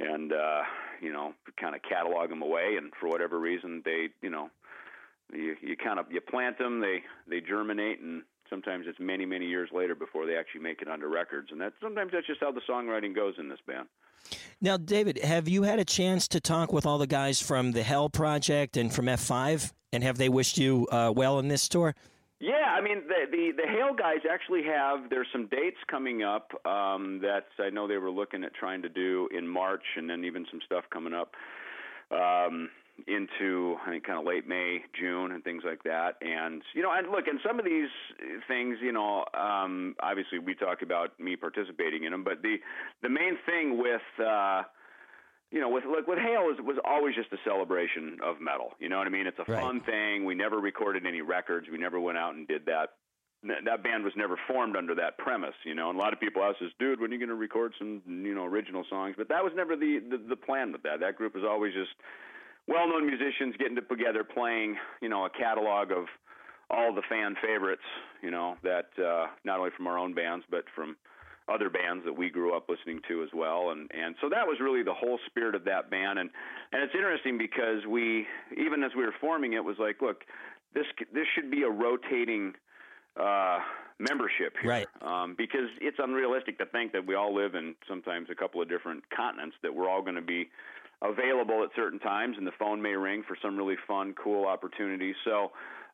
and 0.00 0.32
uh, 0.32 0.62
you 1.00 1.12
know 1.12 1.34
kind 1.60 1.74
of 1.74 1.82
catalog 1.82 2.30
them 2.30 2.42
away, 2.42 2.76
and 2.76 2.92
for 2.98 3.08
whatever 3.08 3.38
reason 3.38 3.82
they 3.84 4.08
you 4.22 4.30
know 4.30 4.50
you 5.32 5.56
you 5.60 5.76
kind 5.76 5.98
of 5.98 6.06
you 6.10 6.20
plant 6.20 6.58
them, 6.58 6.80
they 6.80 7.02
they 7.28 7.40
germinate, 7.40 8.00
and 8.00 8.22
sometimes 8.48 8.86
it's 8.88 8.98
many 8.98 9.24
many 9.24 9.46
years 9.46 9.70
later 9.72 9.94
before 9.94 10.26
they 10.26 10.36
actually 10.36 10.62
make 10.62 10.82
it 10.82 10.88
onto 10.88 11.06
records, 11.06 11.48
and 11.52 11.60
that 11.60 11.72
sometimes 11.80 12.10
that's 12.12 12.26
just 12.26 12.40
how 12.40 12.50
the 12.50 12.62
songwriting 12.68 13.14
goes 13.14 13.34
in 13.38 13.48
this 13.48 13.60
band. 13.66 13.86
Now, 14.60 14.76
David, 14.76 15.18
have 15.18 15.48
you 15.48 15.62
had 15.62 15.78
a 15.78 15.84
chance 15.84 16.28
to 16.28 16.40
talk 16.40 16.72
with 16.72 16.84
all 16.84 16.98
the 16.98 17.06
guys 17.06 17.40
from 17.40 17.72
the 17.72 17.82
Hell 17.82 18.10
Project 18.10 18.76
and 18.76 18.92
from 18.92 19.06
F5? 19.06 19.72
And 19.92 20.04
have 20.04 20.18
they 20.18 20.28
wished 20.28 20.58
you 20.58 20.86
uh, 20.90 21.12
well 21.14 21.38
in 21.38 21.48
this 21.48 21.68
tour? 21.68 21.94
Yeah, 22.38 22.74
I 22.74 22.80
mean 22.80 23.02
the 23.06 23.30
the 23.30 23.52
the 23.54 23.68
Hail 23.68 23.92
guys 23.94 24.20
actually 24.30 24.62
have 24.62 25.10
there's 25.10 25.26
some 25.30 25.46
dates 25.48 25.76
coming 25.90 26.22
up 26.22 26.52
um, 26.66 27.20
that 27.20 27.48
I 27.58 27.68
know 27.68 27.86
they 27.86 27.98
were 27.98 28.10
looking 28.10 28.44
at 28.44 28.54
trying 28.54 28.80
to 28.80 28.88
do 28.88 29.28
in 29.36 29.46
March, 29.46 29.84
and 29.96 30.08
then 30.08 30.24
even 30.24 30.46
some 30.50 30.60
stuff 30.64 30.84
coming 30.90 31.12
up 31.12 31.34
um, 32.10 32.70
into 33.06 33.76
I 33.84 33.90
think 33.90 34.06
kind 34.06 34.18
of 34.18 34.24
late 34.24 34.48
May, 34.48 34.78
June, 34.98 35.32
and 35.32 35.44
things 35.44 35.64
like 35.66 35.82
that. 35.82 36.16
And 36.22 36.62
you 36.72 36.82
know, 36.82 36.92
and 36.92 37.10
look, 37.10 37.26
and 37.26 37.40
some 37.46 37.58
of 37.58 37.66
these 37.66 37.90
things, 38.48 38.78
you 38.80 38.92
know, 38.92 39.26
um, 39.34 39.94
obviously 40.00 40.38
we 40.38 40.54
talk 40.54 40.80
about 40.80 41.20
me 41.20 41.36
participating 41.36 42.04
in 42.04 42.12
them, 42.12 42.24
but 42.24 42.40
the 42.40 42.56
the 43.02 43.10
main 43.10 43.36
thing 43.44 43.76
with 43.76 44.00
uh, 44.18 44.62
you 45.50 45.60
know, 45.60 45.68
with 45.68 45.84
like 45.84 46.06
with 46.06 46.18
Hail 46.18 46.42
was 46.46 46.58
was 46.62 46.76
always 46.84 47.14
just 47.14 47.32
a 47.32 47.38
celebration 47.44 48.18
of 48.22 48.40
metal. 48.40 48.72
You 48.78 48.88
know 48.88 48.98
what 48.98 49.06
I 49.06 49.10
mean? 49.10 49.26
It's 49.26 49.38
a 49.38 49.50
Right. 49.50 49.60
fun 49.60 49.80
thing. 49.80 50.24
We 50.24 50.34
never 50.34 50.58
recorded 50.58 51.06
any 51.06 51.22
records. 51.22 51.68
We 51.70 51.78
never 51.78 51.98
went 52.00 52.18
out 52.18 52.34
and 52.34 52.46
did 52.46 52.66
that. 52.66 52.94
That 53.64 53.82
band 53.82 54.04
was 54.04 54.12
never 54.16 54.36
formed 54.46 54.76
under 54.76 54.94
that 54.96 55.16
premise, 55.16 55.54
you 55.64 55.74
know. 55.74 55.88
And 55.88 55.98
a 55.98 56.02
lot 56.02 56.12
of 56.12 56.20
people 56.20 56.42
ask 56.44 56.60
us, 56.60 56.70
"Dude, 56.78 57.00
when 57.00 57.10
are 57.10 57.14
you 57.14 57.18
going 57.18 57.30
to 57.30 57.34
record 57.34 57.72
some, 57.78 58.02
you 58.06 58.34
know, 58.34 58.44
original 58.44 58.84
songs?" 58.90 59.14
But 59.16 59.28
that 59.28 59.42
was 59.42 59.52
never 59.56 59.76
the, 59.76 59.98
the 59.98 60.18
the 60.18 60.36
plan 60.36 60.72
with 60.72 60.82
that. 60.82 61.00
That 61.00 61.16
group 61.16 61.34
was 61.34 61.42
always 61.44 61.72
just 61.72 61.92
well-known 62.68 63.06
musicians 63.06 63.56
getting 63.56 63.76
together, 63.76 64.22
playing, 64.24 64.76
you 65.00 65.08
know, 65.08 65.24
a 65.24 65.30
catalog 65.30 65.90
of 65.90 66.04
all 66.68 66.92
the 66.94 67.02
fan 67.08 67.34
favorites, 67.42 67.82
you 68.22 68.30
know, 68.30 68.56
that 68.62 68.90
uh, 68.98 69.26
not 69.44 69.58
only 69.58 69.70
from 69.76 69.86
our 69.88 69.98
own 69.98 70.12
bands 70.14 70.44
but 70.50 70.64
from 70.76 70.96
other 71.52 71.68
bands 71.68 72.04
that 72.04 72.12
we 72.12 72.30
grew 72.30 72.56
up 72.56 72.68
listening 72.68 73.00
to 73.08 73.22
as 73.22 73.28
well. 73.34 73.70
And 73.70 73.90
and 73.92 74.14
so 74.20 74.28
that 74.28 74.46
was 74.46 74.58
really 74.60 74.82
the 74.82 74.94
whole 74.94 75.18
spirit 75.26 75.54
of 75.54 75.64
that 75.64 75.90
band. 75.90 76.18
And 76.18 76.30
and 76.72 76.82
it's 76.82 76.94
interesting 76.94 77.38
because 77.38 77.84
we 77.88 78.26
even 78.56 78.82
as 78.82 78.92
we 78.96 79.04
were 79.04 79.14
forming 79.20 79.54
it 79.54 79.64
was 79.64 79.76
like 79.78 80.00
look 80.00 80.22
this 80.74 80.86
this 81.12 81.26
should 81.34 81.50
be 81.50 81.62
a 81.62 81.70
rotating 81.70 82.54
uh 83.18 83.58
membership 83.98 84.54
here. 84.62 84.70
Right. 84.70 84.86
um 85.02 85.34
because 85.36 85.68
it's 85.80 85.98
unrealistic 85.98 86.58
to 86.58 86.66
think 86.66 86.92
that 86.92 87.06
we 87.06 87.14
all 87.14 87.34
live 87.34 87.54
in 87.54 87.74
sometimes 87.88 88.28
a 88.30 88.34
couple 88.34 88.62
of 88.62 88.68
different 88.68 89.04
continents 89.10 89.56
that 89.62 89.74
we're 89.74 89.88
all 89.88 90.02
going 90.02 90.14
to 90.14 90.22
be 90.22 90.48
available 91.02 91.62
at 91.64 91.70
certain 91.74 91.98
times 91.98 92.36
and 92.38 92.46
the 92.46 92.52
phone 92.58 92.80
may 92.80 92.92
ring 92.92 93.22
for 93.26 93.36
some 93.42 93.56
really 93.56 93.76
fun 93.88 94.14
cool 94.22 94.46
opportunities 94.46 95.16
so 95.24 95.50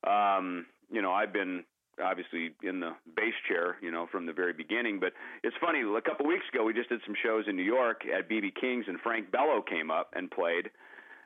um 0.08 0.66
you 0.90 1.00
know 1.00 1.12
I've 1.12 1.32
been 1.32 1.64
obviously 2.02 2.52
in 2.62 2.80
the 2.80 2.92
bass 3.16 3.34
chair, 3.48 3.76
you 3.80 3.90
know, 3.90 4.06
from 4.10 4.26
the 4.26 4.32
very 4.32 4.52
beginning. 4.52 5.00
But 5.00 5.12
it's 5.42 5.56
funny. 5.60 5.80
A 5.80 6.00
couple 6.02 6.26
weeks 6.26 6.44
ago, 6.52 6.64
we 6.64 6.72
just 6.72 6.88
did 6.88 7.00
some 7.06 7.14
shows 7.22 7.44
in 7.48 7.56
New 7.56 7.62
York 7.64 8.02
at 8.06 8.28
BB 8.28 8.54
King's, 8.60 8.84
and 8.88 9.00
Frank 9.00 9.30
Bello 9.30 9.62
came 9.62 9.90
up 9.90 10.10
and 10.14 10.30
played 10.30 10.70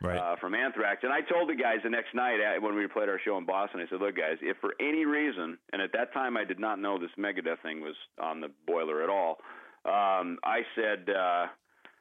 Right. 0.02 0.16
uh, 0.16 0.36
from 0.40 0.54
Anthrax. 0.54 1.00
And 1.04 1.12
I 1.12 1.20
told 1.20 1.50
the 1.50 1.54
guys 1.54 1.80
the 1.84 1.90
next 1.90 2.14
night 2.14 2.38
uh, 2.40 2.58
when 2.62 2.74
we 2.74 2.86
played 2.86 3.10
our 3.10 3.20
show 3.22 3.36
in 3.36 3.44
Boston, 3.44 3.80
I 3.80 3.90
said, 3.90 4.00
"Look, 4.00 4.16
guys, 4.16 4.38
if 4.40 4.56
for 4.58 4.74
any 4.80 5.04
reason, 5.04 5.58
and 5.74 5.82
at 5.82 5.92
that 5.92 6.14
time 6.14 6.38
I 6.38 6.44
did 6.44 6.58
not 6.58 6.78
know 6.78 6.98
this 6.98 7.10
Megadeth 7.18 7.60
thing 7.62 7.82
was 7.82 7.94
on 8.18 8.40
the 8.40 8.48
boiler 8.66 9.02
at 9.02 9.10
all, 9.10 9.40
um, 9.84 10.38
I 10.42 10.62
said." 10.74 11.10
Uh, 11.10 11.46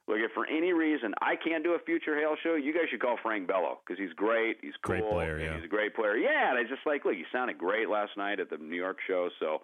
Look, 0.09 0.17
if 0.17 0.31
for 0.33 0.47
any 0.47 0.73
reason 0.73 1.13
I 1.21 1.35
can't 1.35 1.63
do 1.63 1.73
a 1.73 1.79
future 1.85 2.17
Hail 2.17 2.35
show, 2.41 2.55
you 2.55 2.73
guys 2.73 2.89
should 2.89 2.99
call 2.99 3.17
Frank 3.21 3.47
Bello 3.47 3.77
because 3.85 4.01
he's 4.01 4.13
great. 4.13 4.57
He's 4.59 4.73
cool. 4.81 4.97
Great 4.97 5.09
player, 5.11 5.39
yeah. 5.39 5.55
He's 5.55 5.65
a 5.65 5.67
great 5.67 5.95
player. 5.95 6.17
Yeah, 6.17 6.49
and 6.49 6.57
I 6.57 6.63
just 6.63 6.81
like, 6.87 7.05
look, 7.05 7.13
you 7.15 7.25
sounded 7.31 7.59
great 7.59 7.87
last 7.87 8.17
night 8.17 8.39
at 8.39 8.49
the 8.49 8.57
New 8.57 8.75
York 8.75 8.97
show. 9.05 9.29
So, 9.39 9.61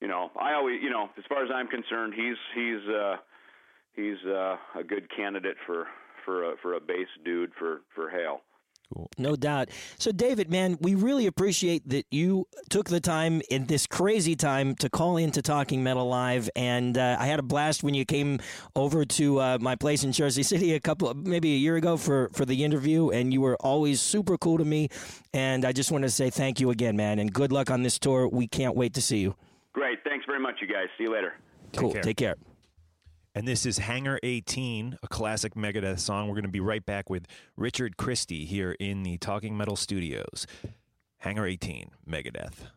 you 0.00 0.06
know, 0.06 0.30
I 0.40 0.54
always, 0.54 0.78
you 0.80 0.90
know, 0.90 1.10
as 1.18 1.24
far 1.28 1.44
as 1.44 1.50
I'm 1.52 1.66
concerned, 1.66 2.14
he's 2.14 2.36
he's 2.54 2.88
uh, 2.88 3.16
he's 3.96 4.24
uh, 4.30 4.56
a 4.78 4.84
good 4.86 5.10
candidate 5.10 5.56
for 5.66 5.88
for 6.24 6.52
a, 6.52 6.56
for 6.62 6.74
a 6.74 6.80
bass 6.80 7.08
dude 7.24 7.50
for 7.58 7.80
for 7.92 8.10
Hale. 8.10 8.42
No 9.18 9.36
doubt. 9.36 9.70
So, 9.98 10.12
David, 10.12 10.50
man, 10.50 10.76
we 10.80 10.94
really 10.94 11.26
appreciate 11.26 11.88
that 11.88 12.06
you 12.10 12.46
took 12.68 12.88
the 12.88 13.00
time 13.00 13.42
in 13.50 13.66
this 13.66 13.86
crazy 13.86 14.34
time 14.34 14.74
to 14.76 14.90
call 14.90 15.16
into 15.16 15.42
Talking 15.42 15.82
Metal 15.82 16.08
Live. 16.08 16.50
And 16.56 16.98
uh, 16.98 17.16
I 17.18 17.26
had 17.26 17.38
a 17.38 17.42
blast 17.42 17.82
when 17.82 17.94
you 17.94 18.04
came 18.04 18.40
over 18.74 19.04
to 19.04 19.40
uh, 19.40 19.58
my 19.60 19.76
place 19.76 20.04
in 20.04 20.12
Jersey 20.12 20.42
City 20.42 20.74
a 20.74 20.80
couple, 20.80 21.12
maybe 21.14 21.54
a 21.54 21.58
year 21.58 21.76
ago 21.76 21.96
for, 21.96 22.30
for 22.32 22.44
the 22.44 22.64
interview. 22.64 23.10
And 23.10 23.32
you 23.32 23.40
were 23.40 23.56
always 23.56 24.00
super 24.00 24.36
cool 24.36 24.58
to 24.58 24.64
me. 24.64 24.88
And 25.32 25.64
I 25.64 25.72
just 25.72 25.92
want 25.92 26.02
to 26.02 26.10
say 26.10 26.30
thank 26.30 26.60
you 26.60 26.70
again, 26.70 26.96
man. 26.96 27.18
And 27.18 27.32
good 27.32 27.52
luck 27.52 27.70
on 27.70 27.82
this 27.82 27.98
tour. 27.98 28.28
We 28.28 28.48
can't 28.48 28.76
wait 28.76 28.94
to 28.94 29.02
see 29.02 29.18
you. 29.18 29.36
Great. 29.72 30.02
Thanks 30.04 30.26
very 30.26 30.40
much, 30.40 30.56
you 30.60 30.66
guys. 30.66 30.88
See 30.98 31.04
you 31.04 31.12
later. 31.12 31.34
cool. 31.76 31.92
care. 31.92 32.02
Take 32.02 32.16
care. 32.16 32.36
And 33.32 33.46
this 33.46 33.64
is 33.64 33.78
Hangar 33.78 34.18
18, 34.24 34.98
a 35.04 35.08
classic 35.08 35.54
Megadeth 35.54 36.00
song. 36.00 36.26
We're 36.26 36.34
going 36.34 36.42
to 36.42 36.48
be 36.48 36.58
right 36.58 36.84
back 36.84 37.08
with 37.08 37.26
Richard 37.56 37.96
Christie 37.96 38.44
here 38.44 38.72
in 38.80 39.04
the 39.04 39.18
Talking 39.18 39.56
Metal 39.56 39.76
Studios. 39.76 40.48
Hangar 41.18 41.46
18, 41.46 41.90
Megadeth. 42.08 42.70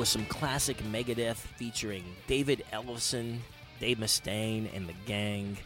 Was 0.00 0.08
some 0.08 0.24
classic 0.24 0.78
Megadeth 0.78 1.36
featuring 1.36 2.02
David 2.26 2.64
Ellefson, 2.72 3.40
Dave 3.80 3.98
Mustaine, 3.98 4.74
and 4.74 4.88
the 4.88 4.94
gang. 5.04 5.58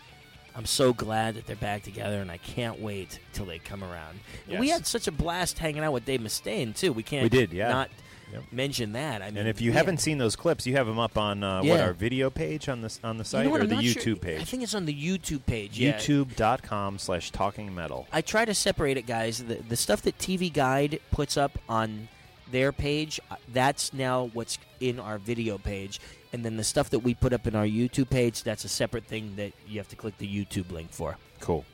I'm 0.57 0.67
so 0.67 0.93
glad 0.93 1.37
that 1.37 1.47
they're 1.47 1.55
back 1.55 1.85
together, 1.85 2.21
and 2.21 2.33
I 2.33 2.39
can't 2.39 2.81
wait 2.81 3.21
till 3.33 3.47
they 3.47 3.61
come 3.61 3.85
around. 3.85 4.19
And 4.51 4.59
We 4.59 4.71
had 4.71 4.89
such 4.89 5.07
a 5.07 5.13
blast 5.13 5.59
hanging 5.61 5.85
out 5.85 5.93
with 5.93 6.05
Dave 6.05 6.19
Mustaine 6.21 6.75
too. 6.77 6.93
We 6.93 7.05
can't 7.05 7.23
We 7.23 7.29
did, 7.29 7.53
yeah. 7.53 7.69
not 7.69 7.91
Yep. 8.33 8.43
mention 8.51 8.93
that. 8.95 9.23
I 9.23 9.27
mean, 9.27 9.37
And 9.39 9.49
if 9.49 9.61
you 9.61 9.71
we 9.71 9.77
haven't 9.77 9.99
seen 9.99 10.19
those 10.19 10.35
clips, 10.35 10.67
you 10.67 10.75
have 10.75 10.89
them 10.89 10.99
up 10.99 11.17
on 11.17 11.45
uh, 11.45 11.63
what 11.63 11.79
our 11.79 11.93
video 11.93 12.29
page 12.29 12.69
on 12.69 12.81
the 12.83 12.93
on 13.05 13.19
the 13.19 13.21
You 13.21 13.25
site 13.25 13.45
know 13.45 13.51
what, 13.53 13.61
or 13.61 13.65
I'm 13.65 13.69
the 13.71 13.77
YouTube 13.77 14.03
sure- 14.03 14.17
page. 14.17 14.41
I 14.41 14.45
think 14.45 14.65
it's 14.65 14.75
on 14.75 14.87
the 14.87 14.95
YouTube 14.95 15.47
page. 15.47 15.79
Yeah. 15.79 15.97
YouTube.com 15.99 16.99
slash 16.99 17.31
talking 17.31 17.73
metal. 17.73 18.09
I 18.13 18.21
try 18.21 18.45
to 18.47 18.55
separate 18.55 18.97
it, 18.97 19.07
guys. 19.07 19.45
The, 19.45 19.57
the 19.69 19.77
stuff 19.77 20.03
that 20.03 20.19
TV 20.19 20.53
Guide 20.53 20.99
puts 21.13 21.37
up 21.37 21.57
on 21.69 22.09
their 22.51 22.73
page, 22.73 23.21
uh, 23.31 23.37
that's 23.53 23.93
now 23.93 24.31
what's 24.33 24.59
in 24.81 24.99
our 24.99 25.19
video 25.19 25.59
page. 25.59 26.01
And 26.33 26.45
then 26.45 26.57
the 26.57 26.65
stuff 26.65 26.91
that 26.91 27.01
we 27.01 27.15
put 27.15 27.33
up 27.33 27.47
in 27.47 27.55
our 27.55 27.65
YouTube 27.67 28.11
page, 28.11 28.43
that's 28.43 28.65
a 28.65 28.69
separate 28.69 29.05
thing 29.05 29.37
that 29.37 29.53
you 29.69 29.79
have 29.79 29.89
to 29.89 29.97
click 29.97 30.19
the 30.19 30.27
YouTube 30.27 30.73
link 30.73 30.91
for. 30.91 31.17
Cool. 31.41 31.65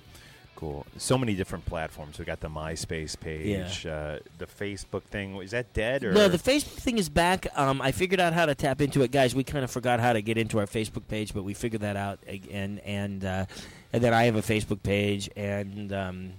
Cool. 0.57 0.85
So 0.99 1.17
many 1.17 1.35
different 1.35 1.65
platforms. 1.65 2.19
We 2.19 2.27
got 2.27 2.41
the 2.41 2.51
MySpace 2.51 3.19
page, 3.19 3.87
uh, 3.87 4.19
the 4.37 4.45
Facebook 4.45 5.05
thing. 5.05 5.37
Is 5.37 5.53
that 5.53 5.73
dead 5.73 6.05
or 6.05 6.13
No, 6.13 6.29
the 6.29 6.37
Facebook 6.37 6.79
thing 6.79 6.99
is 6.99 7.09
back. 7.09 7.47
Um, 7.57 7.81
I 7.81 7.93
figured 7.93 8.21
out 8.21 8.35
how 8.35 8.45
to 8.45 8.55
tap 8.55 8.83
into 8.83 9.01
it, 9.01 9.11
guys. 9.11 9.35
We 9.35 9.43
kind 9.43 9.65
of 9.65 9.71
forgot 9.71 10.01
how 10.01 10.13
to 10.13 10.21
get 10.21 10.37
into 10.37 10.59
our 10.59 10.67
Facebook 10.67 11.09
page, 11.09 11.33
but 11.33 11.45
we 11.45 11.55
figured 11.55 11.81
that 11.81 11.97
out 11.97 12.19
again. 12.27 12.79
And 12.85 13.25
uh, 13.25 13.47
and 13.95 14.05
then 14.05 14.13
I 14.13 14.25
have 14.25 14.37
a 14.37 14.43
Facebook 14.43 14.83
page 14.83 15.31
and 15.35 15.95
um, 15.95 16.33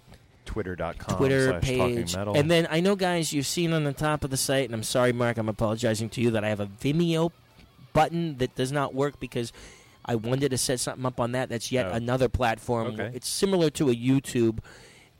Twitter.com 0.51 1.17
Twitter 1.17 1.49
slash 1.49 1.63
page. 1.63 2.15
metal. 2.15 2.35
And 2.35 2.51
then 2.51 2.67
I 2.69 2.79
know, 2.81 2.95
guys, 2.95 3.31
you've 3.31 3.47
seen 3.47 3.71
on 3.73 3.83
the 3.85 3.93
top 3.93 4.23
of 4.23 4.29
the 4.29 4.37
site, 4.37 4.65
and 4.65 4.73
I'm 4.73 4.83
sorry, 4.83 5.13
Mark, 5.13 5.37
I'm 5.37 5.47
apologizing 5.49 6.09
to 6.09 6.21
you 6.21 6.31
that 6.31 6.43
I 6.43 6.49
have 6.49 6.59
a 6.59 6.67
Vimeo 6.67 7.31
button 7.93 8.37
that 8.37 8.55
does 8.55 8.71
not 8.71 8.93
work 8.93 9.19
because 9.19 9.53
I 10.05 10.15
wanted 10.15 10.49
to 10.49 10.57
set 10.57 10.79
something 10.79 11.05
up 11.05 11.19
on 11.19 11.31
that. 11.33 11.49
That's 11.49 11.71
yet 11.71 11.85
Oh. 11.87 11.91
another 11.93 12.27
platform. 12.29 12.87
Okay. 12.99 13.11
It's 13.13 13.27
similar 13.29 13.69
to 13.71 13.89
a 13.89 13.95
YouTube. 13.95 14.59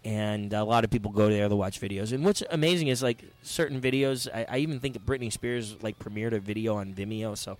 And 0.03 0.51
a 0.51 0.63
lot 0.63 0.83
of 0.83 0.89
people 0.89 1.11
go 1.11 1.29
there 1.29 1.47
to 1.47 1.55
watch 1.55 1.79
videos. 1.79 2.11
And 2.11 2.25
what's 2.25 2.41
amazing 2.49 2.87
is 2.87 3.03
like 3.03 3.23
certain 3.43 3.79
videos. 3.79 4.27
I, 4.33 4.45
I 4.49 4.57
even 4.57 4.79
think 4.79 4.97
Britney 5.05 5.31
Spears 5.31 5.77
like 5.83 5.99
premiered 5.99 6.33
a 6.33 6.39
video 6.39 6.75
on 6.75 6.93
Vimeo. 6.95 7.37
So 7.37 7.57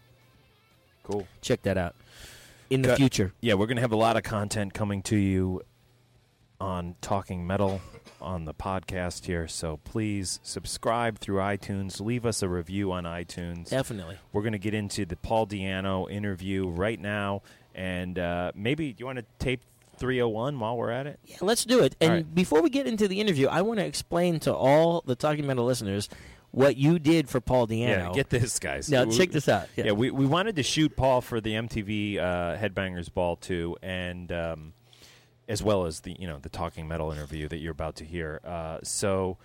cool. 1.04 1.28
check 1.42 1.62
that 1.62 1.78
out 1.78 1.96
in 2.72 2.82
the 2.82 2.96
future. 2.96 3.34
Yeah, 3.42 3.54
we're 3.54 3.68
going 3.68 3.76
to 3.78 3.82
have 3.82 3.92
a 3.92 3.96
lot 3.98 4.18
of 4.18 4.24
content 4.24 4.74
coming 4.74 5.04
to 5.04 5.16
you 5.16 5.62
on 6.62 6.96
Talking 7.02 7.46
Metal 7.46 7.82
on 8.22 8.46
the 8.46 8.54
podcast 8.54 9.26
here. 9.26 9.48
So 9.48 9.80
please 9.84 10.40
subscribe 10.44 11.18
through 11.18 11.38
iTunes. 11.40 12.00
Leave 12.00 12.26
us 12.26 12.44
a 12.44 12.48
review 12.48 12.92
on 12.92 13.04
iTunes. 13.04 13.70
Definitely. 13.70 14.18
We're 14.32 14.44
going 14.44 14.54
to 14.54 14.60
get 14.60 14.74
into 14.74 15.06
the 15.06 15.16
Paul 15.16 15.48
Di'Anno 15.48 16.10
interview 16.10 16.68
right 16.68 17.00
now. 17.00 17.42
And 17.74 18.20
uh, 18.20 18.52
maybe, 18.54 18.96
you 18.98 19.06
want 19.06 19.18
to 19.18 19.26
tape 19.40 19.62
301 19.98 20.60
while 20.60 20.78
we're 20.78 20.92
at 20.92 21.08
it? 21.08 21.20
Yeah, 21.26 21.38
let's 21.42 21.66
do 21.66 21.80
it. 21.84 21.96
And 22.00 22.12
right. 22.12 22.36
before 22.36 22.62
we 22.62 22.70
get 22.70 22.86
into 22.86 23.08
the 23.08 23.20
interview, 23.20 23.48
I 23.48 23.62
want 23.64 23.80
to 23.80 23.86
explain 23.86 24.40
to 24.42 24.54
all 24.54 25.04
the 25.06 25.16
Talking 25.16 25.48
Metal 25.48 25.66
listeners 25.66 26.10
what 26.52 26.76
you 26.76 27.00
did 27.00 27.30
for 27.30 27.40
Paul 27.42 27.66
Di'Anno. 27.66 27.88
Yeah, 27.88 28.12
get 28.14 28.30
this, 28.30 28.60
guys. 28.60 28.90
Now, 28.90 29.06
We- 29.06 29.18
check 29.18 29.32
this 29.32 29.48
out. 29.50 29.68
Yeah, 29.76 29.86
Yeah. 29.86 29.92
we, 29.94 30.12
we 30.12 30.26
wanted 30.26 30.58
to 30.58 30.64
shoot 30.64 30.96
Paul 30.96 31.22
for 31.22 31.42
the 31.42 31.54
MTV 31.54 32.18
uh, 32.20 32.58
Headbangers 32.58 33.12
Ball 33.12 33.38
too, 33.38 33.78
and 33.82 34.32
um, 34.32 34.74
as 35.48 35.62
well 35.64 35.86
as 35.86 36.02
the 36.02 36.16
you 36.20 36.28
know 36.28 36.38
the 36.40 36.50
Talking 36.50 36.88
Metal 36.88 37.12
interview 37.12 37.48
that 37.48 37.58
you're 37.58 37.72
about 37.72 37.96
to 37.98 38.06
hear. 38.06 38.40
Uh, 38.44 38.80
so 38.84 39.38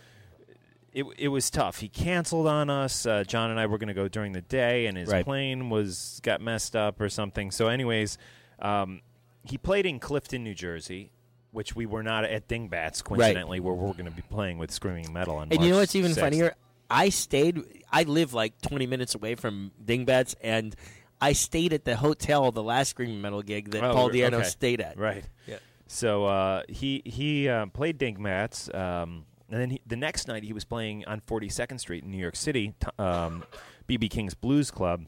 it 0.92 1.04
it 1.18 1.28
was 1.28 1.50
tough. 1.50 1.78
He 1.78 1.88
canceled 1.88 2.46
on 2.46 2.70
us. 2.70 3.04
Uh, 3.06 3.24
John 3.24 3.50
and 3.50 3.58
I 3.60 3.66
were 3.66 3.78
going 3.78 3.88
to 3.88 3.94
go 3.94 4.08
during 4.08 4.32
the 4.32 4.40
day, 4.42 4.86
and 4.86 4.96
his 4.96 5.08
Right. 5.08 5.24
plane 5.24 5.68
was 5.70 6.20
got 6.22 6.40
messed 6.40 6.74
up 6.76 7.00
or 7.00 7.08
something. 7.08 7.50
So, 7.50 7.68
anyways, 7.68 8.18
um, 8.60 9.02
he 9.44 9.58
played 9.58 9.86
in 9.86 9.98
Clifton, 9.98 10.42
New 10.44 10.54
Jersey. 10.54 11.10
Which 11.52 11.74
we 11.74 11.86
were 11.86 12.02
not 12.02 12.24
at 12.24 12.48
Dingbatz, 12.48 13.02
coincidentally, 13.02 13.60
where 13.60 13.72
we're 13.72 13.92
going 13.92 14.04
to 14.04 14.10
be 14.10 14.20
playing 14.20 14.58
with 14.58 14.70
Screaming 14.70 15.10
Metal 15.10 15.36
on 15.36 15.48
and 15.50 15.62
you 15.64 15.70
know 15.70 15.78
what's 15.78 15.94
even 15.96 16.10
6th. 16.10 16.20
funnier? 16.20 16.54
I 16.90 17.08
stayed. 17.08 17.62
I 17.90 18.02
live 18.02 18.34
like 18.34 18.60
20 18.60 18.86
minutes 18.86 19.14
away 19.14 19.36
from 19.36 19.70
Dingbatz, 19.82 20.34
and 20.42 20.76
I 21.18 21.32
stayed 21.32 21.72
at 21.72 21.86
the 21.86 21.96
hotel 21.96 22.52
the 22.52 22.62
last 22.62 22.90
Screaming 22.90 23.22
Metal 23.22 23.40
gig 23.40 23.70
that 23.70 23.82
Oh, 23.82 23.94
Paul 23.94 24.10
Di'Anno 24.10 24.34
okay. 24.40 24.48
stayed 24.48 24.82
at. 24.82 24.98
Right. 24.98 25.24
Yeah. 25.46 25.56
So 25.86 26.26
uh, 26.26 26.62
he 26.68 27.02
he 27.04 27.48
uh, 27.48 27.66
played 27.66 27.98
Dingbatz, 27.98 28.74
um, 28.74 29.24
and 29.48 29.60
then 29.60 29.70
he, 29.70 29.80
the 29.86 29.96
next 29.96 30.26
night 30.26 30.42
he 30.42 30.52
was 30.52 30.64
playing 30.64 31.04
on 31.06 31.20
42nd 31.20 31.78
Street 31.78 32.02
in 32.04 32.10
New 32.10 32.18
York 32.18 32.36
City, 32.36 32.74
t- 32.80 32.88
um, 32.98 33.44
BB 33.88 34.10
King's 34.10 34.34
Blues 34.34 34.70
Club. 34.70 35.06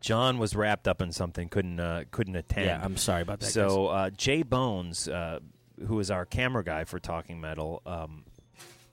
John 0.00 0.38
was 0.38 0.54
wrapped 0.54 0.86
up 0.86 1.00
in 1.00 1.12
something, 1.12 1.48
couldn't 1.48 1.80
uh, 1.80 2.04
couldn't 2.10 2.36
attend. 2.36 2.66
Yeah, 2.66 2.80
I'm 2.82 2.96
sorry 2.96 3.22
about 3.22 3.40
that. 3.40 3.46
So 3.46 3.86
uh, 3.88 4.10
Jay 4.10 4.42
Bones, 4.42 5.08
uh, 5.08 5.40
who 5.88 5.98
is 5.98 6.10
our 6.10 6.24
camera 6.24 6.62
guy 6.62 6.84
for 6.84 6.98
Talking 7.00 7.40
Metal, 7.40 7.82
um, 7.86 8.24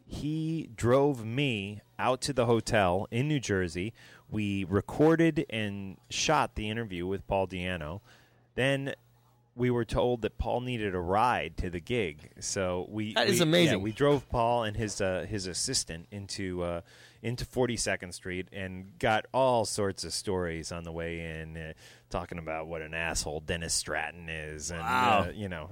he 0.06 0.70
drove 0.76 1.26
me 1.26 1.82
out 2.00 2.22
to 2.22 2.34
the 2.34 2.46
hotel 2.46 3.08
in 3.12 3.28
New 3.28 3.40
Jersey. 3.40 3.94
We 4.30 4.64
recorded 4.64 5.46
and 5.50 5.98
shot 6.10 6.56
the 6.56 6.70
interview 6.70 7.06
with 7.06 7.28
Paul 7.28 7.48
Di'Anno. 7.48 8.02
Then 8.56 8.94
we 9.56 9.70
were 9.70 9.84
told 9.86 10.22
that 10.22 10.38
Paul 10.38 10.62
needed 10.62 10.96
a 10.96 11.00
ride 11.00 11.58
to 11.58 11.70
the 11.70 11.80
gig, 11.82 12.32
so 12.40 12.88
we 12.90 13.14
That 13.14 13.28
is 13.28 13.40
we- 13.40 13.44
amazing. 13.44 13.80
Yeah, 13.80 13.84
we 13.84 13.92
drove 13.92 14.30
Paul 14.30 14.64
and 14.64 14.78
his 14.78 15.02
uh, 15.02 15.26
his 15.30 15.46
assistant 15.48 16.08
into 16.12 16.64
uh, 16.64 16.82
into 17.22 17.46
42nd 17.46 18.14
Street 18.14 18.48
and 18.52 18.98
got 18.98 19.26
all 19.34 19.66
sorts 19.66 20.04
of 20.04 20.12
stories 20.14 20.72
on 20.72 20.84
the 20.84 20.92
way 20.92 21.20
in, 21.42 21.56
uh, 21.56 21.74
talking 22.10 22.40
about 22.40 22.66
what 22.68 22.82
an 22.82 22.94
asshole 22.96 23.42
Dennis 23.42 23.74
Stratton 23.76 24.28
is, 24.30 24.72
and 24.72 24.80
Wow. 24.80 25.26
uh, 25.28 25.32
you 25.32 25.48
know, 25.50 25.70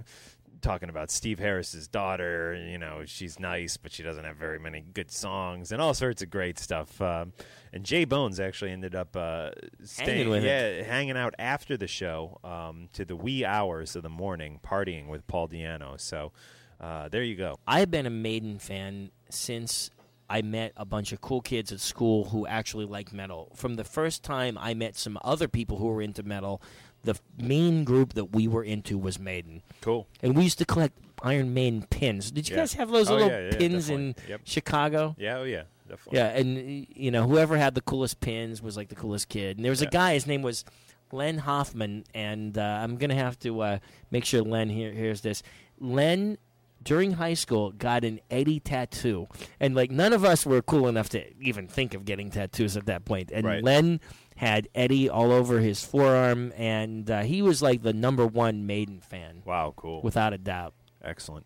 talking 0.62 0.90
about 0.90 1.12
Steve 1.12 1.40
Harris's 1.40 1.88
daughter. 1.88 2.56
You 2.56 2.78
know, 2.78 3.04
she's 3.06 3.40
nice, 3.40 3.78
but 3.78 3.92
she 3.92 4.04
doesn't 4.04 4.24
have 4.24 4.38
very 4.38 4.60
many 4.60 4.82
good 4.82 5.12
songs, 5.12 5.72
and 5.72 5.82
all 5.82 5.94
sorts 5.94 6.22
of 6.22 6.30
great 6.30 6.60
stuff. 6.60 7.02
Um, 7.02 7.34
and 7.72 7.84
Jay 7.84 8.06
Bones 8.06 8.40
actually 8.40 8.72
ended 8.72 8.96
up 8.96 9.16
uh, 9.16 9.52
staying, 9.84 10.30
with 10.30 10.44
him. 10.44 10.46
yeah, 10.46 10.84
hanging 10.84 11.18
out 11.18 11.36
after 11.38 11.78
the 11.78 11.88
show 11.88 12.40
um, 12.44 12.90
to 12.94 13.06
the 13.06 13.16
wee 13.16 13.46
hours 13.46 13.96
of 13.96 14.04
the 14.04 14.10
morning, 14.10 14.60
partying 14.64 15.08
with 15.08 15.26
Paul 15.28 15.48
Di'Anno. 15.48 16.00
So 16.00 16.32
uh, 16.80 17.10
there 17.10 17.24
you 17.24 17.36
go. 17.36 17.60
I've 17.68 17.92
been 17.92 18.06
a 18.06 18.12
Maiden 18.12 18.60
fan 18.60 19.12
since 19.30 19.90
I 20.30 20.44
met 20.44 20.74
a 20.78 20.86
bunch 20.86 21.12
of 21.12 21.22
cool 21.22 21.42
kids 21.42 21.72
at 21.72 21.80
school 21.80 22.26
who 22.26 22.46
actually 22.46 22.86
like 22.86 23.12
metal. 23.12 23.52
From 23.56 23.76
the 23.76 23.84
first 23.84 24.24
time 24.24 24.58
I 24.60 24.76
met 24.76 24.96
some 24.96 25.18
other 25.24 25.48
people 25.48 25.78
who 25.78 25.88
were 25.88 26.02
into 26.02 26.22
metal, 26.22 26.62
the 27.04 27.16
main 27.38 27.84
group 27.84 28.14
that 28.14 28.26
we 28.34 28.48
were 28.48 28.64
into 28.64 28.98
was 28.98 29.20
Maiden. 29.20 29.62
Cool. 29.82 30.08
And 30.22 30.36
we 30.36 30.44
used 30.44 30.58
to 30.60 30.66
collect 30.66 30.98
Iron 31.24 31.54
Maiden 31.54 31.86
pins. 31.90 32.32
Did 32.32 32.50
you 32.50 32.56
Yeah. 32.56 32.62
guys 32.64 32.74
have 32.74 32.90
those 32.90 33.10
Oh, 33.10 33.14
little 33.16 33.30
yeah, 33.30 33.50
yeah, 33.52 33.58
pins 33.58 33.90
in. 33.90 34.16
Yep. 34.28 34.42
Chicago? 34.44 35.16
Yeah, 35.18 35.38
oh 35.40 35.44
yeah, 35.44 35.64
definitely. 35.88 36.18
Yeah, 36.20 36.28
and 36.30 36.88
you 36.96 37.12
know, 37.12 37.28
whoever 37.28 37.58
had 37.58 37.76
the 37.76 37.82
coolest 37.82 38.20
pins 38.20 38.62
was 38.62 38.76
like 38.78 38.90
the 38.90 38.96
coolest 38.96 39.30
kid. 39.30 39.58
And 39.58 39.66
there 39.66 39.72
was 39.72 39.82
a 39.82 39.86
guy, 39.88 40.14
his 40.14 40.28
name 40.28 40.42
was 40.42 40.64
Len 41.12 41.40
Hoffman, 41.40 42.04
and 42.14 42.58
uh, 42.58 42.62
I'm 42.62 42.98
gonna 42.98 43.16
have 43.16 43.38
to 43.40 43.60
uh, 43.62 43.80
make 44.12 44.26
sure 44.26 44.42
Len 44.44 44.70
hear, 44.70 44.92
hears 44.94 45.22
this. 45.22 45.42
Len, 45.80 46.38
during 46.84 47.14
high 47.14 47.34
school, 47.34 47.72
got 47.72 48.04
an 48.06 48.20
Eddie 48.32 48.60
tattoo, 48.60 49.28
and 49.60 49.76
like 49.76 49.92
none 49.92 50.14
of 50.14 50.24
us 50.24 50.46
were 50.46 50.62
cool 50.62 50.88
enough 50.88 51.10
to 51.10 51.24
even 51.42 51.68
think 51.68 51.94
of 51.94 52.06
getting 52.06 52.30
tattoos 52.30 52.78
at 52.78 52.86
that 52.86 53.04
point. 53.06 53.32
And 53.34 53.46
Right. 53.46 53.64
Len 53.64 54.00
had 54.40 54.70
Eddie 54.74 55.10
all 55.10 55.34
over 55.34 55.60
his 55.60 55.84
forearm, 55.84 56.54
and 56.56 57.12
uh, 57.12 57.24
he 57.24 57.42
was 57.42 57.62
like 57.62 57.82
the 57.82 57.92
number 57.92 58.26
one 58.26 58.66
Maiden 58.66 59.02
fan, 59.02 59.42
Wow, 59.46 59.74
cool. 59.76 60.02
without 60.02 60.32
a 60.32 60.38
doubt. 60.38 60.74
Excellent. 61.04 61.46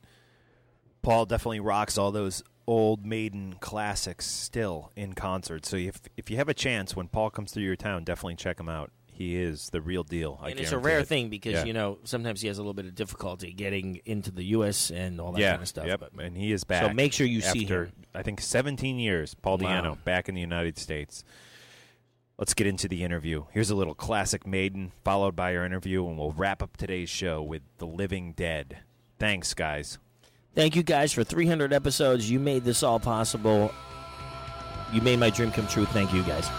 Paul 1.02 1.26
definitely 1.26 1.60
rocks 1.60 1.98
all 1.98 2.12
those 2.12 2.44
old 2.68 3.04
Maiden 3.04 3.56
classics 3.60 4.28
still 4.28 4.92
in 4.96 5.14
concert. 5.14 5.66
So 5.66 5.76
if 5.76 6.02
if 6.18 6.30
you 6.30 6.38
have 6.38 6.50
a 6.50 6.54
chance 6.54 6.96
when 6.96 7.08
Paul 7.08 7.32
comes 7.32 7.52
through 7.52 7.64
your 7.64 7.76
town, 7.76 8.04
definitely 8.04 8.36
check 8.36 8.60
him 8.60 8.70
out. 8.70 8.92
He 9.12 9.36
is 9.38 9.70
the 9.72 9.82
real 9.82 10.04
deal. 10.04 10.40
I 10.42 10.52
and 10.52 10.60
it's 10.60 10.72
a 10.72 10.78
rare 10.78 11.00
it. 11.00 11.08
thing 11.08 11.30
because 11.30 11.54
Yeah. 11.54 11.66
you 11.66 11.74
know 11.74 11.98
sometimes 12.04 12.42
he 12.42 12.48
has 12.48 12.58
a 12.60 12.62
little 12.62 12.74
bit 12.76 12.86
of 12.86 12.94
difficulty 12.94 13.54
getting 13.54 14.02
into 14.06 14.30
the 14.32 14.44
U.S. 14.58 14.92
and 14.92 15.20
all 15.20 15.32
that 15.34 15.42
yeah, 15.42 15.52
kind 15.52 15.62
of 15.64 15.68
stuff. 15.68 15.88
Yep. 15.88 16.00
But 16.00 16.24
and 16.26 16.38
he 16.38 16.52
is 16.52 16.64
back. 16.64 16.84
So 16.84 16.94
make 16.94 17.12
sure 17.12 17.26
you 17.28 17.42
see 17.42 17.66
him. 17.66 17.92
I 18.14 18.22
think 18.22 18.40
17 18.40 19.00
years. 19.00 19.34
Paul 19.34 19.58
Wow. 19.58 19.82
Di'Anno 19.82 20.04
back 20.04 20.30
in 20.30 20.36
the 20.36 20.42
United 20.42 20.78
States. 20.78 21.24
Let's 22.38 22.56
get 22.56 22.66
into 22.66 22.88
the 22.88 23.04
interview. 23.04 23.46
Here's 23.52 23.70
a 23.70 23.76
little 23.76 23.94
classic 23.94 24.48
Maiden, 24.48 24.92
followed 25.04 25.36
by 25.36 25.56
our 25.56 25.66
interview, 25.66 26.08
and 26.08 26.18
we'll 26.18 26.32
wrap 26.32 26.64
up 26.64 26.78
today's 26.78 27.10
show 27.10 27.44
with 27.44 27.62
the 27.78 27.86
Living 27.86 28.34
Dead. 28.34 28.80
Thanks, 29.20 29.54
guys. 29.54 30.00
thank 30.56 30.76
you 30.76 30.84
guys 30.84 31.14
for 31.14 31.24
300 31.24 31.72
episodes. 31.72 32.30
You 32.30 32.40
made 32.40 32.64
this 32.64 32.82
all 32.82 33.00
possible. 33.00 33.72
You 34.92 35.02
made 35.02 35.20
my 35.20 35.30
dream 35.30 35.52
come 35.52 35.68
true. 35.68 35.86
Thank 35.86 36.14
you 36.14 36.24
guys. 36.24 36.50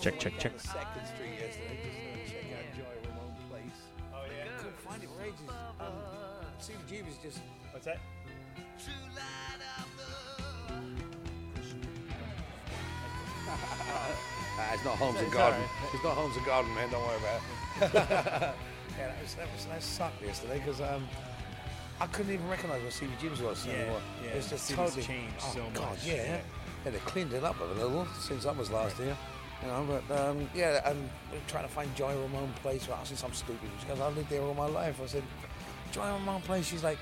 Check, 0.00 0.18
check, 0.20 0.38
check. 0.38 0.52
Second 0.60 1.06
Street 1.06 1.34
yesterday, 1.40 1.78
just 1.82 2.32
check 2.32 2.44
out 2.54 2.76
Joey 2.76 3.08
Ramone 3.08 3.34
Place. 3.50 3.78
Oh 4.14 4.22
yeah. 4.30 4.56
Couldn't 4.58 4.78
find 4.80 5.02
it 5.02 5.08
for 5.10 5.22
ages. 5.24 5.48
Um, 5.80 5.92
CBGB's 6.60 7.18
just. 7.22 7.40
What's 7.72 7.86
that? 7.86 7.98
Ah, 14.60 14.74
it's 14.74 14.84
not 14.84 14.96
Holmes 14.98 15.18
and 15.18 15.26
It's 15.28 15.36
Garden. 15.36 15.60
all 15.60 15.66
right. 15.66 15.94
It's 15.94 16.04
not 16.04 16.14
Holmes 16.14 16.36
and 16.36 16.44
Garden, 16.46 16.74
man. 16.74 16.90
Don't 16.90 17.06
worry 17.06 17.16
about 17.16 17.36
it. 17.36 17.44
yeah, 17.94 19.06
that, 19.06 19.22
was, 19.22 19.34
that, 19.34 19.46
was, 19.54 19.64
that 19.66 19.82
sucked 19.82 20.20
yesterday 20.20 20.58
because 20.58 20.80
um, 20.80 21.06
I 22.00 22.06
couldn't 22.08 22.32
even 22.34 22.48
recognise 22.48 22.82
what 22.82 22.92
CBGB's 22.92 23.40
was 23.40 23.64
Yeah, 23.66 23.72
anymore. 23.74 24.00
yeah, 24.24 24.30
It's 24.32 24.50
just 24.50 24.70
totally 24.70 25.02
changed 25.02 25.34
oh, 25.42 25.52
so 25.54 25.60
God, 25.74 25.90
much, 25.90 26.04
Yeah. 26.06 26.14
yeah. 26.14 26.40
yeah, 26.84 26.90
they 26.90 26.98
cleaned 26.98 27.32
it 27.34 27.44
up 27.44 27.60
a 27.60 27.64
little 27.80 28.06
since 28.18 28.44
that 28.44 28.56
was 28.56 28.70
last 28.72 28.98
year. 28.98 29.16
You 29.62 29.68
know, 29.68 29.84
but 30.08 30.20
um, 30.20 30.48
yeah, 30.54 30.88
and 30.88 31.08
we're 31.32 31.38
trying 31.48 31.64
to 31.64 31.70
find 31.70 31.92
Joey 31.96 32.14
Ramone 32.14 32.52
Place. 32.62 32.86
Well, 32.88 32.98
I 33.00 33.04
said 33.04 33.18
something 33.18 33.36
stupid. 33.36 33.68
She 33.80 33.86
goes, 33.88 34.00
"I've 34.00 34.16
lived 34.16 34.30
there 34.30 34.42
all 34.42 34.54
my 34.54 34.66
life." 34.68 35.00
I 35.02 35.06
said, 35.06 35.24
"Joey 35.90 36.06
Ramone 36.12 36.42
Place." 36.42 36.66
She's 36.66 36.84
like, 36.84 36.98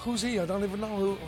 "Who's 0.00 0.20
he? 0.22 0.38
I 0.38 0.44
don't 0.44 0.62
even 0.62 0.80
know 0.80 0.94
who." 0.96 1.18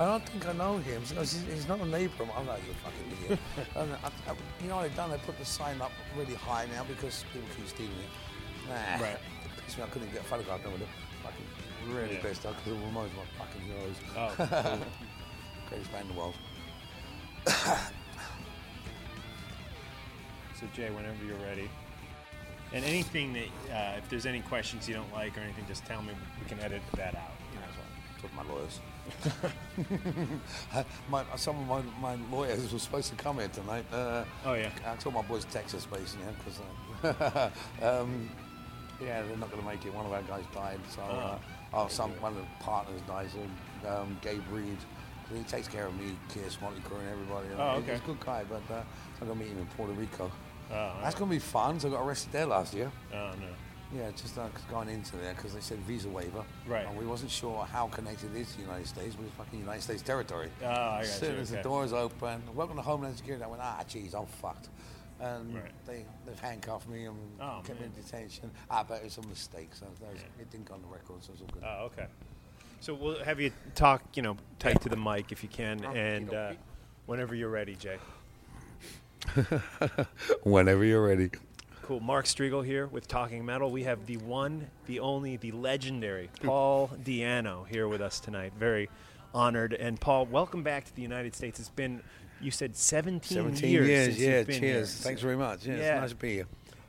I 0.00 0.04
don't 0.04 0.26
think 0.28 0.48
I 0.48 0.52
know 0.54 0.78
him. 0.78 1.02
Goes, 1.14 1.32
"He's, 1.32 1.44
he's 1.52 1.68
not 1.68 1.80
a 1.80 1.86
neighbour." 1.86 2.26
I'm 2.36 2.46
like, 2.46 2.62
"You 2.66 2.72
fucking 2.82 3.24
idiot!" 3.24 3.38
and 3.76 3.92
I, 4.02 4.30
I, 4.30 4.34
you 4.62 4.68
know 4.70 4.76
what 4.76 4.82
they've 4.84 4.96
done? 4.96 5.10
They 5.10 5.18
put 5.18 5.38
the 5.38 5.44
sign 5.44 5.80
up 5.82 5.92
really 6.16 6.34
high 6.34 6.66
now 6.74 6.84
because 6.84 7.24
people 7.32 7.48
keep 7.56 7.68
stealing 7.68 7.92
it. 7.92 8.68
Nah, 8.70 9.04
Right. 9.04 9.12
it 9.44 9.64
pissed 9.64 9.76
me. 9.76 9.84
I 9.84 9.86
couldn't 9.88 10.12
get 10.12 10.22
a 10.22 10.24
photograph 10.24 10.62
done 10.62 10.72
with 10.72 10.82
it. 10.82 10.88
Fucking 11.22 11.94
really 11.94 12.14
Yeah. 12.14 12.20
pissed 12.22 12.46
off 12.46 12.56
because 12.64 12.78
Ramones 12.80 13.14
were 13.14 13.28
fucking 13.38 13.60
heroes. 13.60 13.96
Oh, 14.16 14.80
Greatest 15.68 15.92
band 15.92 16.08
in 16.08 16.14
the 16.14 16.20
world. 16.20 16.34
So 20.60 20.66
Jay, 20.74 20.90
whenever 20.90 21.22
you're 21.24 21.36
ready. 21.46 21.68
And 22.72 22.84
anything 22.84 23.32
that, 23.34 23.74
uh, 23.74 23.98
if 23.98 24.08
there's 24.08 24.26
any 24.26 24.40
questions 24.40 24.88
you 24.88 24.94
don't 24.94 25.12
like 25.12 25.36
or 25.36 25.40
anything, 25.40 25.64
just 25.68 25.84
tell 25.84 26.02
me. 26.02 26.12
We 26.42 26.48
can 26.48 26.58
edit 26.60 26.82
that 26.96 27.14
out. 27.14 27.32
You 27.52 27.60
know, 27.60 27.66
Talk 28.20 28.30
to 28.30 28.36
my 28.36 28.42
lawyers. 28.52 28.80
my, 31.10 31.24
some 31.36 31.58
of 31.60 31.66
my, 32.00 32.16
my 32.16 32.22
lawyers 32.30 32.72
were 32.72 32.78
supposed 32.78 33.10
to 33.10 33.16
come 33.16 33.36
here 33.38 33.48
tonight. 33.48 33.84
Uh, 33.92 34.24
Oh, 34.44 34.54
yeah. 34.54 34.70
I 34.86 34.96
told 34.96 35.14
my 35.14 35.22
boys 35.22 35.44
Texas 35.44 35.86
based 35.86 36.16
yeah, 36.24 36.32
because 37.02 37.20
uh, 37.20 37.50
um, 38.02 38.28
yeah, 39.00 39.22
they're 39.22 39.36
not 39.36 39.50
going 39.50 39.62
to 39.62 39.68
make 39.68 39.84
it. 39.84 39.94
One 39.94 40.06
of 40.06 40.12
our 40.12 40.22
guys 40.22 40.44
died, 40.54 40.80
so 40.88 41.02
uh, 41.02 41.38
oh, 41.74 41.88
some 41.88 42.10
one 42.20 42.32
of 42.32 42.38
the 42.38 42.64
partners 42.64 43.00
died. 43.06 43.28
So 43.30 43.88
um, 43.88 44.18
Gabe 44.22 44.42
Reed, 44.50 44.78
he 45.32 45.42
takes 45.44 45.68
care 45.68 45.86
of 45.86 45.94
me, 46.00 46.16
Kiss, 46.32 46.56
Mötley 46.56 46.80
Crüe, 46.82 46.98
and 46.98 47.08
everybody. 47.10 47.46
Oh, 47.58 47.76
okay. 47.76 47.92
He's 47.92 48.00
a 48.00 48.04
good 48.06 48.20
guy, 48.20 48.44
but 48.48 48.62
uh, 48.74 48.82
I'm 49.20 49.26
going 49.26 49.38
to 49.38 49.44
meet 49.44 49.52
him 49.52 49.58
in 49.58 49.66
Puerto 49.66 49.92
Rico. 49.92 50.32
Oh, 50.70 50.92
That's 51.02 51.14
going 51.14 51.30
to 51.30 51.36
be 51.36 51.40
fun. 51.40 51.78
So 51.80 51.88
I 51.88 51.92
got 51.92 52.02
arrested 52.06 52.32
there 52.32 52.46
last 52.46 52.74
year. 52.74 52.90
Oh 53.12 53.30
no. 53.40 53.48
Yeah, 53.96 54.10
just 54.10 54.36
uh, 54.36 54.48
going 54.68 54.88
into 54.88 55.16
there 55.16 55.32
because 55.34 55.54
they 55.54 55.60
said 55.60 55.78
visa 55.80 56.08
waiver. 56.08 56.42
Right. 56.66 56.84
And 56.86 56.98
we 56.98 57.06
wasn't 57.06 57.30
sure 57.30 57.64
how 57.64 57.86
connected 57.86 58.34
it 58.34 58.40
is 58.40 58.50
to 58.50 58.56
the 58.56 58.62
United 58.64 58.88
States, 58.88 59.14
but 59.14 59.24
it's 59.26 59.34
fucking 59.36 59.60
United 59.60 59.82
States 59.82 60.02
territory. 60.02 60.50
Oh, 60.60 60.66
I 60.66 60.70
got 60.70 61.00
as 61.02 61.18
soon 61.20 61.34
you, 61.36 61.40
as 61.40 61.52
okay. 61.52 61.62
the 61.62 61.68
doors 61.68 61.92
open, 61.92 62.42
welcome 62.54 62.76
to 62.76 62.82
Homeland 62.82 63.16
Security, 63.16 63.44
I 63.44 63.46
went, 63.46 63.62
ah, 63.62 63.84
geez, 63.86 64.12
I'm 64.14 64.26
fucked. 64.26 64.70
And 65.20 65.54
Right. 65.54 65.70
they, 65.86 66.04
they've 66.26 66.38
handcuffed 66.40 66.88
me 66.88 67.04
and 67.04 67.16
Oh, 67.40 67.62
kept 67.64 67.78
me 67.80 67.86
in 67.86 67.92
detention. 67.92 68.50
Ah, 68.68 68.84
but 68.86 68.96
it 68.98 69.04
was 69.04 69.18
a 69.18 69.22
mistake, 69.28 69.70
so 69.72 69.86
was, 70.00 70.20
it 70.40 70.50
didn't 70.50 70.66
go 70.66 70.74
on 70.74 70.82
the 70.82 70.88
record, 70.88 71.22
so 71.22 71.32
it's 71.32 71.42
all 71.42 71.48
good. 71.52 71.62
Oh, 71.64 71.84
okay. 71.86 72.06
So 72.80 72.92
we'll 72.92 73.22
have 73.24 73.40
you 73.40 73.52
talk, 73.76 74.02
you 74.14 74.22
know, 74.22 74.36
tight 74.58 74.80
to 74.82 74.88
the 74.88 74.96
mic 74.96 75.30
if 75.30 75.44
you 75.44 75.48
can, 75.48 75.84
and 75.84 76.34
uh, 76.34 76.52
whenever 77.06 77.36
you're 77.36 77.48
ready, 77.50 77.76
Jay. 77.76 77.98
Whenever 80.42 80.84
you're 80.84 81.06
ready. 81.06 81.30
Cool. 81.82 82.00
Mark 82.00 82.24
Strigl 82.26 82.64
here 82.64 82.86
with 82.86 83.06
Talking 83.06 83.44
Metal. 83.44 83.70
We 83.70 83.84
have 83.84 84.06
the 84.06 84.16
one, 84.16 84.68
the 84.86 85.00
only, 85.00 85.36
the 85.36 85.52
legendary 85.52 86.30
Paul 86.42 86.90
Di'Anno 87.04 87.66
here 87.68 87.86
with 87.86 88.00
us 88.00 88.18
tonight. 88.18 88.52
Very 88.58 88.88
honored. 89.32 89.72
And 89.72 90.00
Paul, 90.00 90.26
welcome 90.26 90.62
back 90.64 90.84
to 90.86 90.94
the 90.96 91.02
United 91.02 91.34
States. 91.34 91.60
It's 91.60 91.68
been, 91.68 92.02
you 92.40 92.50
said 92.50 92.74
17, 92.76 93.36
17 93.36 93.70
years. 93.70 93.86
years, 93.88 94.18
yeah, 94.20 94.42
cheers. 94.44 94.58
here. 94.58 94.84
Thanks 94.84 95.20
very 95.20 95.36
much. 95.36 95.64
Yeah, 95.64 95.76
Yeah. 95.76 95.92
it's 95.94 96.00
nice 96.00 96.10
to 96.10 96.16
be 96.16 96.32
here. 96.34 96.46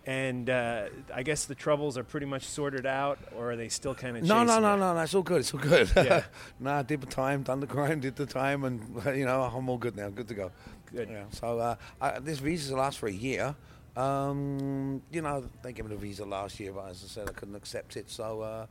And 0.08 0.50
uh, 0.50 0.86
I 1.14 1.22
guess 1.24 1.46
the 1.46 1.54
troubles 1.54 1.98
are 1.98 2.04
pretty 2.04 2.26
much 2.26 2.46
sorted 2.46 2.86
out, 2.86 3.20
or 3.36 3.52
are 3.52 3.56
they 3.58 3.68
still 3.68 3.94
kind 3.94 4.16
of 4.16 4.24
No, 4.24 4.46
no, 4.46 4.58
no, 4.60 4.78
no, 4.78 4.94
no, 4.94 5.00
it's 5.02 5.14
all 5.14 5.22
good. 5.22 5.42
It's 5.42 5.54
all 5.54 5.60
good. 5.60 5.92
Yeah. 5.98 6.24
no, 6.62 6.76
I 6.76 6.82
did 6.84 7.02
the 7.02 7.08
time, 7.08 7.44
done 7.44 7.60
the 7.60 7.68
crime, 7.76 8.00
did 8.00 8.16
the 8.16 8.26
time, 8.26 8.64
and 8.64 8.82
you 9.18 9.26
know 9.26 9.42
I'm 9.44 9.68
all 9.68 9.78
good 9.78 9.98
now. 9.98 10.10
Good 10.10 10.30
to 10.30 10.34
go. 10.34 10.52
Good. 10.94 11.10
Yeah. 11.10 11.24
So 11.32 11.60
uh, 11.60 11.76
I, 12.02 12.20
this 12.20 12.40
visa 12.40 12.76
lasts 12.76 13.00
for 13.00 13.08
a 13.08 13.12
year. 13.12 13.56
Um, 13.96 15.02
you 15.12 15.22
know, 15.22 15.44
they 15.64 15.74
gave 15.74 15.86
me 15.86 15.96
the 15.96 16.00
visa 16.00 16.24
last 16.24 16.60
year, 16.60 16.72
but 16.72 16.90
as 16.90 17.04
I 17.04 17.08
said, 17.08 17.30
I 17.30 17.32
couldn't 17.32 17.56
accept 17.56 17.98
it. 17.98 18.10
So, 18.12 18.42
uh, 18.42 18.66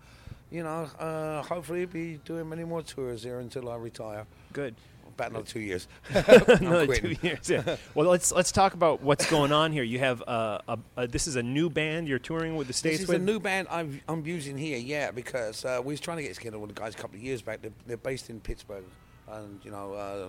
you 0.50 0.62
know, 0.62 0.88
uh, 1.00 1.42
hopefully, 1.42 1.84
be 1.86 2.20
doing 2.24 2.48
many 2.48 2.62
more 2.64 2.82
tours 2.82 3.24
here 3.24 3.40
until 3.40 3.68
I 3.68 3.76
retire. 3.76 4.24
Good. 4.52 4.76
About 5.08 5.30
another 5.30 5.46
two 5.46 5.60
years. 5.60 5.88
Another 6.10 6.94
two 6.94 7.16
years. 7.22 7.48
Yeah. 7.48 7.76
Well, 7.94 8.10
let's 8.10 8.32
let's 8.32 8.52
talk 8.52 8.74
about 8.74 9.00
what's 9.00 9.28
going 9.30 9.50
on 9.50 9.72
here. 9.72 9.82
You 9.82 9.98
have 9.98 10.22
uh, 10.28 10.58
a, 10.68 10.78
a 10.98 11.06
this 11.06 11.26
is 11.26 11.36
a 11.36 11.42
new 11.42 11.70
band 11.70 12.06
you're 12.06 12.18
touring 12.18 12.54
with 12.54 12.66
the 12.66 12.74
states 12.74 12.98
This 12.98 13.02
is 13.04 13.08
with. 13.08 13.22
a 13.22 13.24
new 13.24 13.40
band 13.40 13.66
I'm, 13.70 14.02
I'm 14.08 14.26
using 14.26 14.58
here, 14.58 14.76
yeah, 14.76 15.10
because 15.12 15.64
uh, 15.64 15.80
we 15.82 15.94
was 15.94 16.00
trying 16.00 16.18
to 16.18 16.22
get 16.22 16.34
together 16.34 16.58
with 16.58 16.74
the 16.74 16.78
guys 16.78 16.94
a 16.94 16.98
couple 16.98 17.16
of 17.16 17.22
years 17.22 17.40
back. 17.40 17.62
They're, 17.62 17.70
they're 17.86 17.96
based 17.96 18.28
in 18.28 18.40
Pittsburgh, 18.40 18.84
and 19.32 19.58
you 19.64 19.70
know, 19.70 19.94
uh, 19.94 20.28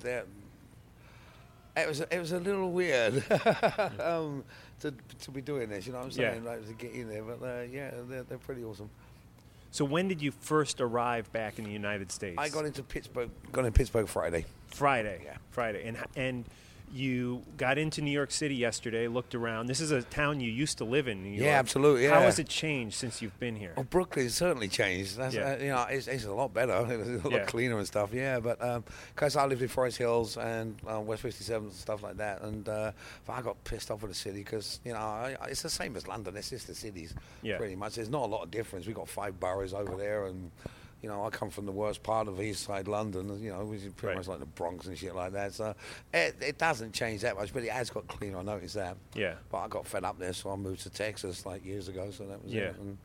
they're. 0.00 0.24
It 1.76 1.86
was 1.88 2.00
it 2.00 2.18
was 2.18 2.32
a 2.32 2.40
little 2.40 2.70
weird 2.72 3.22
um, 4.00 4.44
to 4.80 4.94
to 5.20 5.30
be 5.30 5.42
doing 5.42 5.68
this. 5.68 5.86
You 5.86 5.92
know 5.92 5.98
what 5.98 6.06
I'm 6.14 6.20
Yeah. 6.20 6.32
saying? 6.32 6.44
Like 6.44 6.66
to 6.66 6.72
get 6.72 6.92
in 6.92 7.08
there, 7.08 7.22
but 7.22 7.42
uh, 7.44 7.62
yeah, 7.70 7.90
they're, 8.08 8.22
they're 8.22 8.38
pretty 8.38 8.64
awesome. 8.64 8.88
So 9.72 9.84
when 9.84 10.08
did 10.08 10.22
you 10.22 10.30
first 10.30 10.80
arrive 10.80 11.30
back 11.32 11.58
in 11.58 11.64
the 11.66 11.70
United 11.70 12.10
States? 12.10 12.36
I 12.38 12.48
got 12.48 12.64
into 12.64 12.82
Pittsburgh. 12.82 13.28
Got 13.52 13.66
in 13.66 13.72
Pittsburgh 13.72 14.08
Friday. 14.08 14.46
Friday. 14.68 15.20
Yeah. 15.24 15.36
Friday. 15.50 15.86
And 15.86 15.98
and 16.16 16.44
you 16.92 17.42
got 17.56 17.78
into 17.78 18.00
New 18.00 18.10
York 18.10 18.30
City 18.30 18.54
yesterday. 18.54 19.08
Looked 19.08 19.34
around. 19.34 19.66
This 19.66 19.80
is 19.80 19.90
a 19.90 20.02
town 20.02 20.40
you 20.40 20.50
used 20.50 20.78
to 20.78 20.84
live 20.84 21.08
in. 21.08 21.22
New 21.22 21.30
York. 21.30 21.44
Yeah, 21.44 21.58
absolutely, 21.58 22.06
How 22.06 22.20
has 22.20 22.38
it 22.38 22.48
changed 22.48 22.96
since 22.96 23.20
you've 23.20 23.38
been 23.38 23.56
here? 23.56 23.72
Well, 23.76 23.84
Brooklyn's 23.84 24.34
certainly 24.34 24.68
changed. 24.68 25.16
That's, 25.16 25.34
Yeah. 25.34 25.52
uh, 25.52 25.56
you 25.58 25.68
know, 25.68 25.86
it's, 25.90 26.06
it's 26.06 26.24
a 26.24 26.32
lot 26.32 26.54
better. 26.54 26.86
It's 26.90 27.24
a 27.24 27.28
lot 27.28 27.32
Yeah. 27.32 27.44
cleaner 27.44 27.76
and 27.78 27.86
stuff. 27.86 28.10
Yeah, 28.14 28.40
but 28.40 28.58
because 29.14 29.36
I 29.36 29.46
lived 29.46 29.62
in 29.62 29.68
Forest 29.68 29.98
Hills 29.98 30.36
and 30.36 30.76
uh, 30.90 31.00
West 31.00 31.22
57 31.22 31.66
and 31.68 31.72
stuff 31.74 32.02
like 32.02 32.16
that, 32.18 32.42
and 32.42 32.68
uh, 32.68 32.92
I 33.28 33.42
got 33.42 33.62
pissed 33.64 33.90
off 33.90 34.02
with 34.02 34.10
the 34.12 34.16
city 34.16 34.38
because 34.38 34.80
you 34.84 34.92
know 34.92 34.98
I- 34.98 35.36
it's 35.48 35.62
the 35.62 35.70
same 35.70 35.96
as 35.96 36.06
London. 36.08 36.36
It's 36.36 36.50
just 36.50 36.66
the 36.66 36.74
cities, 36.74 37.14
Yeah. 37.42 37.56
pretty 37.58 37.76
much. 37.76 37.96
There's 37.96 38.08
not 38.10 38.22
a 38.24 38.26
lot 38.26 38.42
of 38.44 38.50
difference. 38.50 38.86
We've 38.86 38.96
got 38.96 39.08
five 39.08 39.38
boroughs 39.40 39.74
over 39.74 39.96
there, 39.96 40.26
and 40.26 40.50
you 41.02 41.08
know 41.08 41.24
I 41.24 41.30
come 41.30 41.50
from 41.50 41.66
the 41.66 41.72
worst 41.72 42.02
part 42.02 42.26
of 42.28 42.40
East 42.40 42.64
Side 42.64 42.88
London. 42.88 43.40
You 43.42 43.52
know, 43.52 43.64
which 43.64 43.82
is 43.82 43.92
pretty 43.92 44.08
Right. 44.08 44.16
much 44.16 44.28
like 44.28 44.38
the 44.40 44.46
Bronx 44.46 44.86
and 44.86 44.96
shit 44.98 45.14
like 45.14 45.32
that. 45.32 45.52
So 45.54 45.74
it, 46.12 46.36
it 46.40 46.58
doesn't 46.58 46.92
change 46.92 47.20
that 47.22 47.36
much, 47.36 47.52
but 47.52 47.62
it 47.62 47.70
has 47.70 47.90
got 47.90 48.06
cleaner. 48.08 48.38
I 48.38 48.42
noticed 48.42 48.74
that. 48.74 48.96
Yeah. 49.14 49.34
But 49.50 49.58
I 49.58 49.68
got 49.68 49.86
fed 49.86 50.04
up 50.04 50.18
there, 50.18 50.32
so 50.32 50.50
I 50.50 50.56
moved 50.56 50.82
to 50.82 50.90
Texas 50.90 51.44
like 51.46 51.64
years 51.64 51.88
ago. 51.88 52.10
So 52.10 52.26
that 52.26 52.42
was 52.42 52.52
Yeah. 52.52 52.62
it. 52.70 52.76
And 52.78 52.98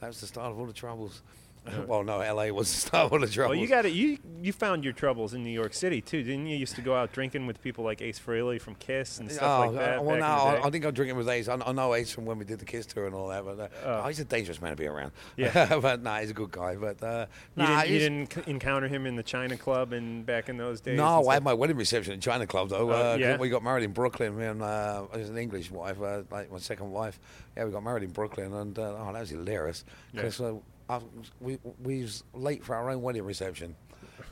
that 0.00 0.08
was 0.08 0.20
the 0.20 0.26
start 0.26 0.50
of 0.52 0.58
all 0.58 0.66
the 0.66 0.72
troubles. 0.72 1.22
well, 1.86 2.04
no, 2.04 2.18
LA 2.18 2.46
was 2.48 2.72
the 2.72 2.80
start 2.80 3.12
of 3.12 3.20
the 3.20 3.26
troubles. 3.28 3.56
Well, 3.56 3.60
you 3.62 3.68
got 3.68 3.86
it. 3.86 3.92
You 3.92 4.18
you 4.42 4.52
found 4.52 4.84
your 4.84 4.92
troubles 4.92 5.34
in 5.34 5.42
New 5.42 5.50
York 5.50 5.74
City 5.74 6.00
too, 6.00 6.22
didn't 6.22 6.46
you? 6.46 6.52
You 6.54 6.60
used 6.60 6.76
to 6.76 6.80
go 6.82 6.94
out 6.94 7.12
drinking 7.12 7.46
with 7.46 7.60
people 7.62 7.84
like 7.84 8.00
Ace 8.02 8.18
Frehley 8.20 8.60
from 8.60 8.74
Kiss 8.76 9.18
and 9.18 9.30
stuff 9.30 9.42
Oh, 9.64 9.66
like 9.70 9.76
that. 9.78 9.98
uh, 9.98 10.02
well, 10.02 10.16
no, 10.18 10.48
in 10.54 10.60
the 10.60 10.66
I, 10.66 10.70
think 10.70 10.84
I 10.84 10.88
didn't 10.88 10.94
drinking 10.94 11.16
with 11.16 11.28
Ace. 11.28 11.48
I, 11.48 11.54
I 11.66 11.72
know 11.72 11.94
Ace 11.94 12.12
from 12.12 12.24
when 12.26 12.38
we 12.38 12.44
did 12.44 12.58
the 12.60 12.64
Kiss 12.64 12.86
tour 12.86 13.06
and 13.06 13.14
all 13.14 13.28
that, 13.28 13.44
but 13.44 13.58
uh, 13.58 13.68
Oh. 13.84 14.02
oh, 14.04 14.08
he's 14.08 14.20
a 14.20 14.24
dangerous 14.24 14.60
man 14.60 14.70
to 14.70 14.76
be 14.76 14.86
around. 14.86 15.12
Yeah. 15.36 15.76
but 15.82 16.02
nah, 16.02 16.20
he's 16.20 16.30
a 16.30 16.34
good 16.34 16.50
guy. 16.52 16.76
But 16.76 17.02
uh, 17.02 17.26
You 17.56 17.62
nah, 17.64 17.80
didn't, 17.82 17.92
you 17.92 17.98
didn't 17.98 18.32
c- 18.32 18.42
encounter 18.50 18.88
him 18.88 19.06
in 19.06 19.16
the 19.16 19.22
China 19.22 19.56
Club 19.56 19.92
and 19.92 20.24
back 20.24 20.48
in 20.48 20.56
those 20.56 20.80
days. 20.80 20.96
No, 20.96 21.28
I 21.28 21.34
had 21.34 21.42
my 21.42 21.54
wedding 21.54 21.76
reception 21.76 22.12
at 22.14 22.20
China 22.20 22.46
Club 22.46 22.68
though. 22.68 22.90
Oh, 22.92 23.12
uh, 23.14 23.16
yeah? 23.18 23.36
we 23.36 23.48
got 23.48 23.64
married 23.64 23.84
in 23.84 23.92
Brooklyn. 23.92 24.36
Me 24.38 24.44
and 24.46 24.62
uh, 24.62 25.04
an 25.12 25.36
English 25.36 25.70
wife, 25.70 26.00
uh, 26.00 26.22
like 26.30 26.52
my 26.52 26.58
second 26.58 26.90
wife. 26.90 27.18
Yeah, 27.56 27.64
we 27.64 27.70
got 27.72 27.82
married 27.82 28.02
in 28.04 28.10
Brooklyn, 28.10 28.52
and 28.52 28.78
uh, 28.78 28.96
oh, 28.98 29.10
that 29.12 29.20
was 29.20 29.30
hilarious 29.30 29.84
Yeah. 30.12 30.22
because 30.22 30.40
I- 30.88 31.00
we 31.40 31.58
we 31.82 32.02
was 32.02 32.22
late 32.34 32.64
for 32.64 32.74
our 32.76 32.90
own 32.90 33.02
wedding 33.02 33.24
reception 33.24 33.74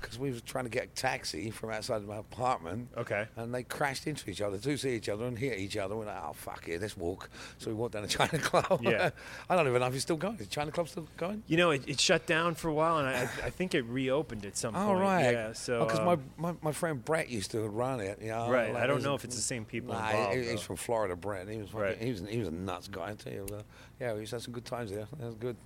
because 0.01 0.19
we 0.19 0.31
was 0.31 0.43
trying 0.43 0.65
to 0.65 0.71
get 0.71 0.85
a 0.85 0.87
taxi 0.89 1.51
from 1.51 1.71
outside 1.71 1.97
of 1.97 2.07
my 2.07 2.17
apartment. 2.17 2.89
Okay. 2.97 3.27
And 3.37 3.55
they 3.55 3.63
crashed 3.63 4.07
into 4.07 4.29
each 4.29 4.43
other, 4.43 4.59
to 4.59 4.77
see 4.77 4.91
each 4.97 5.09
other 5.09 5.25
and 5.25 5.39
hit 5.39 5.59
each 5.59 5.79
other. 5.79 5.97
We're 5.97 6.05
like, 6.05 6.21
oh 6.23 6.33
fuck 6.35 6.69
it, 6.69 6.81
let's 6.83 6.95
walk. 6.97 7.31
So 7.59 7.71
we 7.71 7.75
walked 7.75 7.95
down 7.95 8.07
to 8.07 8.09
China 8.09 8.39
Club. 8.39 8.81
Yeah. 8.83 9.11
I 9.49 9.57
don't 9.57 9.67
even 9.67 9.81
know 9.81 9.87
if 9.87 9.95
it's 9.95 10.03
still 10.03 10.17
going. 10.19 10.37
Is 10.39 10.49
China 10.49 10.71
Club 10.73 10.89
still 10.89 11.07
going? 11.17 11.43
You 11.47 11.57
know, 11.57 11.71
it, 11.71 11.83
it 11.87 12.01
shut 12.01 12.27
down 12.27 12.55
for 12.55 12.69
a 12.69 12.75
while, 12.75 12.99
and 12.99 13.09
I, 13.09 13.23
I 13.23 13.51
think 13.51 13.75
it 13.75 13.83
reopened 13.87 14.45
at 14.45 14.57
some 14.59 14.75
Oh 14.77 14.89
point. 14.89 15.01
right. 15.01 15.33
Yeah. 15.33 15.53
So 15.55 15.85
because 15.85 16.01
um, 16.01 16.05
my, 16.07 16.19
my 16.37 16.55
my 16.61 16.73
friend 16.73 17.03
Brett 17.03 17.31
used 17.31 17.51
to 17.53 17.61
run 17.63 18.01
it. 18.01 18.19
You 18.21 18.29
know, 18.29 18.51
Right, 18.51 18.75
like, 18.75 18.83
I 18.83 18.87
don't 18.87 19.03
know 19.03 19.15
if 19.15 19.25
it's 19.25 19.37
the 19.37 19.43
same 19.43 19.65
people 19.65 19.95
Nah, 19.95 20.11
involved, 20.11 20.37
he- 20.37 20.51
he's 20.51 20.61
from 20.61 20.77
Florida, 20.77 21.17
Brett. 21.17 21.49
He 21.49 21.57
was 21.59 21.69
fucking, 21.69 21.81
Right. 21.81 21.99
he 21.99 22.11
was 22.11 22.23
he 22.29 22.39
was 22.39 22.49
a 22.49 22.53
nuts 22.53 22.89
guy. 22.89 23.11
I 23.11 23.15
tell 23.15 23.33
you. 23.33 23.47
But, 23.49 23.65
yeah, 24.01 24.13
we 24.13 24.21
used 24.21 24.31
to 24.31 24.37
have 24.37 24.43
some 24.43 24.53
good 24.55 24.65
times 24.67 24.91
there. 24.91 25.07
That 25.19 25.27
was 25.27 25.35
good. 25.37 25.57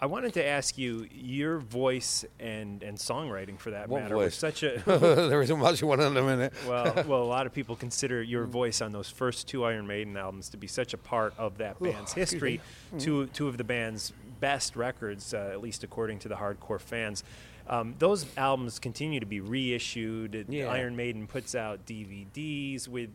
I 0.00 0.06
wanted 0.06 0.34
to 0.34 0.44
ask 0.44 0.76
you 0.76 1.06
your 1.12 1.58
voice 1.58 2.24
and, 2.40 2.82
and 2.82 2.98
songwriting 2.98 3.56
for 3.56 3.70
that 3.70 3.88
What 3.88 4.02
matter 4.02 4.16
was 4.16 4.34
such 4.34 4.64
a 4.64 4.82
there 4.86 5.40
isn't 5.42 5.58
much 5.60 5.80
you 5.80 5.86
want 5.86 6.00
in 6.00 6.16
a 6.16 6.22
minute. 6.22 6.52
well 6.66 6.92
well 7.06 7.22
a 7.22 7.24
lot 7.24 7.46
of 7.46 7.54
people 7.54 7.76
consider 7.76 8.20
your 8.20 8.44
voice 8.46 8.82
on 8.82 8.90
those 8.90 9.08
first 9.08 9.46
two 9.46 9.64
Iron 9.64 9.86
Maiden 9.86 10.16
albums 10.16 10.48
to 10.48 10.56
be 10.56 10.66
such 10.66 10.92
a 10.92 10.98
part 10.98 11.34
of 11.38 11.58
that 11.58 11.80
band's 11.80 12.12
history. 12.12 12.60
Two 12.98 13.26
two 13.28 13.46
of 13.46 13.58
the 13.58 13.64
band's 13.64 14.12
best 14.40 14.74
records, 14.74 15.32
uh, 15.32 15.50
at 15.52 15.60
least 15.60 15.84
according 15.84 16.18
to 16.20 16.28
the 16.28 16.34
hardcore 16.34 16.80
fans. 16.80 17.22
Um, 17.68 17.94
those 18.00 18.26
albums 18.36 18.80
continue 18.80 19.20
to 19.20 19.26
be 19.26 19.40
reissued. 19.40 20.46
Yeah. 20.48 20.66
Iron 20.66 20.96
Maiden 20.96 21.28
puts 21.28 21.54
out 21.54 21.86
DVDs 21.86 22.88
with 22.88 23.10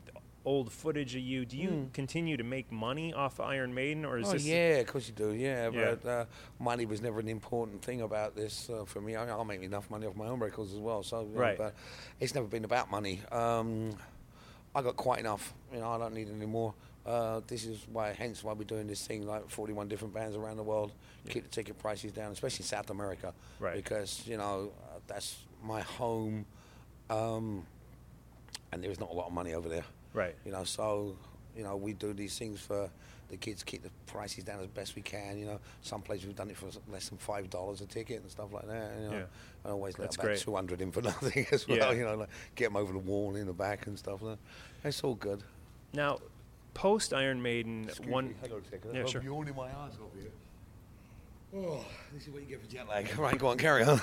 old 0.48 0.72
footage 0.72 1.14
of 1.14 1.22
you. 1.22 1.45
Do 1.45 1.58
you 1.58 1.89
continue 1.93 2.38
to 2.38 2.43
make 2.43 2.72
money 2.72 3.14
off 3.14 3.39
Iron 3.41 3.74
Maiden, 3.74 4.06
or 4.06 4.18
is. 4.18 4.30
Oh 4.30 4.34
this? 4.34 4.45
yeah, 4.45 4.78
of 4.78 4.88
course 4.88 5.08
you 5.08 5.14
do. 5.14 5.34
Yeah, 5.34 5.70
Yeah. 5.70 5.95
but 6.02 6.10
uh, 6.10 6.26
money 6.58 6.86
was 6.86 7.02
never 7.02 7.20
an 7.20 7.28
important 7.28 7.82
thing 7.82 8.02
about 8.02 8.34
this 8.36 8.70
uh, 8.70 8.86
for 8.86 9.02
me. 9.02 9.16
I, 9.18 9.28
I'll 9.28 9.43
make 9.43 9.62
enough 9.62 9.89
money 9.91 10.08
off 10.08 10.16
my 10.16 10.28
own 10.28 10.39
records 10.39 10.72
as 10.74 10.80
well. 10.80 11.04
So, 11.04 11.26
Right. 11.34 11.58
but 11.58 11.76
it's 12.22 12.34
never 12.34 12.48
been 12.48 12.64
about 12.64 12.89
money. 12.89 13.20
Um, 13.32 13.91
I 14.74 14.82
got 14.82 14.95
quite 14.95 15.20
enough. 15.20 15.54
You 15.74 15.80
know, 15.80 15.89
I 15.91 15.98
don't 15.98 16.14
need 16.14 16.30
any 16.30 16.45
more. 16.45 16.74
Uh, 17.06 17.41
this 17.48 17.66
is 17.66 17.86
why, 17.91 18.14
hence 18.14 18.43
why 18.43 18.54
we're 18.54 18.64
doing 18.64 18.88
this 18.88 19.06
thing, 19.06 19.26
like 19.28 19.50
41 19.50 19.88
different 19.89 20.14
bands 20.14 20.36
around 20.36 20.58
the 20.58 20.64
world. 20.64 20.91
Keep 21.30 21.43
the 21.43 21.50
ticket 21.50 21.78
prices 21.78 22.12
down, 22.14 22.32
especially 22.32 22.64
South 22.66 22.89
America, 22.89 23.34
Right. 23.60 23.76
Because 23.76 24.24
you 24.26 24.38
know 24.38 24.72
uh, 24.84 25.00
that's 25.08 25.38
my 25.62 25.82
home, 25.82 26.45
um, 27.10 27.66
and 28.72 28.82
there's 28.84 29.00
not 29.00 29.10
a 29.10 29.14
lot 29.14 29.28
of 29.28 29.34
money 29.34 29.54
over 29.54 29.68
there. 29.68 29.84
Right. 30.18 30.36
You 30.45 30.51
know, 30.51 30.63
so 30.63 31.15
you 31.55 31.63
know 31.63 31.76
we 31.76 31.93
do 31.93 32.13
these 32.13 32.38
things 32.38 32.59
for 32.59 32.89
the 33.30 33.38
kids, 33.38 33.61
keep 33.61 33.84
the 33.84 33.89
prices 34.05 34.43
down 34.45 34.59
as 34.61 34.68
best 34.68 34.95
we 34.95 35.01
can. 35.01 35.38
You 35.38 35.45
know, 35.45 35.59
some 35.82 36.01
places 36.01 36.28
we've 36.28 36.36
done 36.36 36.49
it 36.49 36.57
for 36.57 36.68
less 36.91 37.09
than 37.09 37.18
five 37.18 37.49
dollars 37.49 37.82
a 37.82 37.86
ticket 37.86 38.22
and 38.22 38.32
stuff 38.32 38.51
like 38.53 38.68
that. 38.68 38.91
You 39.01 39.09
know, 39.09 39.18
Yeah. 39.18 39.24
I 39.65 39.70
always 39.70 39.99
let 39.99 40.15
about 40.15 40.38
two 40.38 40.55
hundred 40.55 40.82
in 40.82 40.91
for 40.91 41.01
nothing 41.13 41.45
as 41.51 41.68
well. 41.68 41.78
Yeah. 41.78 41.91
You 41.91 42.05
know, 42.05 42.15
like 42.15 42.30
get 42.55 42.65
them 42.65 42.78
over 42.78 42.93
the 42.93 42.99
wall 42.99 43.36
in 43.36 43.45
the 43.45 43.53
back 43.53 43.88
and 43.88 43.97
stuff. 43.97 44.22
Like 44.22 44.38
that. 44.82 44.88
It's 44.88 45.03
all 45.03 45.15
good. 45.15 45.43
Now, 45.93 46.20
post 46.74 47.13
Iron 47.13 47.41
Maiden, 47.41 47.89
one. 48.07 48.36
Hang 48.41 48.51
on 48.53 48.61
a 48.61 48.70
second. 48.70 48.95
Yeah, 48.95 49.05
sure. 49.05 49.22
yawning 49.22 49.55
my 49.55 49.68
ass 49.68 49.93
off 50.01 50.13
here. 50.20 50.32
Oh, 51.56 51.84
this 52.14 52.28
is 52.28 52.34
what 52.34 52.41
you 52.41 52.48
get 52.50 52.62
for 52.62 52.68
jet 52.70 52.88
lag. 52.89 53.10
Right, 53.18 53.38
go 53.38 53.48
on, 53.48 53.58
carry 53.58 53.84
on. 53.84 54.00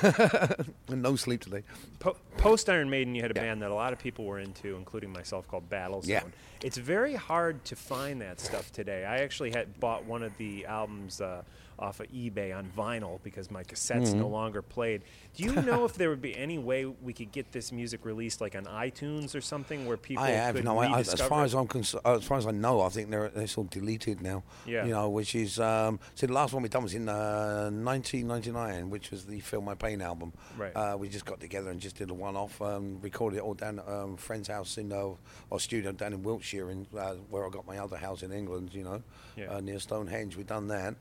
and 0.89 1.03
no 1.03 1.15
sleep 1.15 1.43
today. 1.43 1.63
Po- 1.99 2.17
Post 2.39 2.71
Iron 2.71 2.89
Maiden, 2.89 3.15
you 3.15 3.21
had 3.23 3.31
a 3.31 3.35
band 3.35 3.61
that 3.63 3.71
a 3.71 3.75
lot 3.75 3.93
of 3.93 3.99
people 3.99 4.25
were 4.25 4.39
into, 4.39 4.77
including 4.77 5.13
myself, 5.13 5.47
called 5.47 5.69
Battlezone. 5.69 6.07
Yeah. 6.09 6.23
It's 6.63 6.79
very 6.79 7.15
hard 7.15 7.63
to 7.67 7.77
find 7.77 8.23
that 8.23 8.41
stuff 8.41 8.73
today. 8.73 9.05
I 9.05 9.19
actually 9.19 9.51
had 9.51 9.79
bought 9.79 10.07
one 10.07 10.23
of 10.23 10.37
the 10.39 10.65
albums 10.65 11.21
uh, 11.21 11.43
off 11.79 12.01
of 12.01 12.07
eBay 12.13 12.57
on 12.57 12.71
vinyl 12.77 13.19
because 13.23 13.51
my 13.51 13.63
cassettes 13.65 14.05
Mm-hmm. 14.09 14.19
no 14.21 14.29
longer 14.29 14.63
played. 14.63 15.03
Do 15.35 15.45
you 15.45 15.53
know 15.63 15.85
if 15.85 15.95
there 15.95 16.09
would 16.11 16.23
be 16.23 16.37
any 16.37 16.59
way 16.59 16.85
we 16.85 17.13
could 17.13 17.33
get 17.33 17.51
this 17.53 17.73
music 17.73 18.05
released, 18.05 18.41
like 18.41 18.55
on 18.55 18.65
iTunes 18.65 19.35
or 19.35 19.41
something, 19.41 19.87
where 19.87 19.97
people 19.97 20.23
I 20.25 20.31
have 20.31 20.63
no. 20.63 20.79
I, 20.79 20.99
as 21.01 21.15
far 21.15 21.45
as 21.45 21.55
I'm 21.55 21.67
cons- 21.67 21.95
uh, 22.05 22.17
as 22.17 22.25
far 22.25 22.39
as 22.39 22.47
I 22.47 22.51
know, 22.53 22.81
I 22.83 22.89
think 22.91 23.11
they're 23.11 23.29
they're 23.31 23.49
all 23.57 23.65
deleted 23.65 24.21
now. 24.23 24.43
Yeah. 24.67 24.85
You 24.85 24.93
know, 24.93 25.09
which 25.11 25.35
is 25.35 25.59
um, 25.59 25.99
see 26.15 26.27
the 26.27 26.33
last 26.33 26.53
one 26.53 26.63
we 26.63 26.69
done 26.69 26.83
was 26.85 26.95
in 26.95 27.09
uh, 27.09 27.71
1999, 27.73 28.91
which 28.91 29.11
was 29.11 29.25
the 29.27 29.41
Feel 29.41 29.61
My 29.61 29.75
Pain 29.75 30.01
album. 30.01 30.33
Right. 30.57 30.73
Uh, 30.75 30.97
we 30.99 31.09
just 31.09 31.25
got 31.25 31.41
together 31.41 31.71
and 31.71 31.81
just 31.81 31.97
did 31.97 32.11
a 32.11 32.15
one-off, 32.15 32.61
um, 32.63 32.99
recorded 33.01 33.39
it 33.39 33.43
all 33.43 33.55
down 33.55 33.79
at 33.81 33.89
um, 33.89 34.17
friend's 34.17 34.49
house 34.49 34.79
in 34.79 34.93
uh, 34.93 35.09
or 35.51 35.61
studio 35.61 35.93
down 35.93 36.13
in 36.13 36.23
Wiltshire, 36.23 36.71
in 36.71 36.87
uh, 36.97 37.15
where 37.31 37.47
I 37.47 37.51
got 37.51 37.67
my 37.67 37.79
other 37.79 37.97
house 37.97 38.23
in 38.23 38.33
England. 38.33 38.71
You 38.75 38.85
know, 38.85 39.03
Yeah. 39.37 39.51
uh, 39.57 39.61
near 39.61 39.79
Stonehenge. 39.81 40.37
We 40.37 40.45
done 40.45 40.69
that. 40.69 40.95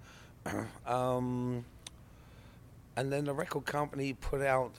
um, 0.85 1.63
and 2.95 3.11
then 3.11 3.25
the 3.25 3.33
record 3.33 3.65
company 3.65 4.13
put 4.13 4.41
out 4.41 4.71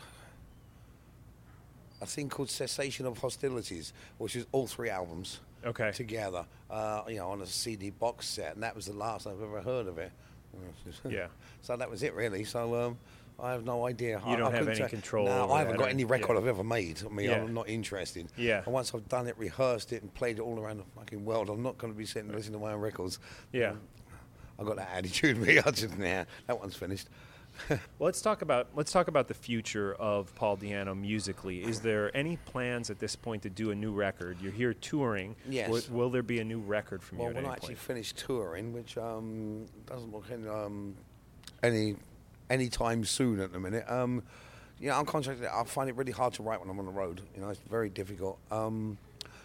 a 2.00 2.06
thing 2.06 2.28
called 2.28 2.50
Cessation 2.50 3.06
of 3.06 3.18
Hostilities, 3.18 3.92
which 4.18 4.36
is 4.36 4.46
all 4.52 4.66
three 4.66 4.90
albums 4.90 5.40
Okay. 5.64 5.90
together, 5.92 6.44
uh, 6.70 7.02
you 7.08 7.16
know, 7.16 7.30
on 7.30 7.40
a 7.40 7.46
CD 7.46 7.90
box 7.90 8.26
set, 8.28 8.54
and 8.54 8.62
that 8.62 8.76
was 8.76 8.86
the 8.86 8.92
last 8.92 9.26
I've 9.26 9.40
ever 9.42 9.60
heard 9.62 9.86
of 9.86 9.98
it. 9.98 10.12
Yeah. 11.08 11.26
so 11.62 11.76
that 11.76 11.90
was 11.90 12.04
it, 12.04 12.14
really. 12.14 12.44
So 12.44 12.74
um, 12.86 12.98
I 13.40 13.50
have 13.52 13.64
no 13.64 13.86
idea. 13.88 14.20
You 14.24 14.34
I, 14.34 14.36
don't 14.36 14.54
I 14.54 14.56
have 14.58 14.68
any 14.68 14.76
say- 14.78 14.88
control 14.88 15.24
No, 15.26 15.50
I 15.50 15.58
haven't 15.60 15.78
got 15.78 15.88
any 15.88 16.04
record 16.04 16.34
yeah. 16.34 16.42
I've 16.42 16.46
ever 16.46 16.62
made. 16.62 17.02
I 17.04 17.08
mean, 17.08 17.30
Yeah. 17.30 17.42
I'm 17.42 17.54
not 17.54 17.68
interested. 17.68 18.28
Yeah. 18.36 18.62
And 18.64 18.72
once 18.72 18.94
I've 18.94 19.08
done 19.08 19.26
it, 19.26 19.36
rehearsed 19.36 19.92
it, 19.92 20.02
and 20.02 20.14
played 20.14 20.38
it 20.38 20.42
all 20.42 20.60
around 20.60 20.78
the 20.78 20.84
fucking 20.96 21.24
world, 21.24 21.48
I'm 21.50 21.62
not 21.62 21.76
going 21.78 21.92
to 21.92 21.96
be 21.98 22.06
sitting 22.06 22.28
and 22.28 22.36
listening 22.38 22.60
to 22.60 22.64
my 22.64 22.72
own 22.72 22.80
records. 22.80 23.18
Yeah. 23.52 23.70
Um, 23.70 23.80
I've 24.58 24.66
got 24.66 24.76
that 24.76 24.90
attitude. 24.94 25.38
Me, 25.46 25.58
I 25.58 25.70
just 25.70 25.98
nah, 25.98 26.24
that 26.46 26.58
one's 26.58 26.76
finished. 26.76 27.08
Well, 27.68 27.78
let's 28.00 28.20
talk 28.20 28.42
about 28.42 28.66
let's 28.74 28.90
talk 28.90 29.06
about 29.06 29.28
the 29.28 29.34
future 29.34 29.94
of 29.94 30.34
Paul 30.34 30.56
Di'Anno 30.56 31.00
musically. 31.00 31.62
Is 31.62 31.78
there 31.80 32.14
any 32.16 32.36
plans 32.36 32.90
at 32.90 32.98
this 32.98 33.14
point 33.14 33.42
to 33.42 33.48
do 33.50 33.70
a 33.70 33.74
new 33.76 33.92
record? 33.92 34.38
You're 34.42 34.50
here 34.50 34.74
touring. 34.74 35.36
Yes. 35.48 35.70
Will, 35.70 35.82
will 35.90 36.10
there 36.10 36.24
be 36.24 36.40
a 36.40 36.44
new 36.44 36.58
record 36.58 37.00
from 37.00 37.18
Well, 37.18 37.28
you 37.28 37.30
at 37.30 37.36
when 37.36 37.46
I 37.46 37.52
actually 37.52 37.68
point? 37.68 37.78
finish 37.78 38.12
touring, 38.12 38.72
which 38.72 38.98
um, 38.98 39.66
doesn't 39.86 40.12
look 40.12 40.24
any, 40.32 40.48
um, 40.48 40.96
any 41.62 41.94
any 42.50 42.68
time 42.68 43.04
soon 43.04 43.38
at 43.38 43.52
the 43.52 43.60
minute, 43.60 43.84
um, 43.88 44.22
you 44.80 44.88
know, 44.88 44.98
I'm 44.98 45.06
contracted. 45.06 45.46
I 45.46 45.62
find 45.64 45.88
it 45.88 45.96
really 45.96 46.12
hard 46.12 46.32
to 46.34 46.42
write 46.42 46.60
when 46.60 46.68
I'm 46.68 46.78
on 46.78 46.86
the 46.86 46.92
road. 46.92 47.20
You 47.34 47.40
know, 47.40 47.48
it's 47.50 47.60
very 47.70 47.88
difficult 47.88 48.38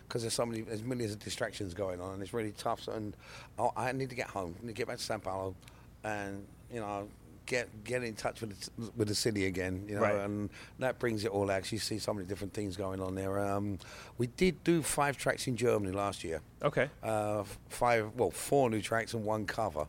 because 0.09 0.23
there's 0.23 0.33
so 0.33 0.45
many, 0.45 0.61
there's 0.61 0.83
millions 0.83 1.13
of 1.13 1.19
distractions 1.19 1.73
going 1.73 2.01
on, 2.01 2.13
and 2.15 2.21
it's 2.21 2.33
really 2.33 2.51
tough. 2.57 2.81
So, 2.81 2.91
and 2.93 3.15
I, 3.57 3.69
I 3.77 3.91
need 3.93 4.09
to 4.09 4.15
get 4.15 4.27
home. 4.27 4.55
I 4.57 4.65
need 4.65 4.73
to 4.73 4.77
get 4.77 4.87
back 4.87 4.97
to 4.97 5.03
Sao 5.03 5.17
Paulo, 5.19 5.55
and 6.03 6.45
you 6.73 6.81
know. 6.81 7.07
Get 7.45 7.83
get 7.83 8.03
in 8.03 8.13
touch 8.13 8.41
with 8.41 8.51
the, 8.77 8.91
with 8.95 9.07
the 9.07 9.15
city 9.15 9.47
again, 9.47 9.83
you 9.89 9.95
know, 9.95 10.01
Right. 10.01 10.13
and 10.19 10.51
that 10.77 10.99
brings 10.99 11.25
it 11.25 11.31
all. 11.31 11.49
out. 11.49 11.71
You 11.71 11.79
see 11.79 11.97
so 11.97 12.13
many 12.13 12.27
different 12.27 12.53
things 12.53 12.77
going 12.77 13.01
on 13.01 13.15
there. 13.15 13.39
Um, 13.39 13.79
we 14.19 14.27
did 14.27 14.63
do 14.63 14.83
five 14.83 15.17
tracks 15.17 15.47
in 15.47 15.57
Germany 15.57 15.91
last 15.91 16.23
year 16.23 16.41
Okay. 16.61 16.91
uh, 17.01 17.43
five, 17.69 18.11
well, 18.15 18.29
four 18.29 18.69
new 18.69 18.83
tracks 18.83 19.15
and 19.15 19.25
one 19.25 19.47
cover. 19.47 19.87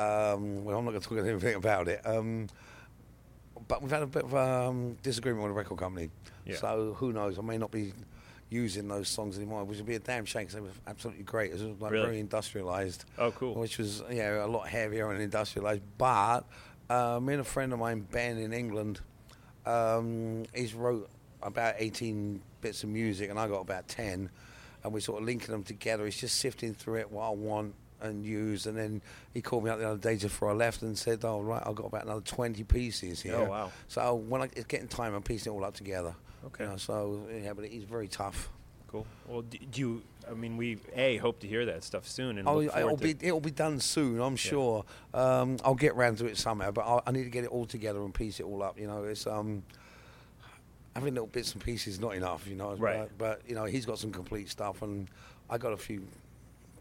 Um, 0.00 0.64
well, 0.64 0.76
I'm 0.76 0.84
not 0.84 0.90
going 0.90 1.00
to 1.00 1.08
talk 1.08 1.18
anything 1.18 1.54
about 1.54 1.86
it. 1.86 2.04
Um, 2.04 2.48
but 3.68 3.82
we've 3.82 3.90
had 3.92 4.02
a 4.02 4.06
bit 4.08 4.24
of 4.24 4.34
um, 4.34 4.96
disagreement 5.04 5.44
with 5.44 5.50
the 5.52 5.56
record 5.58 5.78
company. 5.78 6.10
Yeah. 6.44 6.56
So 6.56 6.94
who 6.98 7.12
knows? 7.12 7.38
I 7.38 7.42
may 7.42 7.56
not 7.56 7.70
be 7.70 7.92
using 8.48 8.86
those 8.88 9.08
songs 9.08 9.36
anymore, 9.36 9.64
which 9.64 9.78
would 9.78 9.86
be 9.86 9.96
a 9.96 9.98
damn 9.98 10.24
shame 10.24 10.42
because 10.42 10.54
they 10.54 10.60
were 10.60 10.68
absolutely 10.86 11.24
great. 11.24 11.50
It 11.50 11.54
was 11.54 11.62
like 11.80 11.90
Really? 11.90 12.04
very 12.06 12.20
industrialized. 12.20 13.04
Oh, 13.18 13.30
cool. 13.32 13.54
Which 13.54 13.78
was 13.78 14.02
yeah 14.10 14.44
a 14.44 14.46
lot 14.46 14.68
heavier 14.68 15.10
and 15.10 15.20
industrialized. 15.20 15.82
But 15.98 16.42
uh, 16.88 17.18
me 17.20 17.34
and 17.34 17.40
a 17.40 17.44
friend 17.44 17.72
of 17.72 17.78
mine, 17.80 18.06
Ben 18.10 18.38
in 18.38 18.52
England, 18.52 19.00
um, 19.64 20.44
he's 20.54 20.74
wrote 20.74 21.08
about 21.42 21.74
18 21.78 22.40
bits 22.60 22.82
of 22.82 22.88
music, 22.88 23.30
and 23.30 23.38
I 23.38 23.48
got 23.48 23.60
about 23.60 23.88
10, 23.88 24.30
and 24.84 24.92
we're 24.92 25.00
sort 25.00 25.20
of 25.20 25.26
linking 25.26 25.50
them 25.52 25.62
together. 25.64 26.04
He's 26.04 26.16
just 26.16 26.38
sifting 26.38 26.74
through 26.74 26.96
it, 27.00 27.10
what 27.10 27.26
I 27.26 27.30
want 27.30 27.74
and 28.00 28.24
use, 28.24 28.66
and 28.66 28.76
then 28.76 29.02
he 29.32 29.40
called 29.40 29.64
me 29.64 29.70
up 29.70 29.78
the 29.78 29.88
other 29.88 29.98
day 29.98 30.16
just 30.16 30.34
before 30.34 30.50
I 30.50 30.54
left 30.54 30.82
and 30.82 30.96
said, 30.96 31.24
"Oh 31.24 31.40
right, 31.40 31.62
I've 31.64 31.74
got 31.74 31.86
about 31.86 32.04
another 32.04 32.20
20 32.20 32.62
pieces 32.64 33.22
here." 33.22 33.36
Oh, 33.36 33.44
wow. 33.44 33.72
So 33.88 34.14
when 34.14 34.42
I, 34.42 34.44
it's 34.54 34.66
getting 34.66 34.88
time, 34.88 35.14
I'm 35.14 35.22
piecing 35.22 35.52
it 35.52 35.56
all 35.56 35.64
up 35.64 35.74
together. 35.74 36.14
Okay. 36.46 36.64
You 36.64 36.70
know, 36.70 36.76
so 36.76 37.20
yeah, 37.32 37.52
but 37.52 37.64
he's 37.66 37.84
very 37.84 38.08
tough. 38.08 38.50
Cool. 38.88 39.06
Well, 39.26 39.42
do 39.42 39.58
you? 39.74 40.02
I 40.30 40.34
mean, 40.34 40.56
we 40.56 40.78
a 40.94 41.16
hope 41.18 41.40
to 41.40 41.46
hear 41.46 41.64
that 41.66 41.84
stuff 41.84 42.06
soon, 42.06 42.38
and 42.38 42.48
Oh, 42.48 42.60
it'll 42.60 42.96
be 42.96 43.16
it'll 43.20 43.40
be 43.40 43.50
done 43.50 43.80
soon, 43.80 44.20
I'm 44.20 44.36
sure. 44.36 44.84
Um, 45.14 45.56
I'll 45.64 45.74
get 45.74 45.94
round 45.96 46.18
to 46.18 46.26
it 46.26 46.36
somehow, 46.36 46.70
but 46.70 46.82
i 46.82 47.00
I 47.06 47.12
need 47.12 47.24
to 47.24 47.30
get 47.30 47.44
it 47.44 47.50
all 47.50 47.66
together 47.66 48.02
and 48.02 48.12
piece 48.14 48.40
it 48.40 48.44
all 48.44 48.62
up. 48.62 48.78
You 48.78 48.86
know, 48.86 49.04
it's 49.04 49.26
um, 49.26 49.62
having 50.94 51.14
little 51.14 51.26
bits 51.28 51.52
and 51.52 51.62
pieces 51.62 51.94
is 51.94 52.00
not 52.00 52.14
enough. 52.14 52.46
You 52.46 52.56
know, 52.56 52.74
Right. 52.74 53.08
But, 53.18 53.18
but 53.18 53.48
you 53.48 53.54
know, 53.54 53.64
he's 53.64 53.86
got 53.86 53.98
some 53.98 54.12
complete 54.12 54.48
stuff, 54.48 54.82
and 54.82 55.08
I 55.50 55.58
got 55.58 55.72
a 55.72 55.76
few 55.76 56.06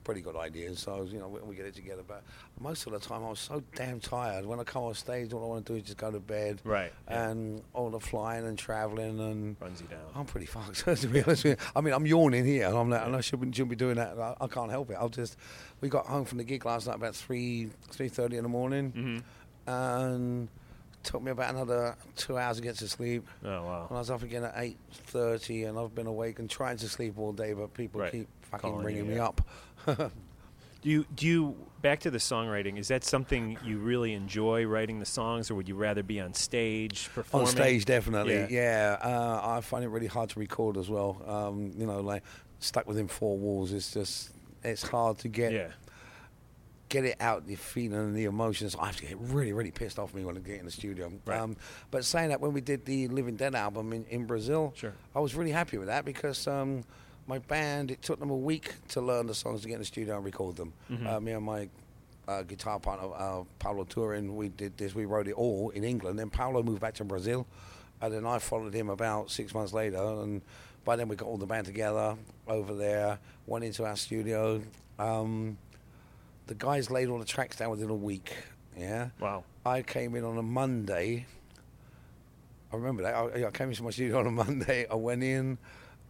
pretty 0.05 0.21
good 0.21 0.37
ideas. 0.37 0.79
So 0.79 1.03
you 1.11 1.19
know, 1.19 1.27
we, 1.27 1.41
we 1.41 1.55
get 1.55 1.65
it 1.65 1.75
together. 1.75 2.03
But 2.07 2.23
most 2.61 2.85
of 2.87 2.93
the 2.93 2.99
time, 2.99 3.25
I 3.25 3.29
was 3.29 3.39
so 3.39 3.61
damn 3.75 3.99
tired. 3.99 4.45
When 4.45 4.61
I 4.61 4.63
come 4.63 4.83
on 4.83 4.93
stage, 4.93 5.33
all 5.33 5.43
I 5.43 5.47
want 5.47 5.65
to 5.65 5.73
do 5.73 5.77
is 5.77 5.83
just 5.83 5.97
go 5.97 6.09
to 6.11 6.19
bed. 6.21 6.61
Right, 6.63 6.93
yeah. 7.09 7.29
And 7.29 7.61
all 7.73 7.89
the 7.89 7.99
flying 7.99 8.45
and 8.47 8.57
traveling 8.57 9.19
and. 9.19 9.57
Runs 9.59 9.81
you 9.81 9.87
down. 9.87 9.99
I'm 10.15 10.25
pretty 10.25 10.45
fucked, 10.45 10.85
to 11.01 11.07
be 11.07 11.21
honest 11.23 11.43
with 11.43 11.59
you. 11.59 11.67
I 11.75 11.81
mean, 11.81 11.93
I'm 11.93 12.05
yawning 12.05 12.45
here, 12.45 12.67
and 12.67 12.77
I'm 12.77 12.89
like, 12.89 13.05
and 13.05 13.15
I 13.15 13.19
shouldn't, 13.21 13.53
shouldn't 13.53 13.71
be 13.71 13.75
doing 13.75 13.95
that. 13.97 14.17
I, 14.17 14.35
I 14.39 14.47
can't 14.47 14.71
help 14.71 14.89
it. 14.91 14.97
I'll 14.97 15.09
just. 15.09 15.35
We 15.81 15.89
got 15.89 16.05
home 16.05 16.23
from 16.23 16.37
the 16.37 16.45
gig 16.45 16.65
last 16.65 16.87
night 16.87 16.95
about 16.95 17.15
three, 17.15 17.69
three 17.91 18.07
thirty 18.07 18.37
in 18.37 18.43
the 18.43 18.49
morning, 18.49 18.91
Mm-hmm. 18.95 19.69
and 19.69 20.47
took 21.03 21.21
me 21.21 21.29
about 21.31 21.53
another 21.53 21.95
two 22.15 22.37
hours 22.37 22.57
to 22.57 22.63
get 22.63 22.75
to 22.77 22.87
sleep. 22.87 23.27
Oh 23.43 23.63
wow. 23.63 23.85
And 23.89 23.97
I 23.97 23.99
was 23.99 24.09
up 24.09 24.23
again 24.23 24.43
at 24.43 24.53
eight 24.57 24.77
thirty, 24.91 25.63
and 25.65 25.77
I've 25.77 25.93
been 25.93 26.07
awake 26.07 26.39
and 26.39 26.49
trying 26.49 26.77
to 26.77 26.89
sleep 26.89 27.17
all 27.19 27.31
day, 27.33 27.53
but 27.53 27.73
people 27.73 28.01
Right. 28.01 28.11
keep 28.11 28.27
fucking 28.43 28.69
Calling 28.71 28.85
ringing 28.85 29.05
you, 29.05 29.11
me 29.13 29.19
up. 29.19 29.41
Do 29.85 30.91
you 30.91 31.05
do 31.15 31.25
you 31.25 31.55
back 31.81 32.01
to 32.01 32.11
the 32.11 32.17
songwriting? 32.19 32.77
Is 32.77 32.89
that 32.89 33.03
something 33.03 33.57
you 33.65 33.77
really 33.79 34.13
enjoy 34.13 34.65
writing 34.65 34.99
the 34.99 35.05
songs, 35.05 35.49
or 35.49 35.55
would 35.55 35.67
you 35.67 35.75
rather 35.75 36.03
be 36.03 36.19
on 36.19 36.33
stage 36.33 37.09
performing? 37.13 37.47
On 37.47 37.51
stage, 37.51 37.85
definitely. 37.85 38.35
Yeah. 38.35 38.47
Yeah, 38.49 38.97
uh, 39.01 39.41
I 39.57 39.61
find 39.61 39.83
it 39.83 39.87
really 39.89 40.07
hard 40.07 40.29
to 40.31 40.39
record 40.39 40.77
as 40.77 40.89
well. 40.89 41.21
Um, 41.25 41.71
you 41.75 41.85
know, 41.87 42.01
like 42.01 42.23
stuck 42.59 42.87
within 42.87 43.07
four 43.07 43.37
walls. 43.37 43.71
It's 43.71 43.91
just 43.91 44.31
it's 44.63 44.83
hard 44.83 45.17
to 45.19 45.27
get 45.27 45.53
Yeah. 45.53 45.67
get 46.89 47.03
it 47.05 47.15
out, 47.19 47.47
the 47.47 47.55
feeling 47.55 47.97
and 47.99 48.15
the 48.15 48.25
emotions. 48.25 48.75
I 48.79 48.85
have 48.87 48.97
to 48.97 49.05
get 49.07 49.17
really, 49.19 49.53
really 49.53 49.71
pissed 49.71 49.97
off 49.97 50.13
me 50.13 50.23
when 50.23 50.37
I 50.37 50.39
get 50.39 50.59
in 50.59 50.65
the 50.65 50.71
studio. 50.71 51.11
Right. 51.25 51.39
Um, 51.39 51.57
but 51.89 52.05
saying 52.05 52.29
that, 52.29 52.41
when 52.41 52.53
we 52.53 52.61
did 52.61 52.85
the 52.85 53.07
Living 53.07 53.35
Dead 53.35 53.55
album 53.55 53.91
in, 53.91 54.05
in 54.05 54.25
Brazil, 54.25 54.71
Sure. 54.75 54.93
I 55.15 55.19
was 55.19 55.33
really 55.33 55.51
happy 55.51 55.79
with 55.79 55.87
that 55.87 56.05
because 56.05 56.47
um, 56.47 56.83
my 57.27 57.39
band, 57.39 57.91
it 57.91 58.01
took 58.01 58.19
them 58.19 58.29
a 58.29 58.35
week 58.35 58.73
to 58.89 59.01
learn 59.01 59.27
the 59.27 59.35
songs 59.35 59.61
to 59.61 59.67
get 59.67 59.75
in 59.75 59.79
the 59.79 59.85
studio 59.85 60.15
and 60.15 60.25
record 60.25 60.55
them. 60.55 60.73
Mm-hmm. 60.91 61.07
Uh, 61.07 61.19
me 61.19 61.31
and 61.31 61.43
my 61.43 61.69
uh, 62.27 62.43
guitar 62.43 62.79
partner, 62.79 63.09
uh, 63.15 63.43
Paulo 63.59 63.83
Turin, 63.83 64.35
we 64.35 64.49
did 64.49 64.77
this. 64.77 64.93
We 64.93 65.05
wrote 65.05 65.27
it 65.27 65.33
all 65.33 65.71
in 65.71 65.83
England. 65.83 66.19
Then 66.19 66.29
Paulo 66.29 66.61
moved 66.63 66.81
back 66.81 66.95
to 66.95 67.03
Brazil, 67.03 67.47
and 68.01 68.13
then 68.13 68.25
I 68.25 68.39
followed 68.39 68.73
him 68.73 68.89
about 68.89 69.31
six 69.31 69.53
months 69.53 69.73
later. 69.73 69.97
And 69.97 70.41
by 70.83 70.95
then 70.95 71.07
we 71.07 71.15
got 71.15 71.27
all 71.27 71.37
the 71.37 71.45
band 71.47 71.65
together 71.65 72.15
over 72.47 72.75
there, 72.75 73.19
went 73.47 73.65
into 73.65 73.85
our 73.85 73.95
studio. 73.95 74.61
Um, 74.99 75.57
the 76.47 76.55
guys 76.55 76.91
laid 76.91 77.09
all 77.09 77.17
the 77.17 77.25
tracks 77.25 77.57
down 77.57 77.71
within 77.71 77.89
a 77.89 77.95
week. 77.95 78.35
Yeah. 78.77 79.09
Wow. 79.19 79.43
I 79.65 79.81
came 79.81 80.15
in 80.15 80.23
on 80.23 80.37
a 80.37 80.43
Monday. 80.43 81.25
I 82.71 82.75
remember 82.75 83.03
that. 83.03 83.15
I, 83.15 83.47
I 83.47 83.51
came 83.51 83.69
into 83.69 83.83
my 83.83 83.89
studio 83.89 84.19
on 84.19 84.27
a 84.27 84.31
Monday. 84.43 84.85
I 84.89 84.95
went 84.95 85.23
in. 85.23 85.57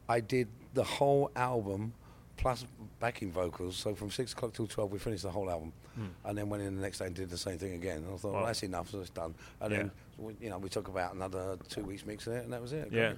I 0.09 0.19
did 0.19 0.47
the 0.75 0.83
whole 0.83 1.31
album 1.35 1.93
plus 2.37 2.65
backing 2.99 3.31
vocals. 3.31 3.75
So 3.77 3.95
from 3.95 4.11
six 4.11 4.33
o'clock 4.33 4.53
till 4.53 4.67
twelve, 4.67 4.91
we 4.91 4.99
finished 4.99 5.23
the 5.23 5.31
whole 5.31 5.49
album, 5.49 5.71
hmm. 5.95 6.05
and 6.25 6.37
then 6.37 6.49
went 6.49 6.61
in 6.63 6.75
the 6.75 6.81
next 6.81 6.99
day 6.99 7.05
and 7.07 7.15
did 7.15 7.29
the 7.29 7.37
same 7.37 7.57
thing 7.57 7.73
again. 7.73 7.97
And 8.03 8.13
I 8.13 8.17
thought, 8.17 8.33
Wow. 8.33 8.37
well, 8.39 8.45
that's 8.47 8.61
enough. 8.63 8.89
So 8.91 8.99
it's 8.99 9.09
done. 9.09 9.33
And 9.61 9.71
Yeah. 9.71 9.77
then, 9.77 9.91
we, 10.17 10.35
you 10.41 10.49
know, 10.49 10.57
we 10.59 10.69
took 10.69 10.87
about 10.87 11.15
another 11.15 11.57
two 11.69 11.83
weeks 11.83 12.05
mixing 12.05 12.33
it, 12.33 12.43
and 12.43 12.53
that 12.53 12.61
was 12.61 12.73
it. 12.73 12.89
Yeah. 12.91 13.13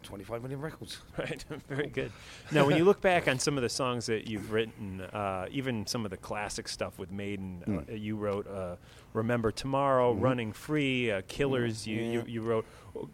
Great. 0.00 0.08
Twenty-five 0.08 0.42
million 0.42 0.60
records. 0.60 0.98
Right, 1.18 1.44
very 1.68 1.88
good. 1.88 2.12
Now, 2.52 2.64
when 2.66 2.76
you 2.76 2.84
look 2.84 3.00
back 3.00 3.26
on 3.28 3.38
some 3.38 3.56
of 3.56 3.62
the 3.62 3.68
songs 3.68 4.06
that 4.06 4.28
you've 4.28 4.52
written, 4.52 5.00
uh, 5.00 5.46
even 5.50 5.86
some 5.86 6.04
of 6.04 6.10
the 6.10 6.16
classic 6.16 6.68
stuff 6.68 6.98
with 6.98 7.10
Maiden, 7.10 7.62
Hmm. 7.64 7.78
uh, 7.78 7.94
you 7.94 8.16
wrote 8.16 8.46
uh, 8.46 8.76
"Remember 9.12 9.50
Tomorrow," 9.50 10.12
Mm-hmm. 10.14 10.22
"Running 10.22 10.52
Free," 10.52 11.10
uh, 11.10 11.22
"Killers." 11.28 11.86
You, 11.86 11.96
you 12.00 12.18
Yeah. 12.20 12.24
you 12.26 12.42
wrote. 12.42 12.64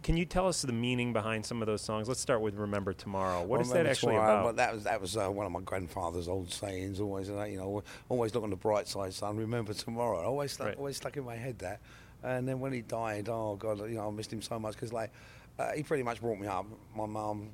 Can 0.03 0.16
you 0.16 0.24
tell 0.24 0.47
us 0.49 0.62
the 0.62 0.72
meaning 0.72 1.12
behind 1.12 1.45
some 1.45 1.61
of 1.62 1.66
those 1.66 1.82
songs? 1.82 2.09
Let's 2.09 2.20
start 2.20 2.41
with 2.41 2.55
"Remember 2.55 2.93
Tomorrow." 2.93 3.43
What 3.45 3.61
is 3.61 3.70
that 3.72 3.87
actually 3.87 4.14
tomorrow, 4.14 4.32
about? 4.35 4.45
Well, 4.45 4.53
that 4.55 4.74
was 4.74 4.85
that 4.85 5.01
was 5.01 5.16
uh, 5.16 5.28
one 5.28 5.47
of 5.47 5.53
my 5.53 5.61
grandfather's 5.61 6.28
old 6.28 6.53
sayings. 6.53 7.01
Always, 7.01 7.30
uh, 7.30 7.45
you 7.45 7.57
know, 7.57 7.82
always 8.09 8.35
look 8.35 8.45
on 8.45 8.51
the 8.51 8.57
bright 8.57 8.87
side, 8.89 9.14
son. 9.14 9.37
Remember 9.37 9.72
tomorrow. 9.72 10.20
Always, 10.22 10.53
stuck, 10.53 10.68
Right. 10.68 10.76
always 10.78 10.97
stuck 10.97 11.16
in 11.16 11.24
my 11.24 11.37
head 11.37 11.59
that. 11.61 11.80
And 12.22 12.49
then 12.49 12.59
when 12.61 12.72
he 12.72 12.80
died, 12.80 13.28
oh 13.28 13.57
god, 13.57 13.80
you 13.80 13.97
know, 13.97 14.09
I 14.09 14.11
missed 14.11 14.32
him 14.32 14.41
so 14.41 14.59
much 14.59 14.74
because 14.74 14.93
like 14.95 15.11
uh, 15.59 15.73
he 15.73 15.83
pretty 15.83 16.03
much 16.03 16.21
brought 16.21 16.39
me 16.39 16.47
up. 16.47 16.67
My 16.97 17.07
mum, 17.07 17.51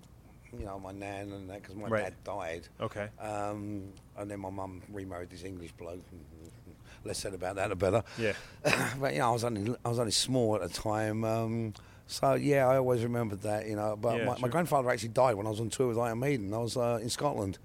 you 0.59 0.65
know, 0.65 0.79
my 0.79 0.93
nan 0.93 1.33
and 1.33 1.49
that 1.51 1.63
because 1.63 1.77
my 1.77 1.89
Right. 1.89 2.05
dad 2.05 2.15
died. 2.25 2.69
Okay. 2.81 3.09
Um, 3.21 3.93
and 4.17 4.31
then 4.31 4.41
my 4.41 4.51
mum 4.51 4.83
remarried 4.93 5.31
this 5.31 5.45
English 5.45 5.73
bloke. 5.73 6.03
Less 7.05 7.19
said 7.19 7.33
about 7.33 7.57
that, 7.57 7.69
the 7.69 7.77
better. 7.77 8.03
Yeah. 8.19 8.33
but 9.01 9.15
you 9.15 9.21
know, 9.21 9.29
I 9.29 9.33
was 9.33 9.45
only 9.45 9.75
I 9.85 9.89
was 9.89 9.99
only 9.99 10.13
small 10.13 10.57
at 10.57 10.61
the 10.63 10.69
time. 10.69 11.25
Um, 11.25 11.73
so 12.07 12.35
yeah, 12.35 12.67
I 12.69 12.77
always 12.77 13.03
remembered 13.03 13.41
that. 13.43 13.67
You 13.67 13.77
know, 13.77 13.97
but 13.97 14.19
Yeah, 14.19 14.27
my, 14.27 14.39
my 14.39 14.49
grandfather 14.49 14.91
actually 14.91 15.11
died 15.11 15.35
when 15.37 15.47
I 15.47 15.51
was 15.51 15.61
on 15.61 15.71
tour 15.71 15.89
with 15.89 15.99
Iron 15.99 16.19
Maiden. 16.19 16.53
I 16.53 16.59
was 16.59 16.77
uh, 16.77 16.99
in 17.01 17.09
Scotland, 17.09 17.59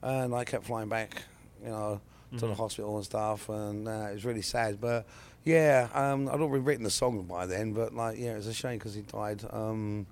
and 0.00 0.34
I 0.34 0.44
kept 0.44 0.64
flying 0.64 0.88
back. 0.88 1.22
You 1.62 1.70
know, 1.70 2.00
to 2.30 2.36
Mm-hmm. 2.36 2.48
the 2.48 2.54
hospital 2.54 2.96
and 2.96 3.04
stuff, 3.06 3.48
and 3.48 3.88
uh, 3.88 4.08
it 4.10 4.14
was 4.14 4.24
really 4.24 4.42
sad. 4.42 4.80
But 4.80 5.06
yeah, 5.48 5.88
um, 5.94 6.28
I'd 6.28 6.40
already 6.40 6.62
written 6.62 6.84
the 6.84 6.90
song 6.90 7.22
by 7.22 7.46
then. 7.46 7.72
But 7.72 7.94
like, 7.94 8.18
yeah, 8.18 8.32
it 8.32 8.36
was 8.36 8.46
a 8.46 8.54
shame 8.54 8.78
because 8.78 8.94
he 8.94 9.02
died. 9.02 9.42
Um, 9.50 10.06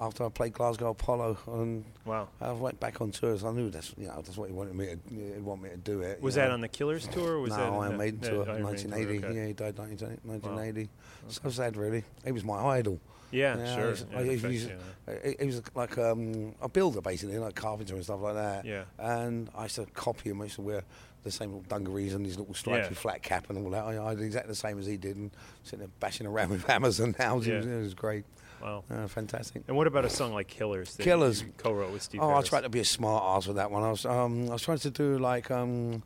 after 0.00 0.24
I 0.24 0.30
played 0.30 0.52
Glasgow 0.52 0.90
Apollo, 0.90 1.38
and 1.46 1.84
Wow. 2.04 2.28
I 2.40 2.50
went 2.52 2.80
back 2.80 3.00
on 3.00 3.12
tour, 3.12 3.38
so 3.38 3.48
I 3.48 3.52
knew 3.52 3.70
that's 3.70 3.94
you 3.96 4.06
know 4.08 4.16
that's 4.24 4.36
what 4.36 4.48
he 4.48 4.54
wanted 4.54 4.74
me 4.74 4.86
to 4.86 4.98
he 5.34 5.40
want 5.40 5.62
me 5.62 5.70
to 5.70 5.76
do 5.76 6.00
it. 6.00 6.20
Was 6.20 6.36
know. 6.36 6.42
that 6.42 6.50
on 6.50 6.60
the 6.60 6.68
Killers 6.68 7.06
tour? 7.08 7.34
Or 7.34 7.40
was 7.40 7.50
no, 7.50 7.56
that 7.58 7.72
Iron 7.72 7.96
Maiden 7.98 8.20
tour, 8.20 8.48
Iron 8.50 8.64
Maiden 8.64 8.90
tour, 8.90 8.98
1980. 8.98 9.26
okay. 9.26 9.36
Yeah, 9.40 9.46
he 9.46 9.52
died 9.52 9.78
19, 9.78 10.18
1980. 10.24 10.88
So 11.28 11.50
sad, 11.50 11.76
really. 11.76 12.02
He 12.24 12.32
was 12.32 12.44
my 12.44 12.58
idol. 12.78 12.98
Yeah, 13.30 13.56
Yeah, 13.56 13.74
sure. 13.76 13.86
he's- 13.88 14.04
Yeah, 14.12 14.22
he- 14.24 14.30
in 14.32 14.38
fact, 14.40 14.52
he's- 14.52 14.68
yeah. 15.06 15.14
he- 15.24 15.36
He 15.40 15.46
was 15.46 15.62
like 15.74 15.96
um, 15.98 16.54
a 16.60 16.68
builder, 16.68 17.00
basically, 17.00 17.38
like 17.38 17.54
carpenter 17.54 17.94
and 17.94 18.02
stuff 18.04 18.20
like 18.20 18.34
that. 18.34 18.64
Yeah. 18.66 18.84
And 18.98 19.48
I 19.54 19.62
used 19.64 19.76
to 19.76 19.86
copy 19.86 20.30
him. 20.30 20.40
I 20.40 20.44
used 20.44 20.56
to 20.56 20.62
wear 20.62 20.82
the 21.24 21.30
same 21.30 21.50
little 21.50 21.64
dungarees 21.68 22.14
and 22.14 22.26
his 22.26 22.38
little 22.38 22.54
stripes 22.54 22.88
Yeah. 22.90 22.94
flat 22.96 23.22
cap 23.22 23.48
and 23.50 23.58
all 23.64 23.70
that. 23.70 23.84
I, 23.84 24.04
I 24.10 24.14
did 24.14 24.24
exactly 24.24 24.50
the 24.50 24.56
same 24.56 24.78
as 24.78 24.86
he 24.86 24.96
did, 24.96 25.16
and 25.16 25.30
sitting 25.62 25.80
there 25.80 25.88
bashing 26.00 26.26
around 26.26 26.50
with 26.50 26.64
hammers 26.66 26.98
and 27.00 27.16
nails. 27.18 27.46
It, 27.46 27.54
was, 27.56 27.66
Yeah. 27.66 27.72
it 27.72 27.80
was 27.82 27.94
great. 27.94 28.24
Wow. 28.60 28.84
Uh, 28.90 29.06
fantastic. 29.08 29.62
And 29.66 29.76
what 29.76 29.86
about 29.88 30.04
a 30.04 30.10
song 30.10 30.32
like 30.34 30.46
"Killers"? 30.46 30.96
Killers. 30.96 31.42
you 31.42 31.52
co-wrote 31.58 31.92
with 31.92 32.02
Steve. 32.02 32.20
Oh, 32.22 32.28
I 32.28 32.32
Harris? 32.34 32.48
tried 32.48 32.60
to 32.60 32.68
be 32.68 32.78
a 32.80 32.84
smart 32.84 33.24
ass 33.24 33.46
with 33.46 33.56
that 33.56 33.70
one. 33.72 33.82
I 33.82 33.90
was, 33.90 34.06
um, 34.06 34.48
I 34.48 34.52
was 34.52 34.62
trying 34.62 34.78
to 34.78 34.90
do 34.90 35.18
like, 35.18 35.50
um, 35.50 36.02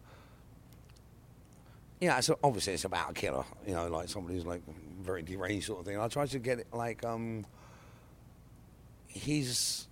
yeah. 2.01 2.21
So 2.21 2.39
obviously 2.43 2.73
it's 2.75 2.85
about 2.85 3.11
a 3.11 3.13
killer, 3.13 3.45
you 3.67 3.75
know, 3.75 3.89
like 3.89 4.09
somebody 4.09 4.37
who's 4.37 4.47
like 4.47 4.63
very 5.03 5.23
deranged 5.23 5.67
sort 5.67 5.81
of 5.81 5.87
thing. 5.87 5.99
I 5.99 6.09
tried 6.09 6.31
to 6.31 6.39
get 6.39 6.59
it 6.61 6.67
like 6.73 7.05
um, 7.05 7.45
his 9.09 9.87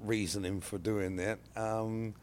reasoning 0.00 0.60
for 0.60 0.78
doing 0.78 1.16
that. 1.16 1.38
Um, 1.56 2.14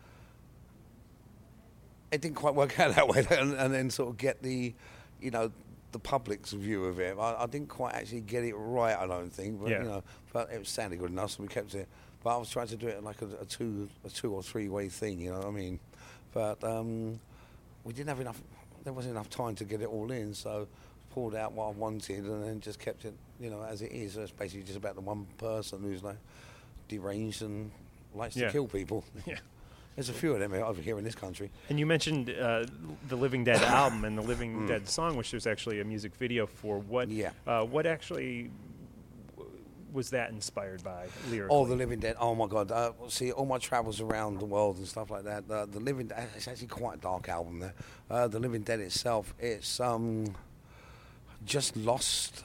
it 2.12 2.22
didn't 2.22 2.36
quite 2.36 2.56
work 2.56 2.80
out 2.80 2.96
that 2.96 3.08
way, 3.08 3.26
and, 3.32 3.54
and 3.54 3.74
then 3.74 3.90
sort 3.90 4.10
of 4.10 4.18
get 4.18 4.42
the, 4.42 4.74
you 5.22 5.32
know, 5.32 5.52
the 5.92 6.00
public's 6.00 6.52
view 6.52 6.86
of 6.86 7.00
it. 7.00 7.18
I, 7.20 7.44
I 7.44 7.46
didn't 7.48 7.70
quite 7.70 7.94
actually 7.96 8.22
get 8.22 8.44
it 8.44 8.54
right, 8.56 8.98
I 8.98 9.08
don't 9.08 9.32
think, 9.32 9.62
but 9.62 9.70
Yeah. 9.70 9.80
you 9.84 9.90
know, 9.90 10.04
but 10.34 10.52
it 10.52 10.60
was 10.60 10.70
sounded 10.70 11.00
good 11.00 11.12
enough, 11.12 11.32
so 11.32 11.44
we 11.44 11.48
kept 11.48 11.74
it. 11.74 11.88
But 12.24 12.36
I 12.36 12.38
was 12.38 12.50
trying 12.50 12.68
to 12.68 12.76
do 12.76 12.88
it 12.88 13.04
like 13.04 13.22
a, 13.22 13.28
a 13.42 13.46
two, 13.46 13.88
a 14.04 14.10
two 14.10 14.34
or 14.34 14.42
three 14.44 14.68
way 14.68 14.90
thing, 14.90 15.20
you 15.20 15.32
know 15.32 15.38
what 15.40 15.48
I 15.48 15.52
mean? 15.52 15.80
But 16.34 16.64
um, 16.64 17.20
we 17.84 17.94
didn't 17.94 18.10
have 18.10 18.20
enough. 18.20 18.42
There 18.84 18.92
wasn't 18.94 19.14
enough 19.14 19.30
time 19.30 19.56
to 19.56 19.64
get 19.64 19.82
it 19.82 19.88
all 19.88 20.12
in, 20.12 20.34
so 20.34 20.68
pulled 21.14 21.34
out 21.36 21.54
what 21.54 21.68
I 21.68 21.72
wanted 21.72 22.26
and 22.26 22.44
then 22.44 22.60
just 22.60 22.78
kept 22.80 23.06
it, 23.06 23.14
you 23.40 23.50
know, 23.50 23.62
as 23.64 23.82
it 23.82 23.92
is. 23.92 24.14
So 24.14 24.22
it's 24.22 24.32
basically 24.32 24.64
just 24.64 24.78
about 24.78 24.96
the 24.96 25.02
one 25.02 25.26
person 25.38 25.82
who's 25.82 26.04
like 26.04 26.18
deranged 26.90 27.42
and 27.42 27.72
likes 28.14 28.36
Yeah. 28.36 28.48
to 28.48 28.52
kill 28.52 28.68
people. 28.68 29.04
Yeah. 29.26 29.38
There's 29.96 30.10
a 30.10 30.14
few 30.14 30.34
of 30.34 30.40
them 30.40 30.54
over 30.54 30.82
here 30.82 30.98
in 30.98 31.04
this 31.06 31.16
country. 31.16 31.50
And 31.70 31.80
you 31.80 31.86
mentioned 31.86 32.30
uh, 32.30 32.66
the 33.08 33.16
Living 33.16 33.44
Dead 33.46 33.62
album 33.64 34.04
and 34.04 34.18
the 34.18 34.22
Living 34.22 34.54
Mm. 34.62 34.68
Dead 34.68 34.90
song, 34.90 35.16
which 35.16 35.32
there's 35.32 35.48
actually 35.48 35.80
a 35.80 35.86
music 35.86 36.14
video 36.16 36.46
for. 36.46 36.80
What? 36.80 37.10
Yeah. 37.10 37.32
Uh, 37.48 37.64
what 37.64 37.86
actually 37.86 38.52
was 39.94 40.10
that 40.10 40.30
inspired 40.32 40.84
by 40.84 41.08
lyrically? 41.30 41.56
Oh, 41.56 41.66
the 41.66 41.76
Living 41.76 42.00
Dead. 42.00 42.18
Oh 42.20 42.36
my 42.36 42.48
God! 42.48 42.72
Uh, 42.72 42.92
see, 43.08 43.32
all 43.32 43.46
my 43.46 43.58
travels 43.58 44.02
around 44.02 44.40
the 44.40 44.46
world 44.46 44.78
and 44.78 44.86
stuff 44.88 45.10
like 45.10 45.24
that. 45.24 45.46
Uh, 45.50 45.66
the 45.66 45.80
Living 45.80 46.08
Dead. 46.08 46.28
It's 46.36 46.48
actually 46.50 46.68
quite 46.68 46.98
a 46.98 47.02
dark 47.02 47.30
album. 47.30 47.60
There. 47.60 47.74
Uh, 48.10 48.28
the 48.28 48.40
Living 48.40 48.64
Dead 48.64 48.82
itself. 48.82 49.34
It's 49.40 49.80
um, 49.80 50.36
just 51.46 51.78
lost 51.78 52.44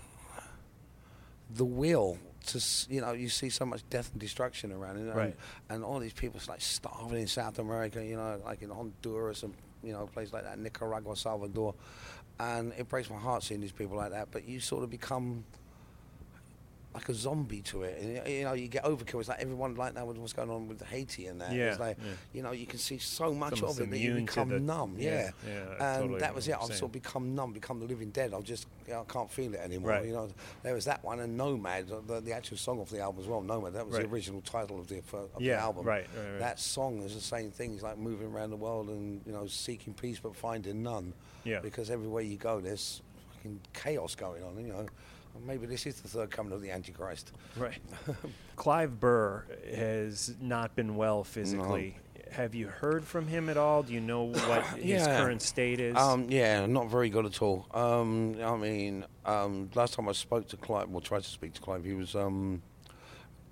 the 1.52 1.64
will 1.64 2.18
to. 2.46 2.62
You 2.88 3.00
know, 3.00 3.12
you 3.12 3.28
see 3.28 3.50
so 3.50 3.64
much 3.64 3.82
death 3.90 4.10
and 4.12 4.20
destruction 4.20 4.72
around 4.72 4.96
it, 4.96 5.00
and, 5.08 5.14
Right. 5.14 5.36
and 5.68 5.84
all 5.84 5.98
these 5.98 6.12
people 6.12 6.40
like 6.48 6.60
starving 6.60 7.20
in 7.20 7.26
South 7.26 7.58
America. 7.58 8.04
You 8.04 8.16
know, 8.16 8.40
like 8.44 8.62
in 8.62 8.70
Honduras 8.70 9.42
and 9.42 9.54
you 9.82 9.92
know 9.92 10.06
places 10.06 10.32
like 10.32 10.44
that, 10.44 10.58
Nicaragua, 10.58 11.16
Salvador, 11.16 11.74
and 12.38 12.72
it 12.78 12.88
breaks 12.88 13.08
my 13.10 13.16
heart 13.18 13.42
seeing 13.42 13.60
these 13.60 13.72
people 13.72 13.96
like 13.96 14.10
that. 14.12 14.28
But 14.30 14.44
you 14.46 14.60
sort 14.60 14.84
of 14.84 14.90
become 14.90 15.44
like 16.92 17.08
a 17.08 17.14
zombie 17.14 17.62
to 17.62 17.84
it. 17.84 17.98
And, 18.02 18.28
you 18.28 18.42
know, 18.42 18.52
you 18.52 18.66
get 18.66 18.82
overkill. 18.82 19.20
It's 19.20 19.28
like 19.28 19.38
everyone 19.40 19.76
like 19.76 19.94
that 19.94 20.04
with 20.04 20.18
what's 20.18 20.32
going 20.32 20.50
on 20.50 20.66
with 20.66 20.82
Haiti 20.82 21.26
and 21.28 21.40
that. 21.40 21.52
Yeah, 21.52 21.70
It's 21.70 21.78
like, 21.78 21.96
yeah. 22.04 22.10
you 22.32 22.42
know, 22.42 22.50
you 22.50 22.66
can 22.66 22.80
see 22.80 22.98
so 22.98 23.32
much 23.32 23.62
almost 23.62 23.78
of 23.78 23.86
it 23.86 23.90
that 23.90 23.98
you 23.98 24.14
become 24.14 24.48
the- 24.48 24.58
numb. 24.58 24.96
yeah, 24.98 25.30
Yeah. 25.46 25.52
yeah, 25.52 25.60
and 25.94 26.02
totally 26.02 26.18
that 26.20 26.34
was 26.34 26.48
it. 26.48 26.56
I've 26.60 26.66
sort 26.66 26.82
of 26.82 26.92
become 26.92 27.36
numb, 27.36 27.52
become 27.52 27.78
the 27.78 27.86
living 27.86 28.10
dead. 28.10 28.34
I've 28.34 28.42
just, 28.42 28.66
you 28.88 28.92
know, 28.94 29.06
I 29.08 29.12
can't 29.12 29.30
feel 29.30 29.54
it 29.54 29.60
anymore. 29.60 29.90
Right. 29.92 30.06
You 30.06 30.12
know, 30.14 30.28
there 30.64 30.74
was 30.74 30.84
that 30.86 31.04
one 31.04 31.20
and 31.20 31.36
Nomad, 31.36 31.86
the, 32.08 32.20
the 32.20 32.32
actual 32.32 32.56
song 32.56 32.80
off 32.80 32.90
the 32.90 32.98
album 32.98 33.22
as 33.22 33.28
well. 33.28 33.40
Nomad, 33.40 33.74
that 33.74 33.86
was 33.86 33.94
Right. 33.94 34.08
the 34.08 34.12
original 34.12 34.40
title 34.40 34.80
of 34.80 34.88
the, 34.88 34.98
of 35.12 35.28
Yeah, 35.38 35.56
the 35.56 35.62
album. 35.62 35.86
right, 35.86 36.06
right, 36.16 36.30
right. 36.30 36.38
That 36.40 36.58
song 36.58 37.02
is 37.02 37.14
the 37.14 37.20
same 37.20 37.52
thing. 37.52 37.74
It's 37.74 37.84
like 37.84 37.98
moving 37.98 38.32
around 38.32 38.50
the 38.50 38.56
world 38.56 38.88
and, 38.88 39.20
you 39.24 39.32
know, 39.32 39.46
seeking 39.46 39.94
peace 39.94 40.18
but 40.18 40.34
finding 40.34 40.82
none. 40.82 41.12
Yeah. 41.44 41.60
Because 41.60 41.88
everywhere 41.88 42.22
you 42.24 42.36
go, 42.36 42.60
there's 42.60 43.00
fucking 43.36 43.60
chaos 43.74 44.16
going 44.16 44.42
on, 44.42 44.58
you 44.60 44.72
know. 44.72 44.86
Maybe 45.46 45.66
this 45.66 45.86
is 45.86 46.00
the 46.00 46.08
third 46.08 46.30
coming 46.30 46.52
of 46.52 46.60
the 46.60 46.70
Antichrist. 46.70 47.32
Right. 47.56 47.78
Clive 48.56 49.00
Burr 49.00 49.44
has 49.74 50.34
not 50.40 50.76
been 50.76 50.96
well 50.96 51.24
physically. 51.24 51.96
have 52.30 52.54
you 52.54 52.68
heard 52.68 53.04
from 53.04 53.26
him 53.26 53.48
at 53.48 53.56
all? 53.56 53.82
Do 53.82 53.92
you 53.92 54.00
know 54.00 54.24
what 54.32 54.64
his 54.78 55.06
current 55.06 55.42
state 55.42 55.80
is? 55.80 55.96
Um, 55.96 56.26
yeah, 56.28 56.66
not 56.66 56.90
very 56.90 57.10
good 57.10 57.26
at 57.26 57.40
all. 57.42 57.66
Um, 57.72 58.36
I 58.42 58.56
mean, 58.56 59.06
um, 59.24 59.70
last 59.74 59.94
time 59.94 60.08
I 60.08 60.12
spoke 60.12 60.48
to 60.48 60.56
Clive, 60.56 60.88
well, 60.88 61.00
tried 61.00 61.22
to 61.22 61.30
speak 61.30 61.54
to 61.54 61.60
Clive, 61.60 61.84
he 61.84 61.94
was, 61.94 62.14
um, 62.14 62.62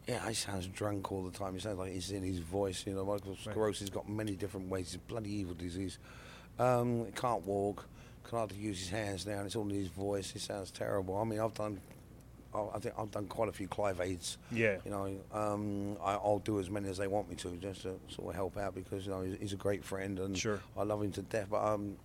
yeah, 0.06 0.26
he 0.26 0.34
sounds 0.34 0.66
drunk 0.66 1.12
all 1.12 1.22
the 1.22 1.36
time. 1.36 1.52
He 1.54 1.60
sounds 1.60 1.78
like 1.78 1.92
he's 1.92 2.10
in 2.10 2.22
his 2.22 2.38
voice. 2.38 2.84
You 2.86 2.94
know, 2.94 3.04
multiple 3.04 3.36
sclerosis 3.36 3.80
has 3.80 3.90
got 3.90 4.08
many 4.08 4.36
different 4.36 4.68
ways. 4.68 4.86
It's 4.86 4.96
a 4.96 4.98
bloody 5.00 5.30
evil 5.30 5.54
disease. 5.54 5.98
Um, 6.58 7.04
he 7.04 7.12
can't 7.12 7.46
walk, 7.46 7.86
can 8.28 8.38
hardly 8.38 8.58
use 8.58 8.78
his 8.78 8.90
hands 8.90 9.26
now, 9.26 9.38
and 9.38 9.46
it's 9.46 9.56
all 9.56 9.68
in 9.68 9.74
his 9.74 9.88
voice. 9.88 10.30
He 10.30 10.38
sounds 10.38 10.70
terrible. 10.70 11.16
I 11.16 11.24
mean, 11.24 11.40
I've 11.40 11.54
done, 11.54 11.80
I 12.54 12.78
think 12.78 12.94
I've 12.98 13.10
done 13.10 13.26
quite 13.26 13.48
a 13.48 13.52
few 13.52 13.68
Clive 13.68 14.00
aids. 14.00 14.36
Yeah. 14.52 14.76
You 14.84 14.90
know, 14.90 15.16
um, 15.32 15.96
I, 16.02 16.12
I'll 16.14 16.40
do 16.40 16.60
as 16.60 16.68
many 16.70 16.88
as 16.88 16.98
they 16.98 17.06
want 17.06 17.28
me 17.28 17.36
to, 17.36 17.50
just 17.56 17.82
to 17.82 17.98
sort 18.08 18.28
of 18.30 18.34
help 18.34 18.56
out 18.58 18.74
because 18.74 19.06
you 19.06 19.12
know 19.12 19.22
he's, 19.22 19.38
he's 19.40 19.52
a 19.54 19.56
great 19.56 19.82
friend 19.84 20.18
and 20.18 20.36
Sure. 20.36 20.60
I 20.76 20.82
love 20.82 21.02
him 21.02 21.12
to 21.12 21.22
death. 21.22 21.48
But 21.50 21.64
um, 21.64 21.96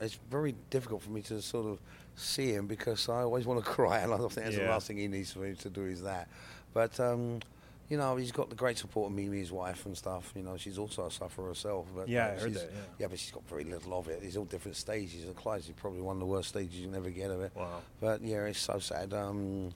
it's 0.00 0.18
very 0.30 0.54
difficult 0.70 1.02
for 1.02 1.10
me 1.10 1.22
to 1.22 1.42
sort 1.42 1.66
of 1.66 1.80
see 2.16 2.52
him 2.52 2.66
because 2.66 3.08
I 3.08 3.22
always 3.22 3.46
want 3.46 3.64
to 3.64 3.70
cry, 3.70 3.98
and 3.98 4.12
I 4.12 4.16
think 4.18 4.34
that's 4.34 4.56
the 4.56 4.62
last 4.64 4.86
thing 4.86 4.98
he 4.98 5.08
needs 5.08 5.32
for 5.32 5.40
me 5.40 5.54
to 5.54 5.70
do 5.70 5.84
is 5.86 6.02
that. 6.02 6.28
But 6.72 6.98
um, 7.00 7.40
you 7.88 7.96
know, 7.96 8.16
he's 8.16 8.32
got 8.32 8.50
the 8.50 8.56
great 8.56 8.76
support 8.78 9.10
of 9.10 9.16
Mimi, 9.16 9.38
his 9.38 9.50
wife, 9.52 9.86
and 9.86 9.96
stuff. 9.96 10.32
You 10.36 10.42
know, 10.42 10.56
she's 10.56 10.78
also 10.78 11.06
a 11.06 11.10
sufferer 11.10 11.48
herself. 11.48 11.86
But 11.94 12.08
Yeah, 12.08 12.26
uh, 12.28 12.32
I 12.32 12.38
heard 12.40 12.54
that, 12.54 12.70
yeah. 12.98 13.06
but 13.08 13.18
she's 13.18 13.30
got 13.30 13.48
very 13.48 13.64
little 13.64 13.98
of 13.98 14.08
it. 14.08 14.20
There's 14.20 14.36
all 14.36 14.44
different 14.44 14.76
stages. 14.76 15.24
And 15.24 15.34
Clive's 15.34 15.66
is 15.68 15.74
probably 15.74 16.02
one 16.02 16.16
of 16.16 16.20
the 16.20 16.26
worst 16.26 16.50
stages 16.50 16.74
you 16.76 16.86
can 16.86 16.94
ever 16.96 17.10
get 17.10 17.30
of 17.30 17.40
it. 17.40 17.52
Wow. 17.54 17.80
But 18.00 18.22
yeah, 18.22 18.44
it's 18.44 18.58
so 18.60 18.78
sad. 18.78 19.14
Um, 19.14 19.70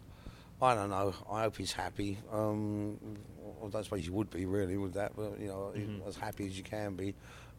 I 0.60 0.74
don't 0.74 0.90
know. 0.90 1.14
I 1.30 1.42
hope 1.42 1.56
he's 1.56 1.72
happy. 1.72 2.18
Um, 2.30 2.98
I 3.64 3.68
don't 3.68 3.82
suppose 3.84 4.06
you 4.06 4.12
would 4.12 4.30
be 4.30 4.44
really 4.46 4.76
with 4.76 4.94
that, 4.94 5.12
but 5.16 5.40
you 5.40 5.48
know, 5.48 5.72
Mm-hmm. 5.74 6.06
as 6.08 6.16
happy 6.16 6.46
as 6.46 6.56
you 6.56 6.62
can 6.64 6.94
be. 6.94 7.14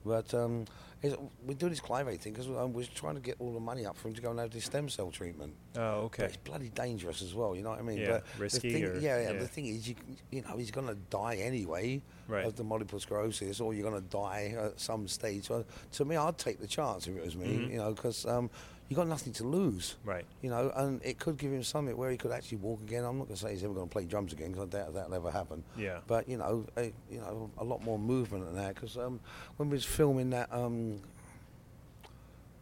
But 0.05 0.33
um, 0.33 0.65
we're 1.01 1.55
doing 1.55 1.71
this 1.71 1.79
Clive 1.79 2.07
thing 2.19 2.33
because 2.33 2.47
um, 2.47 2.73
we're 2.73 2.85
trying 2.95 3.15
to 3.15 3.21
get 3.21 3.35
all 3.39 3.53
the 3.53 3.59
money 3.59 3.85
up 3.85 3.97
for 3.97 4.07
him 4.07 4.13
to 4.15 4.21
go 4.21 4.31
and 4.31 4.39
have 4.39 4.51
this 4.51 4.65
stem 4.65 4.89
cell 4.89 5.11
treatment. 5.11 5.53
oh, 5.75 5.79
But 5.79 5.83
okay. 6.05 6.23
it's 6.25 6.37
bloody 6.37 6.69
dangerous 6.69 7.21
as 7.21 7.33
well. 7.33 7.55
You 7.55 7.61
know 7.63 7.71
what 7.71 7.79
I 7.79 7.83
mean? 7.83 7.97
Yeah, 7.99 8.07
but 8.07 8.23
risky 8.37 8.69
The 8.69 8.73
thing, 8.73 8.83
or- 8.85 8.99
yeah, 8.99 9.21
yeah, 9.21 9.31
yeah. 9.33 9.39
The 9.39 9.47
thing 9.47 9.65
is, 9.67 9.87
you 9.87 9.95
you 10.31 10.41
know, 10.41 10.57
he's 10.57 10.71
going 10.71 10.87
to 10.87 10.95
die 11.09 11.35
anyway 11.35 12.01
Right. 12.27 12.45
of 12.45 12.55
the 12.55 12.63
multiple 12.63 13.01
sclerosis, 13.01 13.59
or 13.59 13.73
you're 13.73 13.89
going 13.89 14.01
to 14.01 14.09
die 14.09 14.55
at 14.57 14.79
some 14.79 15.09
stage. 15.09 15.45
So 15.47 15.65
to 15.93 16.05
me, 16.05 16.15
I'd 16.15 16.37
take 16.37 16.59
the 16.59 16.67
chance 16.67 17.05
if 17.07 17.17
it 17.17 17.23
was 17.23 17.35
me. 17.35 17.47
Mhm. 17.47 17.71
You 17.71 17.77
know, 17.79 17.93
because 17.93 18.25
um, 18.25 18.49
you 18.93 18.97
got 18.97 19.07
nothing 19.07 19.33
to 19.33 19.43
lose. 19.43 19.95
Right. 20.05 20.23
You 20.43 20.51
know, 20.51 20.71
and 20.75 21.01
it 21.03 21.17
could 21.17 21.37
give 21.39 21.51
him 21.51 21.63
something 21.63 21.97
where 21.97 22.11
he 22.11 22.17
could 22.17 22.29
actually 22.31 22.59
walk 22.59 22.79
again. 22.81 23.03
I'm 23.03 23.17
not 23.17 23.23
going 23.23 23.35
to 23.37 23.41
say 23.41 23.49
he's 23.49 23.63
ever 23.63 23.73
going 23.73 23.87
to 23.87 23.91
play 23.91 24.05
drums 24.05 24.33
again 24.33 24.51
because 24.51 24.67
I 24.67 24.77
doubt 24.77 24.93
that'll 24.93 25.15
ever 25.15 25.31
happen. 25.31 25.63
Yeah. 25.75 25.97
But 26.05 26.29
you 26.29 26.37
know, 26.37 26.67
a, 26.77 26.93
you 27.09 27.17
know, 27.19 27.49
a 27.57 27.63
lot 27.63 27.83
more 27.83 27.97
movement 27.97 28.45
than 28.45 28.55
that. 28.57 28.75
Because 28.75 28.95
um, 28.99 29.19
when 29.57 29.69
we 29.71 29.77
was 29.77 29.83
filming 29.83 30.29
that, 30.29 30.47
um, 30.53 31.01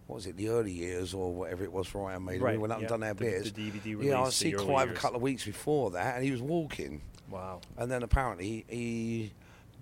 what 0.07 0.15
was 0.15 0.25
it, 0.25 0.37
the 0.37 0.47
early 0.47 0.71
years 0.71 1.13
or 1.13 1.33
whatever 1.33 1.65
it 1.65 1.71
was 1.73 1.87
for 1.87 2.09
Iron 2.09 2.23
Maiden, 2.23 2.43
Right, 2.43 2.53
we 2.55 2.59
went 2.59 2.71
up 2.71 2.79
yeah, 2.79 2.83
and 2.83 2.89
done 2.89 3.03
our 3.03 3.13
the- 3.13 3.25
bits. 3.25 3.51
the 3.51 3.69
DVD 3.69 4.01
Yeah, 4.05 4.21
I 4.21 4.29
see 4.29 4.53
Clive 4.53 4.89
a 4.89 4.93
couple 4.93 5.17
of 5.17 5.21
weeks 5.21 5.43
before 5.43 5.91
that, 5.91 6.15
and 6.15 6.23
he 6.23 6.31
was 6.31 6.41
walking. 6.41 7.01
Wow. 7.29 7.59
And 7.77 7.91
then 7.91 8.03
apparently 8.03 8.63
he 8.69 9.33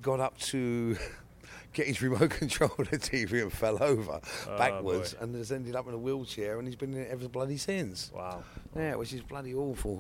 got 0.02 0.20
up 0.20 0.36
to 0.40 0.98
get 1.74 1.86
his 1.88 2.02
remote 2.02 2.30
control 2.42 2.72
of 2.80 2.90
the 2.90 2.98
TV 2.98 3.42
and 3.42 3.54
fell 3.54 3.82
over 3.82 4.20
Oh, 4.48 4.58
backwards 4.58 5.14
boy. 5.14 5.24
and 5.24 5.36
has 5.36 5.52
ended 5.52 5.76
up 5.76 5.88
in 5.88 5.94
a 5.94 5.98
wheelchair 5.98 6.58
and 6.58 6.68
he's 6.68 6.76
been 6.76 6.94
in 6.94 7.02
it 7.02 7.10
ever 7.12 7.28
bloody 7.30 7.58
since. 7.58 8.12
Wow. 8.14 8.44
Yeah, 8.76 8.96
which 8.96 9.14
is 9.14 9.22
bloody 9.22 9.54
awful. 9.54 9.98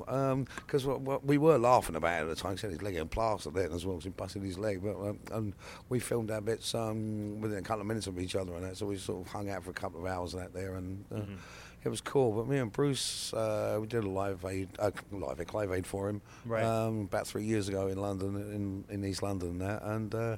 Because 0.65 0.86
we 1.24 1.38
were 1.38 1.57
laughing 1.57 1.95
about 1.95 2.22
it 2.22 2.24
at 2.24 2.30
the 2.30 2.36
time. 2.36 2.57
He 2.57 2.61
had 2.61 2.72
his 2.72 2.82
leg 2.82 2.95
in 2.95 3.07
plaster 3.07 3.49
then 3.51 3.72
as 3.72 3.86
well, 3.86 3.99
so 3.99 4.05
he 4.05 4.09
busted 4.09 4.41
his 4.43 4.57
leg. 4.57 4.82
But 4.84 4.95
um, 4.99 5.20
and 5.32 5.53
we 5.89 5.99
filmed 5.99 6.32
our 6.32 6.41
bits 6.41 6.74
um, 6.76 7.39
within 7.41 7.59
a 7.59 7.61
couple 7.61 7.82
of 7.82 7.88
minutes 7.88 8.07
of 8.07 8.20
each 8.20 8.36
other 8.36 8.53
and 8.53 8.63
that, 8.65 8.78
so 8.78 8.86
we 8.86 8.97
sort 8.97 9.26
of 9.26 9.32
hung 9.32 9.49
out 9.49 9.63
for 9.63 9.70
a 9.72 9.74
couple 9.74 9.99
of 9.99 10.05
hours 10.07 10.34
and 10.34 10.43
that 10.43 10.53
there, 10.53 10.76
and 10.76 11.05
uh, 11.11 11.15
Mm-hmm. 11.15 11.36
it 11.84 11.89
was 11.89 12.01
cool. 12.01 12.32
But 12.32 12.47
me 12.47 12.57
and 12.57 12.72
Bruce, 12.72 13.34
uh, 13.34 13.78
we 13.80 13.88
did 13.88 14.03
a 14.03 14.09
live 14.09 14.43
aid, 14.45 14.70
uh, 14.80 14.91
live 15.11 15.39
aid, 15.39 15.53
live 15.53 15.72
aid 15.72 15.86
for 15.86 16.09
him 16.09 16.22
Right. 16.45 16.63
um, 16.63 17.01
about 17.01 17.28
three 17.28 17.43
years 17.43 17.70
ago 17.70 17.88
in 17.88 17.97
London, 17.97 18.36
in 18.36 18.86
in 18.93 19.05
East 19.05 19.22
London, 19.24 19.49
and 19.49 19.61
that, 19.61 19.84
and. 19.84 20.38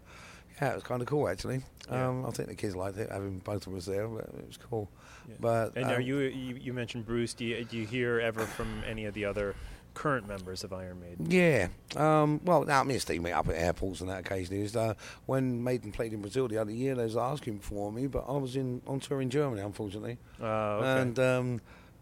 Yeah, 0.61 0.71
it 0.71 0.75
was 0.75 0.83
kind 0.83 1.01
of 1.01 1.07
cool 1.07 1.27
actually. 1.27 1.61
Yeah. 1.89 2.07
Um, 2.07 2.25
I 2.25 2.31
think 2.31 2.49
the 2.49 2.55
kids 2.55 2.75
liked 2.75 2.97
it, 2.97 3.09
having 3.09 3.39
both 3.39 3.65
of 3.67 3.75
us 3.75 3.85
there. 3.85 4.07
But 4.07 4.25
it 4.25 4.47
was 4.47 4.57
cool. 4.57 4.89
Yeah. 5.27 5.35
But 5.39 5.75
And 5.75 5.85
are 5.85 5.95
um, 5.95 6.01
you, 6.01 6.19
you 6.19 6.55
you 6.55 6.73
mentioned 6.73 7.05
Bruce? 7.05 7.33
Do 7.33 7.45
you, 7.45 7.63
do 7.65 7.77
you 7.77 7.85
hear 7.85 8.19
ever 8.19 8.45
from 8.45 8.83
any 8.87 9.05
of 9.05 9.13
the 9.13 9.25
other 9.25 9.55
current 9.93 10.27
members 10.27 10.63
of 10.63 10.71
Iron 10.73 11.01
Maiden? 11.01 11.29
Yeah. 11.29 11.67
Um, 11.95 12.41
well, 12.43 12.63
now 12.63 12.83
me 12.83 12.93
and 12.93 13.01
Steve 13.01 13.21
meet 13.21 13.31
up 13.31 13.49
at 13.49 13.55
airports 13.55 14.01
and 14.01 14.09
that 14.09 14.19
occasionally. 14.19 14.63
Is, 14.63 14.75
uh, 14.75 14.93
when 15.25 15.63
Maiden 15.63 15.91
played 15.91 16.13
in 16.13 16.21
Brazil 16.21 16.47
the 16.47 16.57
other 16.57 16.71
year, 16.71 16.95
they 16.95 17.03
was 17.03 17.17
asking 17.17 17.59
for 17.59 17.91
me, 17.91 18.07
but 18.07 18.25
I 18.27 18.33
was 18.33 18.55
in 18.55 18.81
on 18.87 18.99
tour 18.99 19.21
in 19.21 19.29
Germany, 19.29 19.61
unfortunately. 19.61 20.17
Uh, 20.39 20.45
okay. 20.45 21.01
And 21.01 21.19
um, 21.19 21.61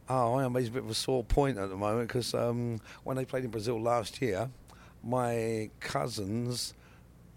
oh, 0.10 0.36
I 0.36 0.44
am 0.44 0.56
a 0.56 0.62
bit 0.62 0.84
of 0.84 0.90
a 0.90 0.94
sore 0.94 1.24
point 1.24 1.58
at 1.58 1.70
the 1.70 1.78
moment 1.78 2.08
because 2.08 2.34
um, 2.34 2.80
when 3.04 3.18
they 3.18 3.26
played 3.26 3.44
in 3.44 3.52
Brazil 3.52 3.82
last 3.82 4.22
year, 4.22 4.50
my 5.04 5.70
cousins. 5.80 6.74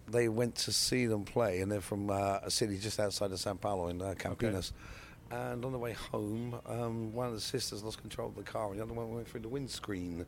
They 0.08 0.28
went 0.28 0.56
to 0.56 0.72
see 0.72 1.06
them 1.06 1.24
play, 1.24 1.60
and 1.60 1.70
they're 1.70 1.80
from 1.80 2.10
uh, 2.10 2.38
a 2.42 2.50
city 2.50 2.78
just 2.78 2.98
outside 3.00 3.30
of 3.32 3.38
Sao 3.40 3.54
Paulo 3.54 3.88
in 3.88 4.02
uh, 4.02 4.14
Campinas. 4.18 4.72
And 5.30 5.64
on 5.64 5.72
the 5.72 5.78
way 5.78 5.94
home, 5.94 6.60
um, 6.66 7.14
one 7.14 7.26
of 7.28 7.32
the 7.32 7.40
sisters 7.40 7.82
lost 7.82 7.98
control 8.02 8.28
of 8.28 8.34
the 8.34 8.42
car, 8.42 8.68
and 8.70 8.78
the 8.78 8.82
other 8.82 8.92
one 8.92 9.14
went 9.14 9.26
through 9.26 9.40
the 9.40 9.48
windscreen. 9.48 10.26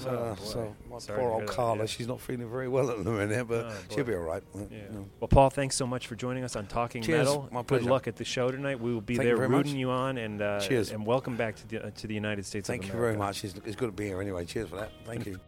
So, 0.00 0.08
Oh, 0.08 0.14
uh, 0.32 0.36
so 0.36 0.76
my 0.90 0.98
Sorry 0.98 1.20
poor 1.20 1.30
old 1.32 1.42
that, 1.42 1.48
Carla, 1.50 1.80
yeah. 1.80 1.84
she's 1.84 2.06
not 2.08 2.22
feeling 2.22 2.48
very 2.50 2.66
well 2.66 2.90
at 2.90 3.04
the 3.04 3.10
minute, 3.10 3.46
but 3.48 3.66
Oh, 3.66 3.72
she'll 3.94 4.04
be 4.04 4.14
all 4.14 4.20
right. 4.22 4.42
Yeah. 4.70 4.78
Well, 5.20 5.28
Paul, 5.28 5.50
thanks 5.50 5.76
so 5.76 5.86
much 5.86 6.06
for 6.06 6.14
joining 6.14 6.42
us 6.42 6.56
on 6.56 6.66
Talking 6.68 7.02
Cheers. 7.02 7.26
Metal. 7.26 7.48
My 7.52 7.64
Good 7.64 7.82
luck 7.82 8.08
at 8.08 8.16
the 8.16 8.24
show 8.24 8.50
tonight. 8.50 8.80
We 8.80 8.94
will 8.94 9.02
be 9.02 9.16
Thank 9.16 9.26
there 9.26 9.36
rooting 9.36 9.72
much. 9.72 9.78
you 9.78 9.90
on, 9.90 10.16
and 10.16 10.40
uh, 10.40 10.60
Cheers. 10.60 10.90
and 10.90 11.04
welcome 11.04 11.36
back 11.36 11.56
to 11.56 11.68
the 11.68 11.84
uh, 11.84 11.90
to 11.90 12.06
the 12.06 12.14
United 12.14 12.46
States. 12.46 12.66
Thank 12.66 12.86
you 12.86 12.92
very 12.94 13.16
much. 13.16 13.44
It's, 13.44 13.54
it's 13.66 13.76
good 13.76 13.86
to 13.86 13.92
be 13.92 14.06
here 14.06 14.22
anyway. 14.22 14.46
Cheers 14.46 14.70
for 14.70 14.76
that. 14.76 14.90
Thank 15.04 15.26
you. 15.26 15.38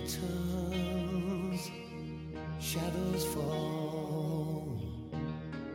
Returns, 0.00 1.70
shadows 2.58 3.24
fall, 3.34 4.80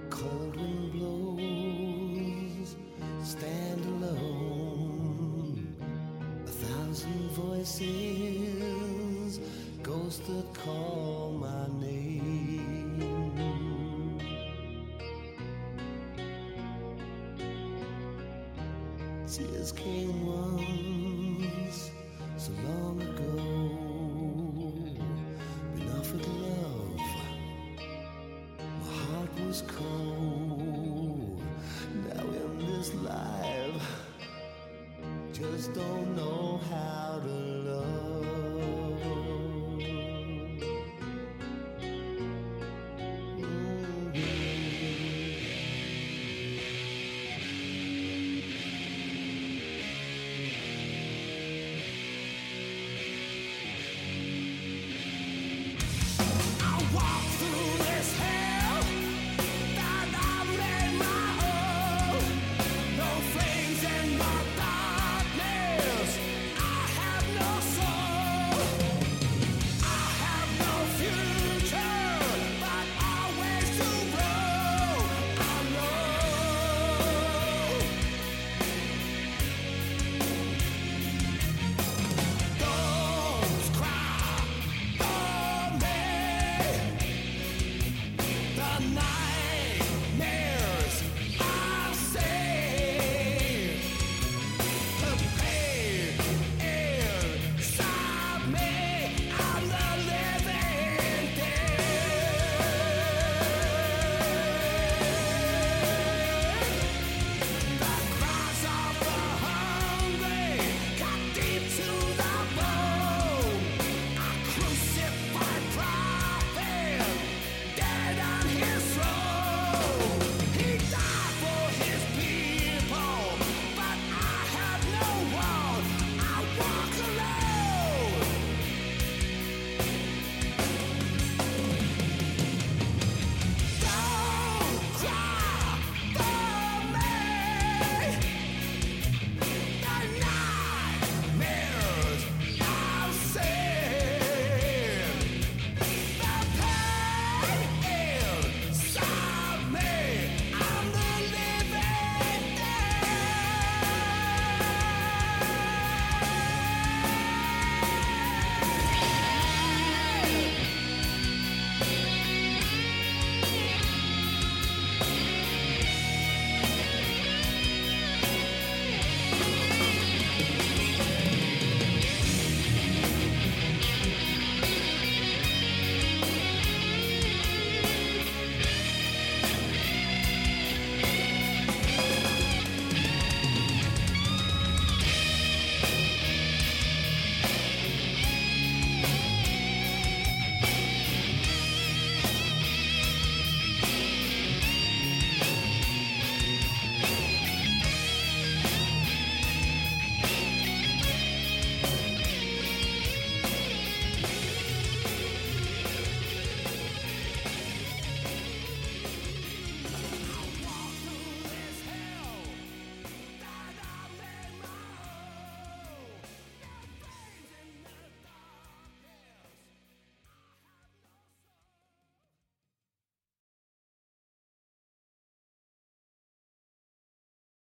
cold 0.09 0.55
wind 0.55 0.91
blows, 0.93 2.75
stand 3.23 3.85
alone. 3.85 5.75
A 6.45 6.49
thousand 6.49 7.29
voices, 7.31 9.39
ghosts 9.83 10.27
that 10.27 10.53
call 10.53 11.37
my 11.39 11.67
name. 11.85 13.01
Tears 19.27 19.71
came 19.71 20.25
once 20.25 21.91